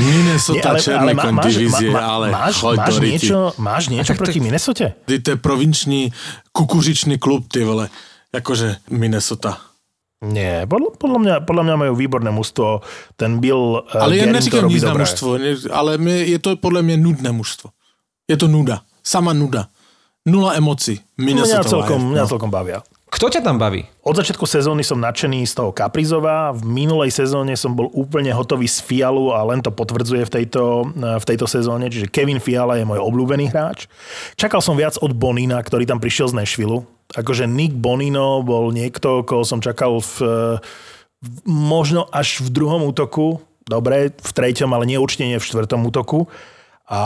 Minnesota, 0.00 0.72
Nie, 0.72 0.94
ale, 0.96 1.12
ale 1.12 1.32
má, 1.32 1.42
divízie, 1.44 1.90
má, 1.90 2.00
má, 2.00 2.06
ale 2.06 2.26
máš, 2.30 2.54
choď 2.56 2.76
máš, 2.76 2.94
do 2.94 3.00
niečo, 3.04 3.38
máš 3.60 3.84
niečo 3.92 4.10
tak 4.12 4.16
to- 4.16 4.24
proti 4.24 4.40
Minnesote? 4.40 4.86
Ty 5.04 5.14
to 5.20 5.28
je 5.30 5.36
provinční 5.36 6.12
kukuřičný 6.52 7.18
klub, 7.18 7.52
ty 7.52 7.64
vole. 7.64 7.88
Jakože 8.32 8.76
Minnesota. 8.90 9.60
Nie, 10.20 10.68
podľa, 10.68 11.00
podľa, 11.00 11.18
mňa, 11.18 11.34
podľa 11.48 11.62
mňa 11.64 11.74
majú 11.80 11.92
výborné 11.96 12.28
mužstvo. 12.28 12.84
Ten 13.16 13.40
Bill 13.40 13.80
uh, 13.80 13.88
Ale 13.88 14.20
ja 14.20 14.28
robí 14.60 14.76
nic 14.76 14.84
na 14.84 14.92
mužstvo, 14.92 15.40
ale 15.72 15.96
je 16.28 16.38
to 16.38 16.60
podle 16.60 16.84
mě 16.84 16.96
nudné 16.96 17.32
mužstvo. 17.32 17.72
Je 18.28 18.36
to 18.36 18.48
nuda. 18.48 18.84
Sama 19.00 19.32
nuda. 19.32 19.72
Nula 20.28 20.52
emocí. 20.52 21.00
Mňa 21.16 21.24
Minnesota 21.24 21.64
celkom, 21.64 22.00
Wild, 22.00 22.12
mňa 22.12 22.22
no. 22.22 22.28
celkom 22.28 22.50
bavia. 22.52 22.84
Kto 23.10 23.26
ťa 23.26 23.42
tam 23.42 23.58
baví? 23.58 23.90
Od 24.06 24.14
začiatku 24.14 24.46
sezóny 24.46 24.86
som 24.86 25.02
nadšený 25.02 25.42
z 25.42 25.58
toho 25.58 25.74
Kaprizova, 25.74 26.54
v 26.54 26.62
minulej 26.62 27.10
sezóne 27.10 27.58
som 27.58 27.74
bol 27.74 27.90
úplne 27.90 28.30
hotový 28.30 28.70
z 28.70 28.78
Fialu 28.86 29.34
a 29.34 29.42
len 29.50 29.58
to 29.58 29.74
potvrdzuje 29.74 30.30
v 30.30 30.30
tejto, 30.30 30.94
v 30.94 31.24
tejto 31.26 31.50
sezóne, 31.50 31.90
čiže 31.90 32.06
Kevin 32.06 32.38
Fiala 32.38 32.78
je 32.78 32.86
môj 32.86 33.02
obľúbený 33.02 33.50
hráč. 33.50 33.90
Čakal 34.38 34.62
som 34.62 34.78
viac 34.78 34.94
od 35.02 35.10
Bonina, 35.10 35.58
ktorý 35.58 35.90
tam 35.90 35.98
prišiel 35.98 36.30
z 36.30 36.38
Nashville. 36.38 36.86
Akože 37.18 37.50
Nick 37.50 37.74
Bonino 37.74 38.46
bol 38.46 38.70
niekto, 38.70 39.26
koho 39.26 39.42
som 39.42 39.58
čakal 39.58 39.98
v, 39.98 40.14
v 41.18 41.28
možno 41.50 42.06
až 42.14 42.46
v 42.46 42.48
druhom 42.54 42.86
útoku, 42.86 43.42
dobre, 43.66 44.14
v 44.14 44.30
treťom, 44.30 44.70
ale 44.70 44.86
nie 44.86 45.02
určite 45.02 45.26
nie 45.26 45.42
v 45.42 45.48
štvrtom 45.50 45.82
útoku. 45.82 46.30
A, 46.90 47.02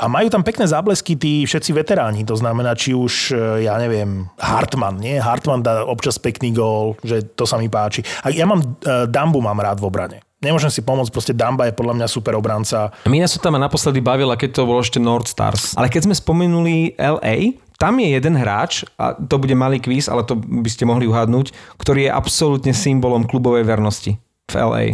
a 0.00 0.04
majú 0.08 0.32
tam 0.32 0.40
pekné 0.40 0.64
záblesky 0.64 1.12
tí 1.12 1.44
všetci 1.44 1.76
veteráni, 1.76 2.24
to 2.24 2.32
znamená, 2.40 2.72
či 2.72 2.96
už, 2.96 3.36
e, 3.36 3.68
ja 3.68 3.76
neviem, 3.76 4.24
Hartman, 4.40 4.96
nie? 4.96 5.20
Hartman 5.20 5.60
dá 5.60 5.84
občas 5.84 6.16
pekný 6.16 6.56
gól, 6.56 6.96
že 7.04 7.20
to 7.36 7.44
sa 7.44 7.60
mi 7.60 7.68
páči. 7.68 8.00
A 8.24 8.32
ja 8.32 8.48
mám, 8.48 8.64
uh, 8.64 9.04
Dambu 9.04 9.44
mám 9.44 9.60
rád 9.60 9.84
v 9.84 9.92
obrane. 9.92 10.18
Nemôžem 10.40 10.72
si 10.72 10.80
pomôcť, 10.80 11.12
proste 11.12 11.36
Damba 11.36 11.68
je 11.68 11.76
podľa 11.76 12.00
mňa 12.00 12.06
super 12.08 12.32
obranca. 12.32 12.92
Minnesota 13.04 13.52
ma 13.52 13.60
naposledy 13.60 14.00
bavila, 14.00 14.40
keď 14.40 14.56
to 14.56 14.68
bolo 14.68 14.80
ešte 14.80 14.96
North 14.96 15.28
Stars. 15.28 15.76
Ale 15.76 15.92
keď 15.92 16.08
sme 16.08 16.16
spomenuli 16.16 16.96
LA, 16.96 17.60
tam 17.76 18.00
je 18.00 18.08
jeden 18.16 18.40
hráč, 18.40 18.88
a 18.96 19.12
to 19.12 19.36
bude 19.36 19.52
malý 19.52 19.80
kvíz, 19.80 20.08
ale 20.08 20.24
to 20.24 20.36
by 20.36 20.68
ste 20.72 20.88
mohli 20.88 21.04
uhádnuť, 21.04 21.76
ktorý 21.76 22.08
je 22.08 22.12
absolútne 22.12 22.72
symbolom 22.72 23.28
klubovej 23.28 23.68
vernosti 23.68 24.16
v 24.48 24.54
LA. 24.56 24.84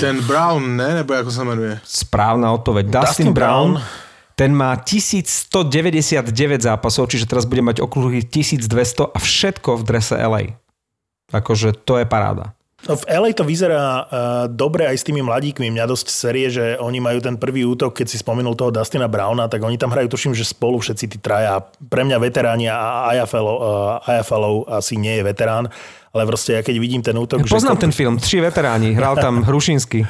Ten 0.00 0.20
Brown, 0.24 0.76
ne? 0.76 0.94
Nebo 0.94 1.14
jako 1.14 1.30
se 1.30 1.44
jmenuje? 1.44 1.80
Správna 1.84 2.52
odpoveď. 2.52 2.86
Dustin, 2.86 3.00
Dustin 3.00 3.32
Brown, 3.32 3.70
Brown. 3.72 3.84
ten 4.34 4.54
má 4.54 4.76
1199 4.76 6.62
zápasov, 6.62 7.06
čiže 7.08 7.26
teraz 7.26 7.44
bude 7.44 7.62
mať 7.62 7.80
okruhy 7.80 8.22
1200 8.22 9.06
a 9.14 9.18
všetko 9.18 9.76
v 9.76 9.82
drese 9.82 10.16
LA. 10.26 10.40
Akože 11.32 11.72
to 11.84 11.98
je 11.98 12.04
paráda. 12.04 12.52
V 12.82 13.04
LA 13.06 13.30
to 13.30 13.46
vyzerá 13.46 14.02
uh, 14.02 14.04
dobre 14.50 14.90
aj 14.90 14.98
s 14.98 15.06
tými 15.06 15.22
mladíkmi. 15.22 15.70
Mňa 15.70 15.86
dosť 15.86 16.06
série, 16.10 16.50
že 16.50 16.74
oni 16.82 16.98
majú 16.98 17.22
ten 17.22 17.38
prvý 17.38 17.62
útok, 17.62 17.94
keď 17.94 18.10
si 18.10 18.18
spomenul 18.18 18.58
toho 18.58 18.74
Dustina 18.74 19.06
Browna, 19.06 19.46
tak 19.46 19.62
oni 19.62 19.78
tam 19.78 19.94
hrajú, 19.94 20.10
tuším, 20.10 20.34
že 20.34 20.42
spolu 20.42 20.82
všetci 20.82 21.04
tí 21.06 21.18
traja. 21.22 21.62
Pre 21.62 22.02
mňa 22.02 22.18
veteráni 22.18 22.66
a 22.66 23.06
Ayafalov, 23.14 23.56
uh, 23.62 24.10
Ayafalov 24.10 24.66
asi 24.66 24.98
nie 24.98 25.14
je 25.14 25.22
veterán, 25.22 25.70
ale 26.10 26.22
proste 26.26 26.58
ja 26.58 26.62
keď 26.66 26.76
vidím 26.82 27.06
ten 27.06 27.14
útok... 27.14 27.46
Poznám 27.46 27.78
že 27.78 27.86
ten 27.86 27.94
film, 27.94 28.18
Tři 28.18 28.42
veteráni, 28.42 28.98
hral 28.98 29.14
tam 29.14 29.42
Hrušinsky. 29.46 30.02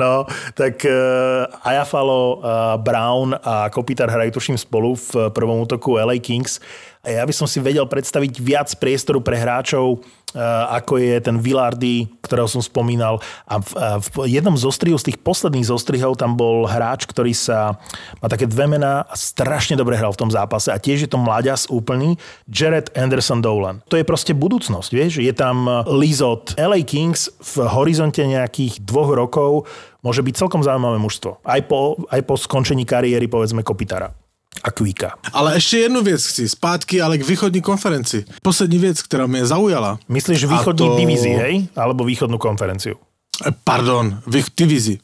No, 0.00 0.24
tak 0.56 0.80
uh, 0.88 1.44
Ayafalo, 1.68 2.40
uh, 2.40 2.80
Brown 2.80 3.36
a 3.36 3.68
Kopitar 3.68 4.08
hrajú 4.08 4.40
tuším 4.40 4.56
spolu 4.56 4.96
v 4.96 5.28
prvom 5.36 5.60
útoku 5.60 6.00
LA 6.00 6.16
Kings. 6.16 6.64
Ja 7.00 7.24
by 7.24 7.32
som 7.32 7.48
si 7.48 7.64
vedel 7.64 7.88
predstaviť 7.88 8.44
viac 8.44 8.68
priestoru 8.76 9.24
pre 9.24 9.40
hráčov, 9.40 10.04
uh, 10.04 10.76
ako 10.76 11.00
je 11.00 11.16
ten 11.24 11.40
Villardy, 11.40 12.12
ktorého 12.20 12.44
som 12.44 12.60
spomínal. 12.60 13.24
A 13.48 13.56
v, 13.56 13.70
uh, 13.72 13.96
v 14.04 14.36
jednom 14.36 14.52
z 14.52 14.68
ostrihov, 14.68 15.00
z 15.00 15.08
tých 15.08 15.18
posledných 15.24 15.64
zostrihov, 15.64 16.20
tam 16.20 16.36
bol 16.36 16.68
hráč, 16.68 17.08
ktorý 17.08 17.32
sa 17.32 17.80
má 18.20 18.28
také 18.28 18.44
dve 18.44 18.68
mená 18.68 19.08
a 19.08 19.14
strašne 19.16 19.80
dobre 19.80 19.96
hral 19.96 20.12
v 20.12 20.20
tom 20.20 20.28
zápase. 20.28 20.68
A 20.68 20.76
tiež 20.76 21.08
je 21.08 21.10
to 21.10 21.16
mláďas 21.16 21.72
úplný, 21.72 22.20
Jared 22.44 22.92
Anderson 22.92 23.40
Dolan. 23.40 23.80
To 23.88 23.96
je 23.96 24.04
proste 24.04 24.36
budúcnosť, 24.36 24.90
vieš? 24.92 25.24
Je 25.24 25.32
tam 25.32 25.64
uh, 25.64 25.88
Lizot. 25.88 26.52
LA 26.60 26.84
Kings 26.84 27.32
v 27.56 27.64
horizonte 27.64 28.20
nejakých 28.20 28.84
dvoch 28.84 29.16
rokov 29.16 29.64
môže 30.04 30.20
byť 30.20 30.34
celkom 30.36 30.60
zaujímavé 30.60 31.00
mužstvo. 31.00 31.40
Aj 31.48 31.64
po, 31.64 31.96
aj 32.12 32.20
po 32.28 32.36
skončení 32.36 32.84
kariéry, 32.84 33.24
povedzme, 33.24 33.64
Kopitara 33.64 34.19
a 34.62 34.70
Kvíka. 34.70 35.14
Ale 35.32 35.54
ještě 35.54 35.78
jednu 35.78 36.02
věc 36.02 36.26
chci, 36.26 36.48
zpátky 36.48 37.00
ale 37.02 37.18
k 37.18 37.26
východní 37.28 37.60
konferenci. 37.62 38.24
Poslední 38.42 38.78
věc, 38.78 39.02
která 39.02 39.26
mě 39.26 39.46
zaujala. 39.46 39.98
Myslíš 40.08 40.44
A 40.44 40.46
východní 40.46 40.88
to- 40.88 40.96
divízii, 40.96 41.34
hej? 41.34 41.54
Alebo 41.76 42.04
východnú 42.04 42.36
konferenciu? 42.38 43.00
Eh, 43.46 43.54
Pardon, 43.64 44.20
v 44.26 44.44
divizi. 44.56 45.00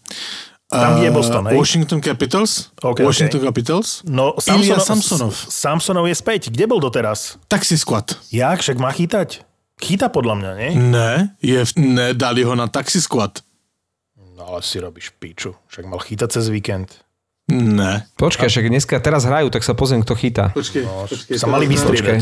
Tam, 0.67 0.99
je 1.01 1.09
Eh, 1.09 1.15
Boston, 1.15 1.47
hej? 1.49 1.57
Washington 1.57 2.03
Capitals. 2.03 2.69
OK, 2.83 3.01
Washington 3.07 3.41
OK. 3.41 3.47
Capitals. 3.49 4.03
No, 4.05 4.35
Samsonov, 4.43 4.83
Samsonov. 4.85 5.33
Samsonov 5.49 6.05
je 6.11 6.17
späť. 6.19 6.51
Kde 6.51 6.67
bol 6.67 6.83
doteraz? 6.83 7.39
Taxi 7.49 7.79
squad. 7.79 8.19
Jak? 8.35 8.61
Však 8.61 8.77
má 8.77 8.91
chytať? 8.93 9.47
Chyta 9.81 10.11
podľa 10.11 10.35
mňa, 10.37 10.51
nie? 10.59 10.71
Ne, 10.75 11.13
je, 11.39 11.61
ne, 11.79 12.13
dali 12.19 12.43
ho 12.43 12.53
na 12.59 12.67
taxi 12.67 12.99
squad. 13.01 13.41
No 14.37 14.53
ale 14.53 14.61
si 14.67 14.77
robíš 14.83 15.15
piču. 15.17 15.55
Však 15.71 15.87
mal 15.89 16.03
chytať 16.03 16.29
cez 16.35 16.51
víkend. 16.53 17.06
Ne. 17.47 18.03
Počkaj, 18.19 18.51
však 18.51 18.67
dneska 18.67 18.99
teraz 18.99 19.23
hrajú, 19.23 19.55
tak 19.55 19.63
sa 19.63 19.71
pozriem, 19.79 20.03
kto 20.03 20.19
chytá. 20.19 20.51
Počkej, 20.51 20.83
počkej. 20.83 21.39
Sa 21.39 21.47
mali 21.47 21.71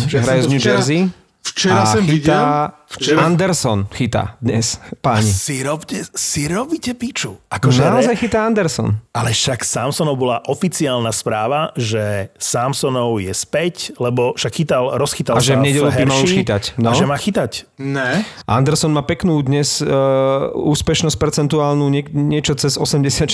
že 0.04 0.20
hrajú 0.20 0.40
z 0.44 0.48
New 0.52 0.60
Jersey. 0.60 1.08
Včera 1.44 1.82
a 1.82 1.96
viděl, 2.00 2.16
chytá, 2.16 2.72
Anderson 3.20 3.86
chytá 3.92 4.36
dnes, 4.40 4.80
páni. 5.04 5.28
Si, 5.28 5.60
robte, 5.62 6.00
si 6.16 6.48
robíte 6.48 6.96
piču. 6.96 7.36
Akože 7.52 7.84
Naozaj 7.84 8.16
re, 8.16 8.20
chytá 8.20 8.48
Anderson. 8.48 8.96
ale 9.12 9.36
však 9.36 9.60
Samsonov 9.60 10.16
bola 10.16 10.40
oficiálna 10.48 11.12
správa, 11.12 11.68
že 11.76 12.32
Samsonov 12.40 13.20
je 13.20 13.28
späť, 13.36 13.92
lebo 14.00 14.32
však 14.32 14.52
chytal, 14.56 14.96
rozchytal 14.96 15.36
A 15.36 15.44
že 15.44 15.52
sa 15.52 15.60
v 15.60 15.68
nedeľu 15.68 15.90
by 15.92 16.04
mal 16.08 16.20
už 16.24 16.32
chytať, 16.32 16.62
no. 16.80 16.90
A 16.90 16.92
že 16.96 17.04
má 17.04 17.16
chytať. 17.20 17.52
ne, 17.76 18.24
Anderson 18.48 18.96
má 18.96 19.04
peknú 19.04 19.36
dnes 19.44 19.84
uh, 19.84 20.48
úspešnosť 20.56 21.16
percentuálnu 21.20 21.84
nie, 21.92 22.08
niečo 22.08 22.56
cez 22.56 22.80
86% 22.80 23.28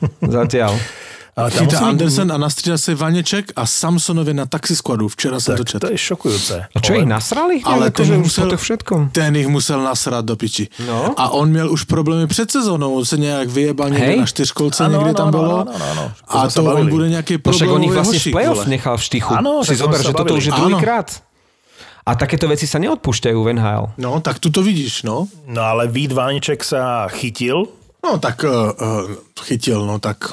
zatiaľ. 0.40 0.72
Ale 1.32 1.48
tam 1.50 1.64
chytá 1.64 1.78
Andersen 1.88 2.32
a 2.32 2.36
nastřídá 2.36 2.78
se 2.78 2.94
Vaněček 2.94 3.52
a 3.56 3.66
Samsonovi 3.66 4.34
na 4.34 4.46
taxiskladu. 4.46 5.08
Včera 5.08 5.40
jsem 5.40 5.56
to 5.56 5.64
Tak 5.64 5.68
četl. 5.72 5.86
to 5.86 5.92
je 5.92 5.98
šokujúce. 5.98 6.56
A 6.76 6.78
čo 6.80 6.92
ich 6.92 7.08
nasrali? 7.08 7.64
Ale 7.64 7.88
ten 7.88 8.04
už 8.04 8.28
musel, 8.28 8.44
po 8.44 8.50
to 8.50 8.56
všetkom. 8.60 9.00
ten 9.16 9.32
ich 9.36 9.48
musel 9.48 9.80
nasrat 9.80 10.24
do 10.28 10.36
piči. 10.36 10.68
No. 10.84 11.16
A 11.16 11.32
on 11.32 11.48
měl 11.48 11.72
už 11.72 11.84
problémy 11.88 12.26
před 12.26 12.50
sezónou, 12.50 12.94
on 12.94 13.04
se 13.04 13.16
nějak 13.16 13.48
vyjebal 13.48 13.90
někde 13.90 14.06
Hej. 14.06 14.18
na 14.20 14.26
čtyřkolce, 14.26 14.84
Ano, 14.84 14.92
někde 14.92 15.08
ano, 15.08 15.14
tam 15.16 15.28
ano, 15.28 15.38
bylo. 15.38 15.60
ano, 15.60 15.72
ano, 15.74 15.84
ano. 15.90 16.12
To 16.32 16.38
A 16.38 16.48
to 16.48 16.64
on 16.74 16.88
bude 16.88 17.08
nějaký 17.08 17.38
No 17.46 17.52
však 17.52 17.68
on 17.70 17.82
ich 17.84 17.92
vlastne 17.92 18.18
v 18.20 18.30
play-off 18.32 18.66
nechal 18.68 18.96
v 18.96 19.02
štichu. 19.02 19.32
Áno, 19.32 19.64
si 19.64 19.72
tak 19.72 19.76
zober, 19.80 19.98
že 20.04 20.12
toto 20.12 20.34
už 20.36 20.44
je 20.44 20.52
druhýkrát. 20.52 21.08
A 22.02 22.12
takéto 22.18 22.44
veci 22.50 22.66
sa 22.68 22.76
neodpúšťajú 22.82 23.38
v 23.40 23.48
NHL. 23.56 23.84
No, 23.96 24.20
tak 24.20 24.36
tu 24.42 24.50
to 24.52 24.60
vidíš, 24.60 25.06
no. 25.08 25.32
No 25.48 25.62
ale 25.64 25.86
Vít 25.88 26.12
Váneček 26.12 26.60
sa 26.60 27.08
chytil. 27.08 27.72
No, 28.04 28.18
tak 28.20 28.42
uh, 28.44 28.74
uh, 28.74 29.06
chytil, 29.46 29.86
no, 29.86 29.96
tak 30.02 30.28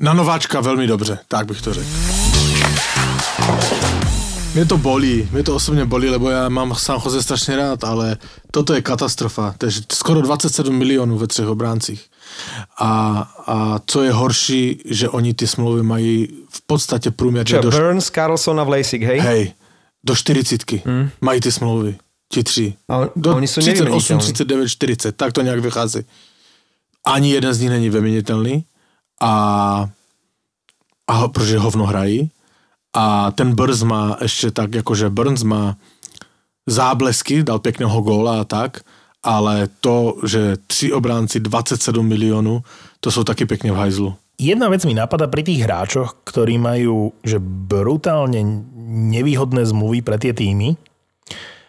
na 0.00 0.12
nováčka 0.14 0.60
velmi 0.60 0.86
dobře, 0.86 1.18
tak 1.28 1.46
bych 1.46 1.62
to 1.62 1.74
řekl. 1.74 1.88
Mě 4.54 4.64
to 4.64 4.78
bolí, 4.78 5.28
mě 5.32 5.42
to 5.42 5.54
osobně 5.54 5.84
bolí, 5.84 6.08
lebo 6.08 6.30
já 6.30 6.48
mám 6.48 6.74
San 6.74 7.00
Jose 7.04 7.22
strašně 7.22 7.56
rád, 7.56 7.84
ale 7.84 8.16
toto 8.50 8.74
je 8.74 8.82
katastrofa. 8.82 9.54
Je 9.62 9.70
skoro 9.92 10.20
27 10.20 10.78
milionů 10.78 11.18
ve 11.18 11.26
třech 11.26 11.46
obráncích. 11.46 12.04
A, 12.78 13.18
a 13.46 13.80
co 13.86 14.02
je 14.02 14.12
horší, 14.12 14.82
že 14.84 15.08
oni 15.08 15.34
ty 15.34 15.46
smlouvy 15.46 15.82
mají 15.82 16.28
v 16.48 16.66
podstatě 16.66 17.10
průměrně 17.10 17.58
do, 17.58 17.70
Burns, 17.70 18.10
Carlson 18.10 18.60
a 18.60 18.64
Vlasik, 18.64 19.02
hej? 19.02 19.18
hej, 19.18 19.52
do 20.04 20.16
40 20.16 20.72
hmm. 20.72 21.10
mají 21.20 21.40
ty 21.40 21.52
smlouvy. 21.52 21.96
Ti 22.32 22.42
tři. 22.42 22.74
Ale 22.88 23.08
Do 23.16 23.36
oni 23.36 23.46
sú 23.46 23.60
38, 23.60 23.84
nevymeniteľní. 23.84 24.18
39, 24.18 24.68
40, 24.68 25.16
tak 25.16 25.32
to 25.32 25.42
nějak 25.42 25.60
vychází. 25.60 26.02
Ani 27.06 27.30
jeden 27.30 27.54
z 27.54 27.60
nich 27.60 27.70
není 27.70 27.90
vyměnitelný 27.90 28.64
a, 29.20 29.34
a 31.06 31.28
protože 31.28 31.58
hovno 31.58 31.86
hrají. 31.86 32.30
A 32.94 33.30
ten 33.30 33.54
Burns 33.54 33.82
má 33.82 34.16
ještě 34.22 34.50
tak, 34.50 34.74
jakože 34.74 35.10
Burns 35.10 35.42
má 35.42 35.76
záblesky, 36.66 37.42
dal 37.42 37.58
pěkného 37.58 38.00
góla 38.00 38.40
a 38.40 38.44
tak, 38.44 38.80
ale 39.22 39.68
to, 39.80 40.14
že 40.26 40.56
tři 40.66 40.92
obránci 40.92 41.40
27 41.40 42.06
milionů, 42.06 42.62
to 43.00 43.10
jsou 43.10 43.24
taky 43.24 43.46
pěkně 43.46 43.72
v 43.72 43.76
hajzlu. 43.76 44.14
Jedna 44.38 44.68
vec 44.68 44.82
mi 44.84 44.98
napadá 44.98 45.30
pri 45.30 45.46
tých 45.46 45.62
hráčoch, 45.62 46.26
ktorí 46.26 46.58
majú 46.58 47.14
že 47.22 47.38
brutálne 47.38 48.42
nevýhodné 49.14 49.62
zmluvy 49.62 50.02
pre 50.02 50.18
tie 50.18 50.34
týmy, 50.34 50.74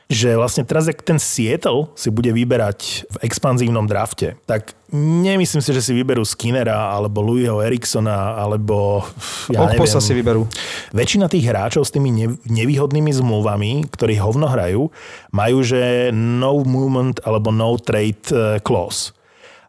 že 0.05 0.37
vlastne 0.37 0.61
teraz, 0.61 0.85
jak 0.85 1.01
ten 1.01 1.17
Seattle 1.17 1.89
si 1.97 2.13
bude 2.13 2.29
vyberať 2.29 3.09
v 3.09 3.15
expanzívnom 3.25 3.89
drafte, 3.89 4.37
tak 4.45 4.77
nemyslím 4.93 5.65
si, 5.65 5.73
že 5.73 5.81
si 5.81 5.97
vyberú 5.97 6.21
Skinnera, 6.21 6.93
alebo 6.93 7.25
Louisho 7.25 7.57
Eriksona, 7.57 8.37
alebo 8.37 9.01
ja 9.49 9.65
neviem. 9.65 9.81
si 9.89 10.13
vyberú. 10.13 10.45
Väčšina 10.93 11.25
tých 11.25 11.49
hráčov 11.49 11.89
s 11.89 11.93
tými 11.93 12.13
ne- 12.13 12.37
nevýhodnými 12.45 13.09
zmluvami, 13.17 13.89
ktorí 13.89 14.21
hovno 14.21 14.45
hrajú, 14.45 14.93
majú, 15.33 15.57
že 15.65 16.13
no 16.13 16.61
movement 16.61 17.25
alebo 17.25 17.49
no 17.49 17.73
trade 17.81 18.29
eh, 18.29 18.61
clause. 18.61 19.09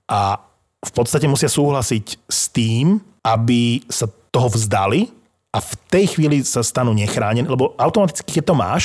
A 0.04 0.36
v 0.84 0.92
podstate 0.92 1.24
musia 1.24 1.48
súhlasiť 1.48 2.28
s 2.28 2.52
tým, 2.52 3.00
aby 3.24 3.82
sa 3.88 4.06
toho 4.28 4.52
vzdali 4.52 5.08
a 5.50 5.58
v 5.64 5.72
tej 5.88 6.04
chvíli 6.12 6.44
sa 6.44 6.60
stanú 6.60 6.92
nechránení, 6.92 7.48
lebo 7.48 7.72
automaticky, 7.80 8.38
keď 8.38 8.44
to 8.44 8.54
máš, 8.54 8.84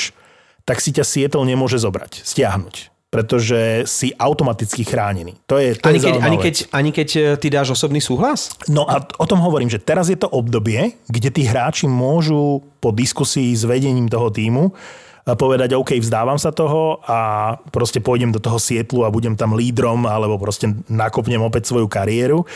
tak 0.62 0.78
si 0.78 0.94
ťa 0.94 1.04
Seattle 1.04 1.46
nemôže 1.46 1.78
zobrať, 1.78 2.22
stiahnuť 2.22 2.92
pretože 3.12 3.84
si 3.84 4.08
automaticky 4.16 4.88
chránený. 4.88 5.36
To 5.44 5.60
je, 5.60 5.76
to 5.76 5.92
Ani 5.92 6.00
je 6.00 6.08
keď, 6.08 6.16
ani, 6.24 6.36
keď, 6.40 6.54
ani 6.72 6.90
keď 6.96 7.08
e, 7.12 7.20
ty 7.36 7.52
dáš 7.52 7.76
osobný 7.76 8.00
súhlas? 8.00 8.56
No 8.72 8.88
a 8.88 9.04
o 9.04 9.28
tom 9.28 9.36
hovorím, 9.44 9.68
že 9.68 9.76
teraz 9.76 10.08
je 10.08 10.16
to 10.16 10.32
obdobie, 10.32 10.96
kde 11.12 11.28
tí 11.28 11.44
hráči 11.44 11.84
môžu 11.84 12.64
po 12.80 12.88
diskusii 12.88 13.52
s 13.52 13.68
vedením 13.68 14.08
toho 14.08 14.32
týmu 14.32 14.72
a 15.28 15.36
povedať, 15.36 15.76
OK, 15.76 16.00
vzdávam 16.00 16.40
sa 16.40 16.56
toho 16.56 17.04
a 17.04 17.52
proste 17.68 18.00
pôjdem 18.00 18.32
do 18.32 18.40
toho 18.40 18.56
Sietlu 18.56 19.04
a 19.04 19.12
budem 19.12 19.36
tam 19.36 19.60
lídrom 19.60 20.08
alebo 20.08 20.40
proste 20.40 20.72
nakopnem 20.88 21.44
opäť 21.44 21.68
svoju 21.68 21.92
kariéru. 21.92 22.48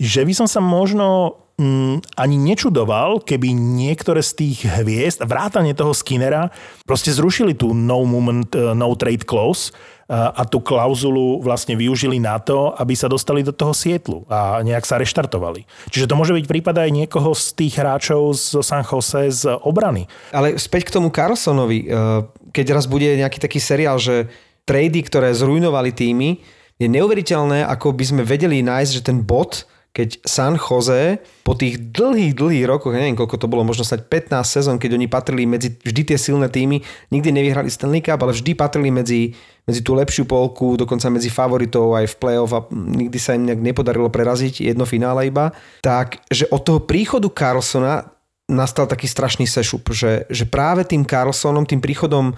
Že 0.00 0.24
by 0.24 0.32
som 0.32 0.48
sa 0.48 0.64
možno 0.64 1.36
mm, 1.58 2.14
ani 2.14 2.36
nečudoval, 2.38 3.20
keby 3.20 3.52
niektoré 3.52 4.22
z 4.22 4.32
tých 4.38 4.58
hviezd, 4.64 5.26
vrátane 5.26 5.74
toho 5.74 5.92
Skinnera, 5.92 6.54
proste 6.86 7.10
zrušili 7.10 7.52
tú 7.52 7.74
no 7.74 8.06
movement, 8.06 8.54
eh, 8.54 8.72
no 8.72 8.94
trade 8.94 9.26
clause 9.26 9.74
a, 10.08 10.32
a 10.32 10.42
tú 10.48 10.64
klauzulu 10.64 11.44
vlastne 11.44 11.76
využili 11.76 12.16
na 12.16 12.40
to, 12.40 12.72
aby 12.80 12.96
sa 12.96 13.12
dostali 13.12 13.44
do 13.44 13.52
toho 13.52 13.76
Sietlu 13.76 14.24
a 14.30 14.64
nejak 14.64 14.88
sa 14.88 14.96
reštartovali. 14.96 15.68
Čiže 15.92 16.08
to 16.08 16.16
môže 16.16 16.32
byť 16.32 16.46
prípad 16.48 16.88
aj 16.88 16.90
niekoho 16.94 17.36
z 17.36 17.52
tých 17.52 17.76
hráčov 17.76 18.32
z 18.32 18.64
San 18.64 18.86
Jose 18.86 19.28
z 19.28 19.44
obrany. 19.60 20.08
Ale 20.32 20.56
späť 20.56 20.88
k 20.88 20.94
tomu 20.96 21.12
Carlsonovi, 21.12 21.84
eh, 21.84 21.88
keď 22.54 22.66
raz 22.72 22.88
bude 22.88 23.18
nejaký 23.18 23.42
taký 23.42 23.60
seriál, 23.60 24.00
že 24.00 24.30
trady, 24.64 25.04
ktoré 25.04 25.32
zrujnovali 25.36 25.92
týmy, 25.92 26.30
je 26.78 26.86
neuveriteľné, 26.86 27.66
ako 27.66 27.90
by 27.90 28.04
sme 28.06 28.22
vedeli 28.22 28.62
nájsť, 28.62 28.92
že 28.94 29.02
ten 29.02 29.18
bod, 29.26 29.66
keď 29.92 30.22
San 30.22 30.54
Jose 30.54 31.18
po 31.42 31.58
tých 31.58 31.90
dlhých, 31.90 32.38
dlhých 32.38 32.66
rokoch, 32.70 32.94
neviem 32.94 33.18
koľko 33.18 33.34
to 33.40 33.50
bolo, 33.50 33.66
možno 33.66 33.82
sať 33.82 34.06
15 34.06 34.46
sezón, 34.46 34.76
keď 34.78 34.94
oni 34.94 35.06
patrili 35.10 35.42
medzi 35.48 35.74
vždy 35.74 36.14
tie 36.14 36.18
silné 36.20 36.46
týmy, 36.46 36.78
nikdy 37.10 37.28
nevyhrali 37.34 37.66
Stanley 37.66 38.04
Cup, 38.04 38.22
ale 38.22 38.36
vždy 38.36 38.54
patrili 38.54 38.94
medzi, 38.94 39.34
medzi 39.66 39.80
tú 39.82 39.98
lepšiu 39.98 40.28
polku, 40.28 40.78
dokonca 40.78 41.10
medzi 41.10 41.32
favoritov 41.32 41.98
aj 41.98 42.14
v 42.14 42.18
play-off 42.20 42.52
a 42.54 42.60
nikdy 42.70 43.18
sa 43.18 43.34
im 43.34 43.48
nejak 43.48 43.58
nepodarilo 43.58 44.06
preraziť 44.06 44.62
jedno 44.62 44.86
finále 44.86 45.26
iba. 45.26 45.50
Tak, 45.82 46.22
že 46.30 46.46
od 46.52 46.62
toho 46.62 46.80
príchodu 46.84 47.26
Carlsona 47.32 48.06
nastal 48.48 48.88
taký 48.88 49.10
strašný 49.10 49.44
sešup, 49.44 49.92
že, 49.92 50.24
že 50.30 50.48
práve 50.48 50.86
tým 50.86 51.04
Carlsonom, 51.04 51.68
tým 51.68 51.82
príchodom 51.84 52.32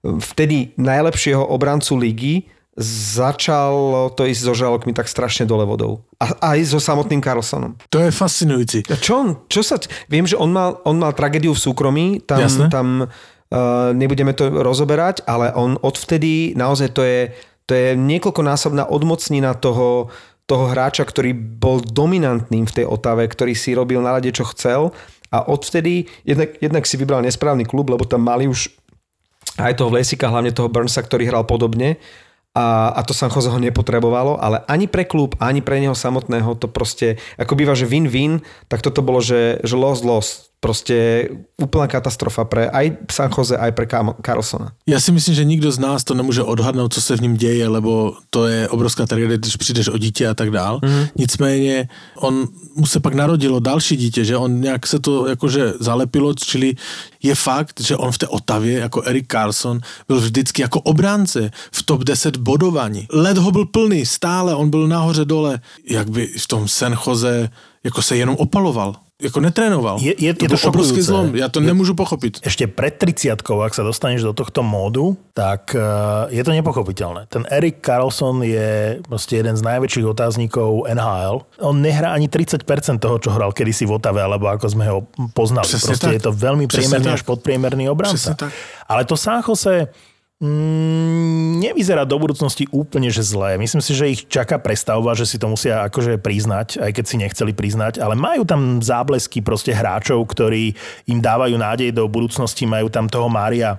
vtedy 0.00 0.72
najlepšieho 0.80 1.44
obrancu 1.44 2.00
ligy 2.00 2.48
začalo 2.78 4.14
to 4.14 4.24
ísť 4.30 4.42
so 4.46 4.54
žalokmi 4.54 4.94
tak 4.94 5.10
strašne 5.10 5.44
dole 5.44 5.66
vodou. 5.66 6.06
A 6.22 6.54
aj 6.54 6.70
so 6.70 6.78
samotným 6.78 7.18
Carlsonom. 7.18 7.74
To 7.90 7.98
je 7.98 8.14
fascinující. 8.14 8.86
A 8.86 8.96
čo 8.96 9.12
on, 9.20 9.28
čo 9.50 9.66
sa... 9.66 9.76
Viem, 10.06 10.24
že 10.24 10.38
on 10.38 10.54
mal, 10.54 10.78
on 10.86 10.96
mal 10.96 11.10
tragédiu 11.10 11.50
v 11.50 11.60
súkromí, 11.60 12.22
tam, 12.22 12.40
Jasné. 12.40 12.70
tam 12.70 12.86
uh, 13.04 13.90
nebudeme 13.90 14.32
to 14.32 14.48
rozoberať, 14.62 15.26
ale 15.26 15.50
on 15.58 15.76
odvtedy 15.82 16.54
naozaj 16.54 16.94
to 16.94 17.02
je, 17.02 17.34
to 17.66 17.72
je 17.74 17.88
niekoľkonásobná 17.98 18.86
odmocnina 18.86 19.58
toho, 19.58 20.08
toho 20.46 20.64
hráča, 20.70 21.02
ktorý 21.02 21.34
bol 21.34 21.82
dominantným 21.82 22.70
v 22.70 22.74
tej 22.82 22.86
Otave, 22.86 23.26
ktorý 23.26 23.54
si 23.54 23.74
robil 23.74 23.98
na 23.98 24.14
rade, 24.14 24.30
čo 24.30 24.46
chcel 24.50 24.94
a 25.30 25.46
odvtedy 25.46 26.10
jednak, 26.26 26.58
jednak 26.58 26.84
si 26.86 26.98
vybral 26.98 27.22
nesprávny 27.22 27.62
klub, 27.62 27.86
lebo 27.86 28.02
tam 28.02 28.26
mali 28.26 28.50
už 28.50 28.70
aj 29.58 29.78
toho 29.78 29.90
Vlesika, 29.94 30.30
hlavne 30.30 30.50
toho 30.50 30.70
Burnsa, 30.70 31.02
ktorý 31.02 31.30
hral 31.30 31.46
podobne 31.46 32.02
a, 32.50 32.90
a 32.90 33.00
to 33.06 33.14
San 33.14 33.30
Jose 33.30 33.46
ho 33.46 33.58
nepotrebovalo, 33.62 34.42
ale 34.42 34.66
ani 34.66 34.90
pre 34.90 35.06
klub, 35.06 35.38
ani 35.38 35.62
pre 35.62 35.78
neho 35.78 35.94
samotného 35.94 36.58
to 36.58 36.66
proste, 36.66 37.22
ako 37.38 37.54
býva, 37.54 37.78
že 37.78 37.86
win-win, 37.86 38.42
tak 38.66 38.82
toto 38.82 39.06
bolo, 39.06 39.22
že, 39.22 39.62
že 39.62 39.78
loss-loss. 39.78 40.49
Proste 40.60 41.28
úplná 41.56 41.88
katastrofa 41.88 42.44
pre 42.44 42.68
aj 42.68 43.08
San 43.08 43.32
Jose, 43.32 43.56
aj 43.56 43.72
pre 43.72 43.88
Carlsona. 44.26 44.72
Já 44.86 45.00
si 45.00 45.12
myslím, 45.12 45.34
že 45.34 45.44
nikdo 45.44 45.72
z 45.72 45.78
nás 45.78 46.04
to 46.04 46.14
nemůže 46.14 46.42
odhadnout, 46.42 46.94
co 46.94 47.00
se 47.00 47.16
v 47.16 47.20
ním 47.20 47.36
děje, 47.36 47.68
lebo 47.68 48.14
to 48.30 48.46
je 48.46 48.68
obrovská 48.68 49.06
tragédie, 49.06 49.38
když 49.38 49.56
přijdeš 49.56 49.88
o 49.88 49.98
dítě 49.98 50.28
a 50.28 50.34
tak 50.34 50.50
dál. 50.50 50.80
Mm. 50.84 51.06
Nicméně 51.16 51.88
on 52.16 52.48
mu 52.76 52.86
se 52.86 53.00
pak 53.00 53.14
narodilo 53.14 53.60
další 53.60 53.96
dítě, 53.96 54.24
že 54.24 54.36
on 54.36 54.60
nějak 54.60 54.86
se 54.86 54.98
to 54.98 55.26
jakože 55.26 55.72
zalepilo, 55.80 56.34
čili 56.34 56.74
je 57.22 57.34
fakt, 57.34 57.80
že 57.80 57.96
on 57.96 58.12
v 58.12 58.18
té 58.18 58.26
Otavě 58.26 58.78
jako 58.78 59.02
Eric 59.02 59.26
Carlson 59.32 59.80
byl 60.08 60.20
vždycky 60.20 60.62
jako 60.62 60.80
obránce 60.80 61.50
v 61.72 61.82
top 61.82 62.04
10 62.04 62.36
bodování. 62.36 63.06
Led 63.12 63.38
ho 63.38 63.50
byl 63.50 63.66
plný, 63.66 64.06
stále, 64.06 64.54
on 64.54 64.70
byl 64.70 64.88
nahoře 64.88 65.24
dole, 65.24 65.60
jak 65.90 66.10
by 66.10 66.26
v 66.26 66.46
tom 66.46 66.68
San 66.68 66.96
Jose 67.06 67.48
jako 67.84 68.02
se 68.02 68.16
jenom 68.16 68.36
opaloval. 68.36 68.96
Jako 69.20 69.40
netrénoval. 69.40 69.98
Je- 70.00 70.14
je- 70.18 70.34
to 70.34 70.44
je 70.44 70.48
to 70.48 70.68
obrovský 70.68 71.00
zlom, 71.02 71.36
já 71.36 71.48
to 71.48 71.60
nemůžu 71.60 71.94
pochopit. 71.94 72.38
Ešte 72.42 72.66
pred 72.66 72.94
30 72.96 73.36
ak 73.64 73.72
sa 73.74 73.82
dostaneš 73.82 74.22
do 74.22 74.32
tohto 74.32 74.62
módu, 74.62 75.16
tak 75.34 75.76
uh, 75.76 76.28
je 76.32 76.42
to 76.44 76.50
nepochopiteľné. 76.50 77.26
Ten 77.28 77.44
Erik 77.50 77.84
Carlson 77.84 78.42
je 78.42 79.00
proste 79.08 79.36
jeden 79.36 79.56
z 79.56 79.62
najväčších 79.62 80.06
otáznikov 80.06 80.88
NHL. 80.88 81.44
On 81.60 81.76
nehrá 81.76 82.12
ani 82.12 82.28
30% 82.28 82.64
toho, 82.98 83.16
čo 83.18 83.30
hral 83.30 83.52
kedysi 83.52 83.86
v 83.86 83.96
Otave, 84.00 84.22
alebo 84.22 84.48
ako 84.48 84.66
sme 84.68 84.84
ho 84.88 85.06
poznali. 85.36 85.68
Presne 85.68 85.86
proste 85.88 86.06
tak. 86.10 86.16
je 86.16 86.22
to 86.24 86.32
veľmi 86.32 86.64
priemerný 86.66 87.10
až 87.14 87.22
podpriemerný 87.24 87.88
obranca. 87.88 88.36
Ale 88.88 89.04
to 89.06 89.16
San 89.16 89.40
Jose 89.44 89.88
mm, 90.40 91.60
nevyzerá 91.60 92.08
do 92.08 92.16
budúcnosti 92.16 92.66
úplne 92.72 93.12
že 93.12 93.22
zlé. 93.22 93.60
Myslím 93.60 93.84
si, 93.84 93.92
že 93.92 94.10
ich 94.10 94.24
čaká 94.26 94.56
prestavba, 94.56 95.12
že 95.12 95.28
si 95.28 95.36
to 95.36 95.46
musia 95.52 95.86
akože 95.86 96.16
priznať, 96.18 96.80
aj 96.80 96.90
keď 96.96 97.04
si 97.04 97.16
nechceli 97.20 97.52
priznať, 97.52 98.00
ale 98.00 98.16
majú 98.16 98.42
tam 98.48 98.80
záblesky 98.80 99.44
proste 99.44 99.76
hráčov, 99.76 100.24
ktorí 100.24 100.74
im 101.06 101.20
dávajú 101.20 101.54
nádej 101.54 101.92
do 101.92 102.08
budúcnosti. 102.08 102.64
Majú 102.64 102.88
tam 102.88 103.06
toho 103.06 103.28
Mária 103.28 103.76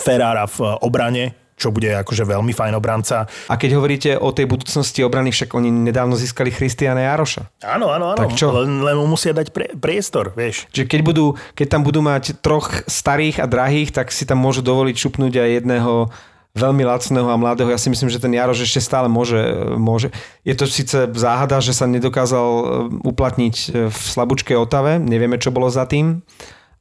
Ferrara 0.00 0.48
v 0.48 0.80
obrane, 0.80 1.43
čo 1.54 1.70
bude 1.70 1.86
akože 1.94 2.26
veľmi 2.26 2.50
fajn 2.50 2.74
obranca. 2.74 3.30
A 3.46 3.54
keď 3.54 3.70
hovoríte 3.78 4.10
o 4.18 4.34
tej 4.34 4.50
budúcnosti 4.50 5.06
obrany, 5.06 5.30
však 5.30 5.54
oni 5.54 5.70
nedávno 5.70 6.18
získali 6.18 6.50
Christiana 6.50 7.06
Jaroša. 7.06 7.46
Áno, 7.62 7.94
áno, 7.94 8.14
áno. 8.14 8.18
Tak 8.18 8.34
čo? 8.34 8.50
Len, 8.50 8.82
len 8.82 8.96
mu 8.98 9.06
musia 9.06 9.30
dať 9.30 9.54
pre, 9.54 9.70
priestor, 9.78 10.34
vieš. 10.34 10.66
Že 10.74 10.90
keď, 10.90 11.00
budú, 11.06 11.26
keď 11.54 11.66
tam 11.70 11.82
budú 11.86 12.02
mať 12.02 12.42
troch 12.42 12.82
starých 12.90 13.38
a 13.42 13.46
drahých, 13.46 13.94
tak 13.94 14.10
si 14.10 14.26
tam 14.26 14.42
môžu 14.42 14.66
dovoliť 14.66 14.96
šupnúť 14.98 15.32
aj 15.38 15.50
jedného 15.62 16.10
veľmi 16.54 16.86
lacného 16.86 17.26
a 17.26 17.36
mladého. 17.36 17.66
Ja 17.66 17.78
si 17.82 17.90
myslím, 17.90 18.06
že 18.06 18.22
ten 18.22 18.30
Jaroš 18.30 18.62
ešte 18.62 18.78
stále 18.78 19.10
môže, 19.10 19.42
môže. 19.74 20.14
Je 20.46 20.54
to 20.54 20.70
síce 20.70 20.94
záhada, 21.18 21.58
že 21.58 21.74
sa 21.74 21.90
nedokázal 21.90 22.46
e, 22.46 22.64
uplatniť 23.02 23.56
v 23.90 23.98
slabúčkej 23.98 24.54
Otave. 24.54 25.02
Nevieme, 25.02 25.42
čo 25.42 25.50
bolo 25.50 25.66
za 25.66 25.82
tým. 25.82 26.22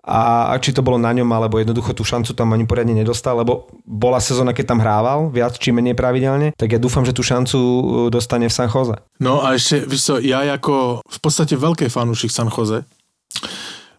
A 0.03 0.51
či 0.59 0.75
to 0.75 0.83
bolo 0.83 0.99
na 0.99 1.15
ňom, 1.15 1.31
alebo 1.31 1.63
jednoducho 1.63 1.95
tú 1.95 2.03
šancu 2.03 2.35
tam 2.35 2.51
ani 2.51 2.67
poriadne 2.67 2.91
nedostal, 2.91 3.39
lebo 3.39 3.71
bola 3.87 4.19
sezóna, 4.19 4.51
keď 4.51 4.75
tam 4.75 4.83
hrával, 4.83 5.31
viac 5.31 5.55
či 5.55 5.71
menej 5.71 5.95
pravidelne, 5.95 6.51
tak 6.59 6.75
ja 6.75 6.79
dúfam, 6.79 7.07
že 7.07 7.15
tú 7.15 7.23
šancu 7.23 7.57
e, 7.57 7.81
dostane 8.11 8.51
v 8.51 8.53
San 8.53 8.67
Jose. 8.67 8.99
No 9.23 9.45
a 9.45 9.53
ještě, 9.53 9.87
víš 9.87 10.03
co, 10.03 10.19
já 10.19 10.43
jako 10.43 10.99
v 11.09 11.19
podstatě 11.19 11.55
velký 11.55 11.87
fanoušek 11.87 12.31
San 12.31 12.49
Jose, 12.57 12.83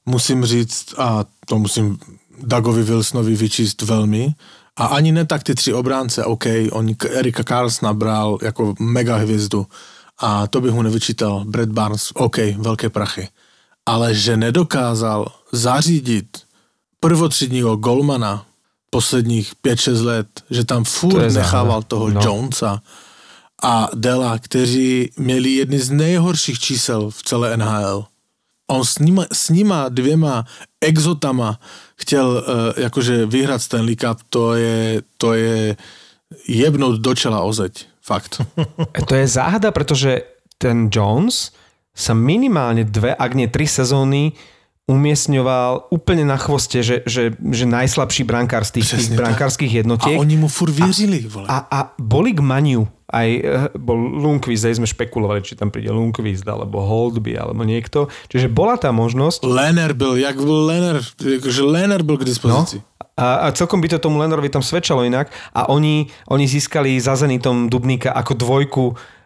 musím 0.07 0.45
říct, 0.45 0.95
a 0.99 1.25
to 1.47 1.59
musím 1.59 1.99
Dagovi 2.43 2.83
Wilsonovi 2.83 3.37
vyčíst 3.37 3.83
velmi, 3.83 4.35
a 4.77 4.87
ani 4.87 5.13
ne 5.13 5.25
tak 5.25 5.43
ty 5.43 5.55
tři 5.55 5.73
obránce, 5.73 6.25
OK, 6.25 6.45
on 6.73 6.89
Erika 7.11 7.43
Carlsona 7.45 7.93
bral 7.93 8.39
jako 8.43 8.75
mega 8.81 9.17
hvězdu 9.17 9.67
a 10.21 10.47
to 10.47 10.61
bych 10.61 10.73
mu 10.73 10.83
nevyčítal, 10.83 11.45
Brad 11.45 11.69
Barnes, 11.69 12.13
OK, 12.15 12.39
velké 12.57 12.91
prachy, 12.91 13.29
ale 13.87 14.14
že 14.14 14.37
nedokázal 14.37 15.26
zařídit 15.53 16.39
prvotřídního 17.01 17.76
golmana 17.76 18.47
posledních 18.91 19.53
5-6 19.64 20.05
let, 20.05 20.26
že 20.51 20.64
tam 20.64 20.85
To 20.85 20.91
furt 20.91 21.12
záhada. 21.30 21.41
nechával 21.41 21.82
toho 21.82 22.11
No. 22.11 22.20
Jonesa 22.24 22.82
a 23.62 23.89
Dela, 23.95 24.39
kteří 24.39 25.11
měli 25.16 25.51
jedny 25.51 25.78
z 25.78 25.91
nejhorších 25.91 26.59
čísel 26.59 27.11
v 27.11 27.22
celé 27.22 27.57
NHL. 27.57 28.05
On 28.66 28.85
s 28.85 28.99
nima, 28.99 29.24
s 29.32 29.49
nima 29.49 29.89
dvěma 29.89 30.45
exotama 30.80 31.61
chtěl 31.97 32.26
uh, 32.76 32.82
jakože 32.82 33.26
vyhrát 33.26 33.62
Stanley 33.62 33.97
Cup, 33.97 34.18
to 34.28 34.55
je, 34.55 35.03
to 35.18 35.35
je 35.35 35.76
jebnout 36.49 37.01
do 37.01 37.14
čela 37.14 37.41
o 37.41 37.53
zeď. 37.53 37.87
Fakt. 38.03 38.43
To 39.09 39.14
je 39.14 39.28
záhada, 39.28 39.70
pretože 39.70 40.22
ten 40.59 40.89
Jones 40.93 41.51
sa 41.95 42.12
minimálne 42.12 42.82
dve, 42.82 43.14
ak 43.14 43.32
nie 43.38 43.47
tri 43.47 43.70
sezóny 43.70 44.34
umiestňoval 44.84 45.88
úplne 45.88 46.28
na 46.28 46.36
chvoste, 46.36 46.84
že, 46.84 47.01
že, 47.09 47.32
že 47.32 47.64
najslabší 47.64 48.28
brankár 48.28 48.68
z 48.68 48.76
tých, 48.76 48.84
tých 48.84 48.92
Presne 49.01 49.16
tak. 49.16 49.20
brankárskych 49.24 49.72
A 49.72 49.76
jednotiek. 49.80 50.18
oni 50.20 50.36
mu 50.36 50.49
furt 50.53 50.76
věřili, 50.76 51.24
vole. 51.24 51.49
A, 51.49 51.64
a 51.64 51.78
boli 51.97 52.36
k 52.36 52.45
Maniu, 52.45 52.84
aj 53.09 53.28
eh, 53.40 53.68
bol 53.80 53.97
Lundqvist, 53.97 54.68
aj 54.68 54.84
sme 54.84 54.88
špekulovali, 54.90 55.40
či 55.40 55.57
tam 55.57 55.72
príde 55.72 55.88
Lundqvist, 55.88 56.45
alebo 56.45 56.84
Holdby, 56.84 57.32
alebo 57.32 57.64
niekto. 57.64 58.12
Čiže 58.28 58.53
bola 58.53 58.76
tá 58.76 58.92
možnosť. 58.92 59.40
Lener 59.49 59.97
byl, 59.97 60.20
jak 60.20 60.36
byl 60.36 60.59
Lener, 60.68 60.97
že 61.49 61.62
Lener 61.64 62.05
byl 62.05 62.20
k 62.20 62.24
dispozici. 62.28 62.84
A, 63.14 63.47
a 63.47 63.55
celkom 63.55 63.78
by 63.78 63.88
to 63.95 64.03
tomu 64.03 64.18
Lenorovi 64.18 64.51
tam 64.51 64.59
svedčalo 64.59 65.07
inak. 65.07 65.30
A 65.55 65.70
oni, 65.70 66.11
oni 66.26 66.51
získali 66.51 66.99
za 66.99 67.14
Zenitom 67.14 67.70
Dubníka 67.70 68.11
ako 68.11 68.34
dvojku 68.34 68.84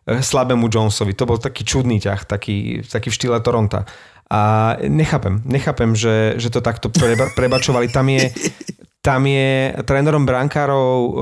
slabému 0.08 0.72
Jonesovi. 0.72 1.12
To 1.12 1.28
bol 1.28 1.36
taký 1.36 1.62
čudný 1.68 2.00
ťah, 2.00 2.24
taký, 2.24 2.80
taký 2.84 3.08
v 3.12 3.16
štýle 3.16 3.38
Toronta. 3.44 3.84
A 4.28 4.74
nechápem, 4.84 5.40
nechápem, 5.44 5.96
že, 5.96 6.36
že 6.36 6.52
to 6.52 6.60
takto 6.60 6.92
preba, 6.92 7.32
prebačovali. 7.32 7.88
Tam 7.88 8.08
je, 8.12 8.28
tam 9.00 9.24
je 9.24 9.72
trénerom 9.88 10.28
brankárov 10.28 10.96
eh, 11.00 11.12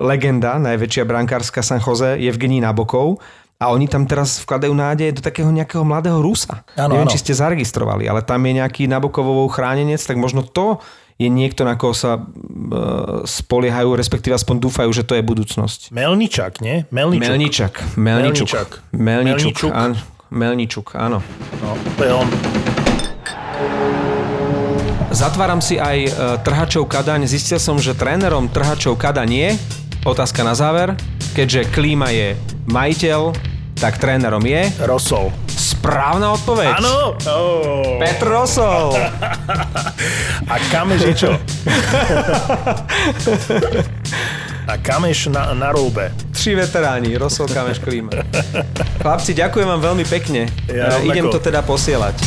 legenda, 0.00 0.56
najväčšia 0.56 1.04
brankárska 1.04 1.60
San 1.60 1.80
Jose, 1.84 2.16
Evgení 2.16 2.60
Nabokov. 2.64 3.20
A 3.60 3.68
oni 3.76 3.92
tam 3.92 4.08
teraz 4.08 4.40
vkladajú 4.40 4.72
nádej 4.72 5.12
do 5.12 5.20
takého 5.20 5.52
nejakého 5.52 5.84
mladého 5.84 6.16
Rusa. 6.24 6.64
Áno, 6.80 6.96
Neviem, 6.96 7.04
áno. 7.04 7.12
či 7.12 7.20
ste 7.20 7.36
zaregistrovali, 7.36 8.08
ale 8.08 8.24
tam 8.24 8.40
je 8.40 8.56
nejaký 8.56 8.88
Nabokovovou 8.88 9.52
chránenec, 9.52 10.00
tak 10.00 10.16
možno 10.16 10.40
to 10.40 10.80
je 11.20 11.28
niekto, 11.28 11.68
na 11.68 11.76
koho 11.76 11.92
sa 11.92 12.16
e, 12.16 12.20
spoliehajú, 13.28 13.92
respektíve 13.92 14.32
aspoň 14.32 14.56
dúfajú, 14.64 14.88
že 14.88 15.04
to 15.04 15.12
je 15.12 15.20
budúcnosť. 15.20 15.92
Melničak, 15.92 16.64
nie? 16.64 16.88
Melničuk. 16.88 17.28
Melničak. 17.28 17.72
Melničuk. 18.00 18.48
Melničuk. 18.96 19.60
Melničuk. 19.60 19.72
Áno. 19.76 19.96
Melničuk, 20.30 20.86
áno. 20.94 21.18
No, 21.60 21.74
to 21.98 22.02
je 22.06 22.12
on. 22.14 22.28
Zatváram 25.10 25.58
si 25.60 25.76
aj 25.76 25.98
e, 26.06 26.10
trhačov 26.40 26.86
Kadaň. 26.88 27.26
Zistil 27.28 27.58
som, 27.60 27.76
že 27.76 27.98
trénerom 27.98 28.48
trhačov 28.48 28.96
Kadaň 28.96 29.30
je, 29.34 29.48
otázka 30.06 30.40
na 30.46 30.56
záver, 30.56 30.96
keďže 31.36 31.68
Klíma 31.74 32.14
je 32.14 32.38
majiteľ, 32.70 33.34
tak 33.76 33.98
trénerom 33.98 34.40
je 34.46 34.70
Rosol. 34.86 35.34
Správna 35.80 36.36
odpoveď. 36.36 36.76
Áno! 36.76 37.16
Oh. 37.24 37.96
Petr 37.96 38.28
Rosol. 38.28 38.92
A 40.44 40.54
Kameš 40.68 41.00
je 41.08 41.14
čo? 41.16 41.30
A 44.68 44.76
Kameš 44.76 45.32
na, 45.32 45.56
na 45.56 45.72
rúbe. 45.72 46.12
Tri 46.36 46.52
veteráni, 46.52 47.16
Rosol 47.16 47.48
Kameš 47.48 47.80
Klíma. 47.80 48.12
Chlapci, 49.00 49.32
ďakujem 49.32 49.66
vám 49.66 49.80
veľmi 49.80 50.04
pekne. 50.04 50.52
Ja 50.68 51.00
E, 51.00 51.08
Idem 51.08 51.32
to 51.32 51.40
teda 51.40 51.64
posielať. 51.64 52.20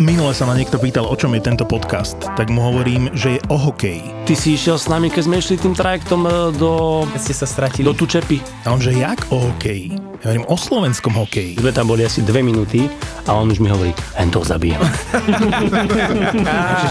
Minule 0.00 0.32
sa 0.32 0.48
ma 0.48 0.56
niekto 0.56 0.80
pýtal, 0.80 1.04
o 1.04 1.12
čom 1.12 1.36
je 1.36 1.44
tento 1.44 1.68
podcast, 1.68 2.16
tak 2.32 2.48
mu 2.48 2.64
hovorím, 2.64 3.12
že 3.12 3.36
je 3.36 3.40
o 3.52 3.60
hokeji. 3.60 4.00
Ty 4.24 4.32
si 4.32 4.56
išiel 4.56 4.80
s 4.80 4.88
nami, 4.88 5.12
keď 5.12 5.28
sme 5.28 5.36
išli 5.36 5.60
tým 5.60 5.76
trajektom 5.76 6.24
e, 6.24 6.30
do, 6.56 7.04
Keď 7.12 7.20
ste 7.20 7.34
sa 7.36 7.44
stratili. 7.44 7.84
do 7.84 7.92
Tučepy. 7.92 8.40
A 8.64 8.72
on, 8.72 8.80
že 8.80 8.96
jak 8.96 9.28
o 9.28 9.36
hokeji? 9.52 10.09
Ja 10.20 10.36
hovorím 10.36 10.52
o 10.52 10.56
slovenskom 10.60 11.16
hokeji. 11.16 11.56
Sme 11.56 11.72
tam 11.72 11.88
boli 11.88 12.04
asi 12.04 12.20
dve 12.20 12.44
minúty 12.44 12.92
a 13.24 13.32
on 13.32 13.48
už 13.48 13.56
mi 13.56 13.72
hovorí, 13.72 13.96
len 14.20 14.28
to 14.28 14.44
zabijem. 14.44 14.76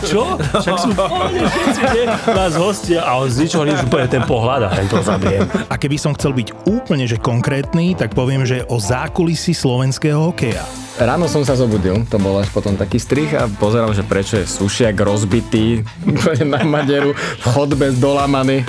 Čo? 0.10 0.34
Však 0.42 0.78
sú 0.82 0.90
pohode 0.98 1.38
všetci, 1.38 1.82
nie? 1.94 2.10
Nás 2.26 2.58
hostia 2.58 3.06
a 3.06 3.22
on 3.22 3.30
z 3.30 3.46
ničoho 3.46 3.70
nič 3.70 3.86
úplne 3.86 4.10
ten 4.10 4.26
pohľad 4.26 4.66
a 4.66 4.70
len 4.74 4.90
to 4.90 5.06
zabijem. 5.06 5.46
A 5.70 5.78
keby 5.78 6.02
som 6.02 6.18
chcel 6.18 6.34
byť 6.34 6.74
úplne 6.74 7.06
že 7.06 7.22
konkrétny, 7.22 7.94
tak 7.94 8.18
poviem, 8.18 8.50
že 8.50 8.66
o 8.66 8.82
zákulisí 8.82 9.54
slovenského 9.54 10.34
hokeja. 10.34 10.66
Ráno 10.98 11.30
som 11.30 11.46
sa 11.46 11.54
zobudil, 11.54 12.02
to 12.10 12.18
bol 12.18 12.34
až 12.42 12.50
potom 12.50 12.74
taký 12.74 12.98
strich 12.98 13.30
a 13.38 13.46
pozeral, 13.46 13.94
že 13.94 14.02
prečo 14.02 14.42
je 14.42 14.50
sušiak 14.50 14.98
rozbitý 14.98 15.86
na 16.50 16.66
maderu, 16.66 17.14
v 17.14 17.46
chodbe 17.46 17.94
dolamaný. 17.94 18.66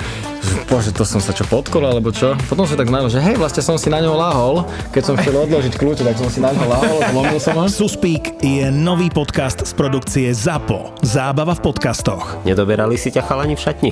Bože, 0.65 0.95
to 0.95 1.03
som 1.03 1.19
sa 1.19 1.35
čo 1.35 1.45
podkol, 1.45 1.85
alebo 1.85 2.09
čo? 2.09 2.33
Potom 2.49 2.65
som 2.65 2.79
tak 2.79 2.89
znamenal, 2.89 3.11
že 3.11 3.21
hej, 3.21 3.37
vlastne 3.37 3.61
som 3.61 3.75
si 3.77 3.91
na 3.91 4.01
ňo 4.01 4.15
lahol, 4.15 4.65
keď 4.95 5.03
som 5.03 5.15
chcel 5.19 5.35
odložiť 5.35 5.73
kľúče, 5.77 6.03
tak 6.07 6.17
som 6.17 6.29
si 6.31 6.39
na 6.41 6.49
ňo 6.55 6.65
lahol, 6.65 6.97
zlomil 7.11 7.39
som 7.39 7.55
ho. 7.59 7.65
Suspík 7.69 8.41
je 8.41 8.71
nový 8.73 9.11
podcast 9.13 9.61
z 9.61 9.71
produkcie 9.77 10.33
ZAPO. 10.33 11.03
Zábava 11.05 11.53
v 11.53 11.61
podcastoch. 11.61 12.41
Nedoberali 12.47 12.97
si 12.97 13.13
ťa 13.13 13.21
chalani 13.25 13.53
v 13.53 13.61
šatni? 13.61 13.91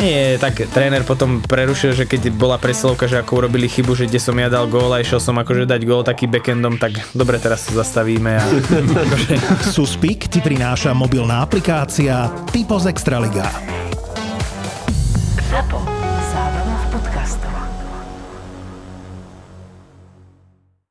Nie, 0.00 0.36
tak 0.42 0.66
tréner 0.74 1.06
potom 1.06 1.38
prerušil, 1.38 1.94
že 1.94 2.04
keď 2.04 2.34
bola 2.34 2.58
presilovka, 2.58 3.06
že 3.06 3.22
ako 3.22 3.46
urobili 3.46 3.70
chybu, 3.70 3.94
že 3.94 4.10
kde 4.10 4.18
som 4.18 4.34
ja 4.34 4.50
dal 4.50 4.66
gól 4.66 4.90
a 4.90 4.98
išiel 4.98 5.22
som 5.22 5.38
akože 5.38 5.70
dať 5.70 5.80
gól 5.86 6.02
taký 6.02 6.26
backendom, 6.26 6.76
tak 6.82 6.98
dobre, 7.14 7.38
teraz 7.38 7.70
sa 7.70 7.84
zastavíme 7.84 8.32
a 8.34 8.44
Suspík 9.74 10.26
ti 10.26 10.42
prináša 10.42 10.90
mobilná 10.92 11.46
aplikácia 11.46 12.26
Typo 12.50 12.76
z 12.82 12.90
Extraliga. 12.90 13.46
ZAPO. 15.42 15.42
Zábrná 15.42 15.42
v 15.42 15.42
podcastovách. 15.50 15.93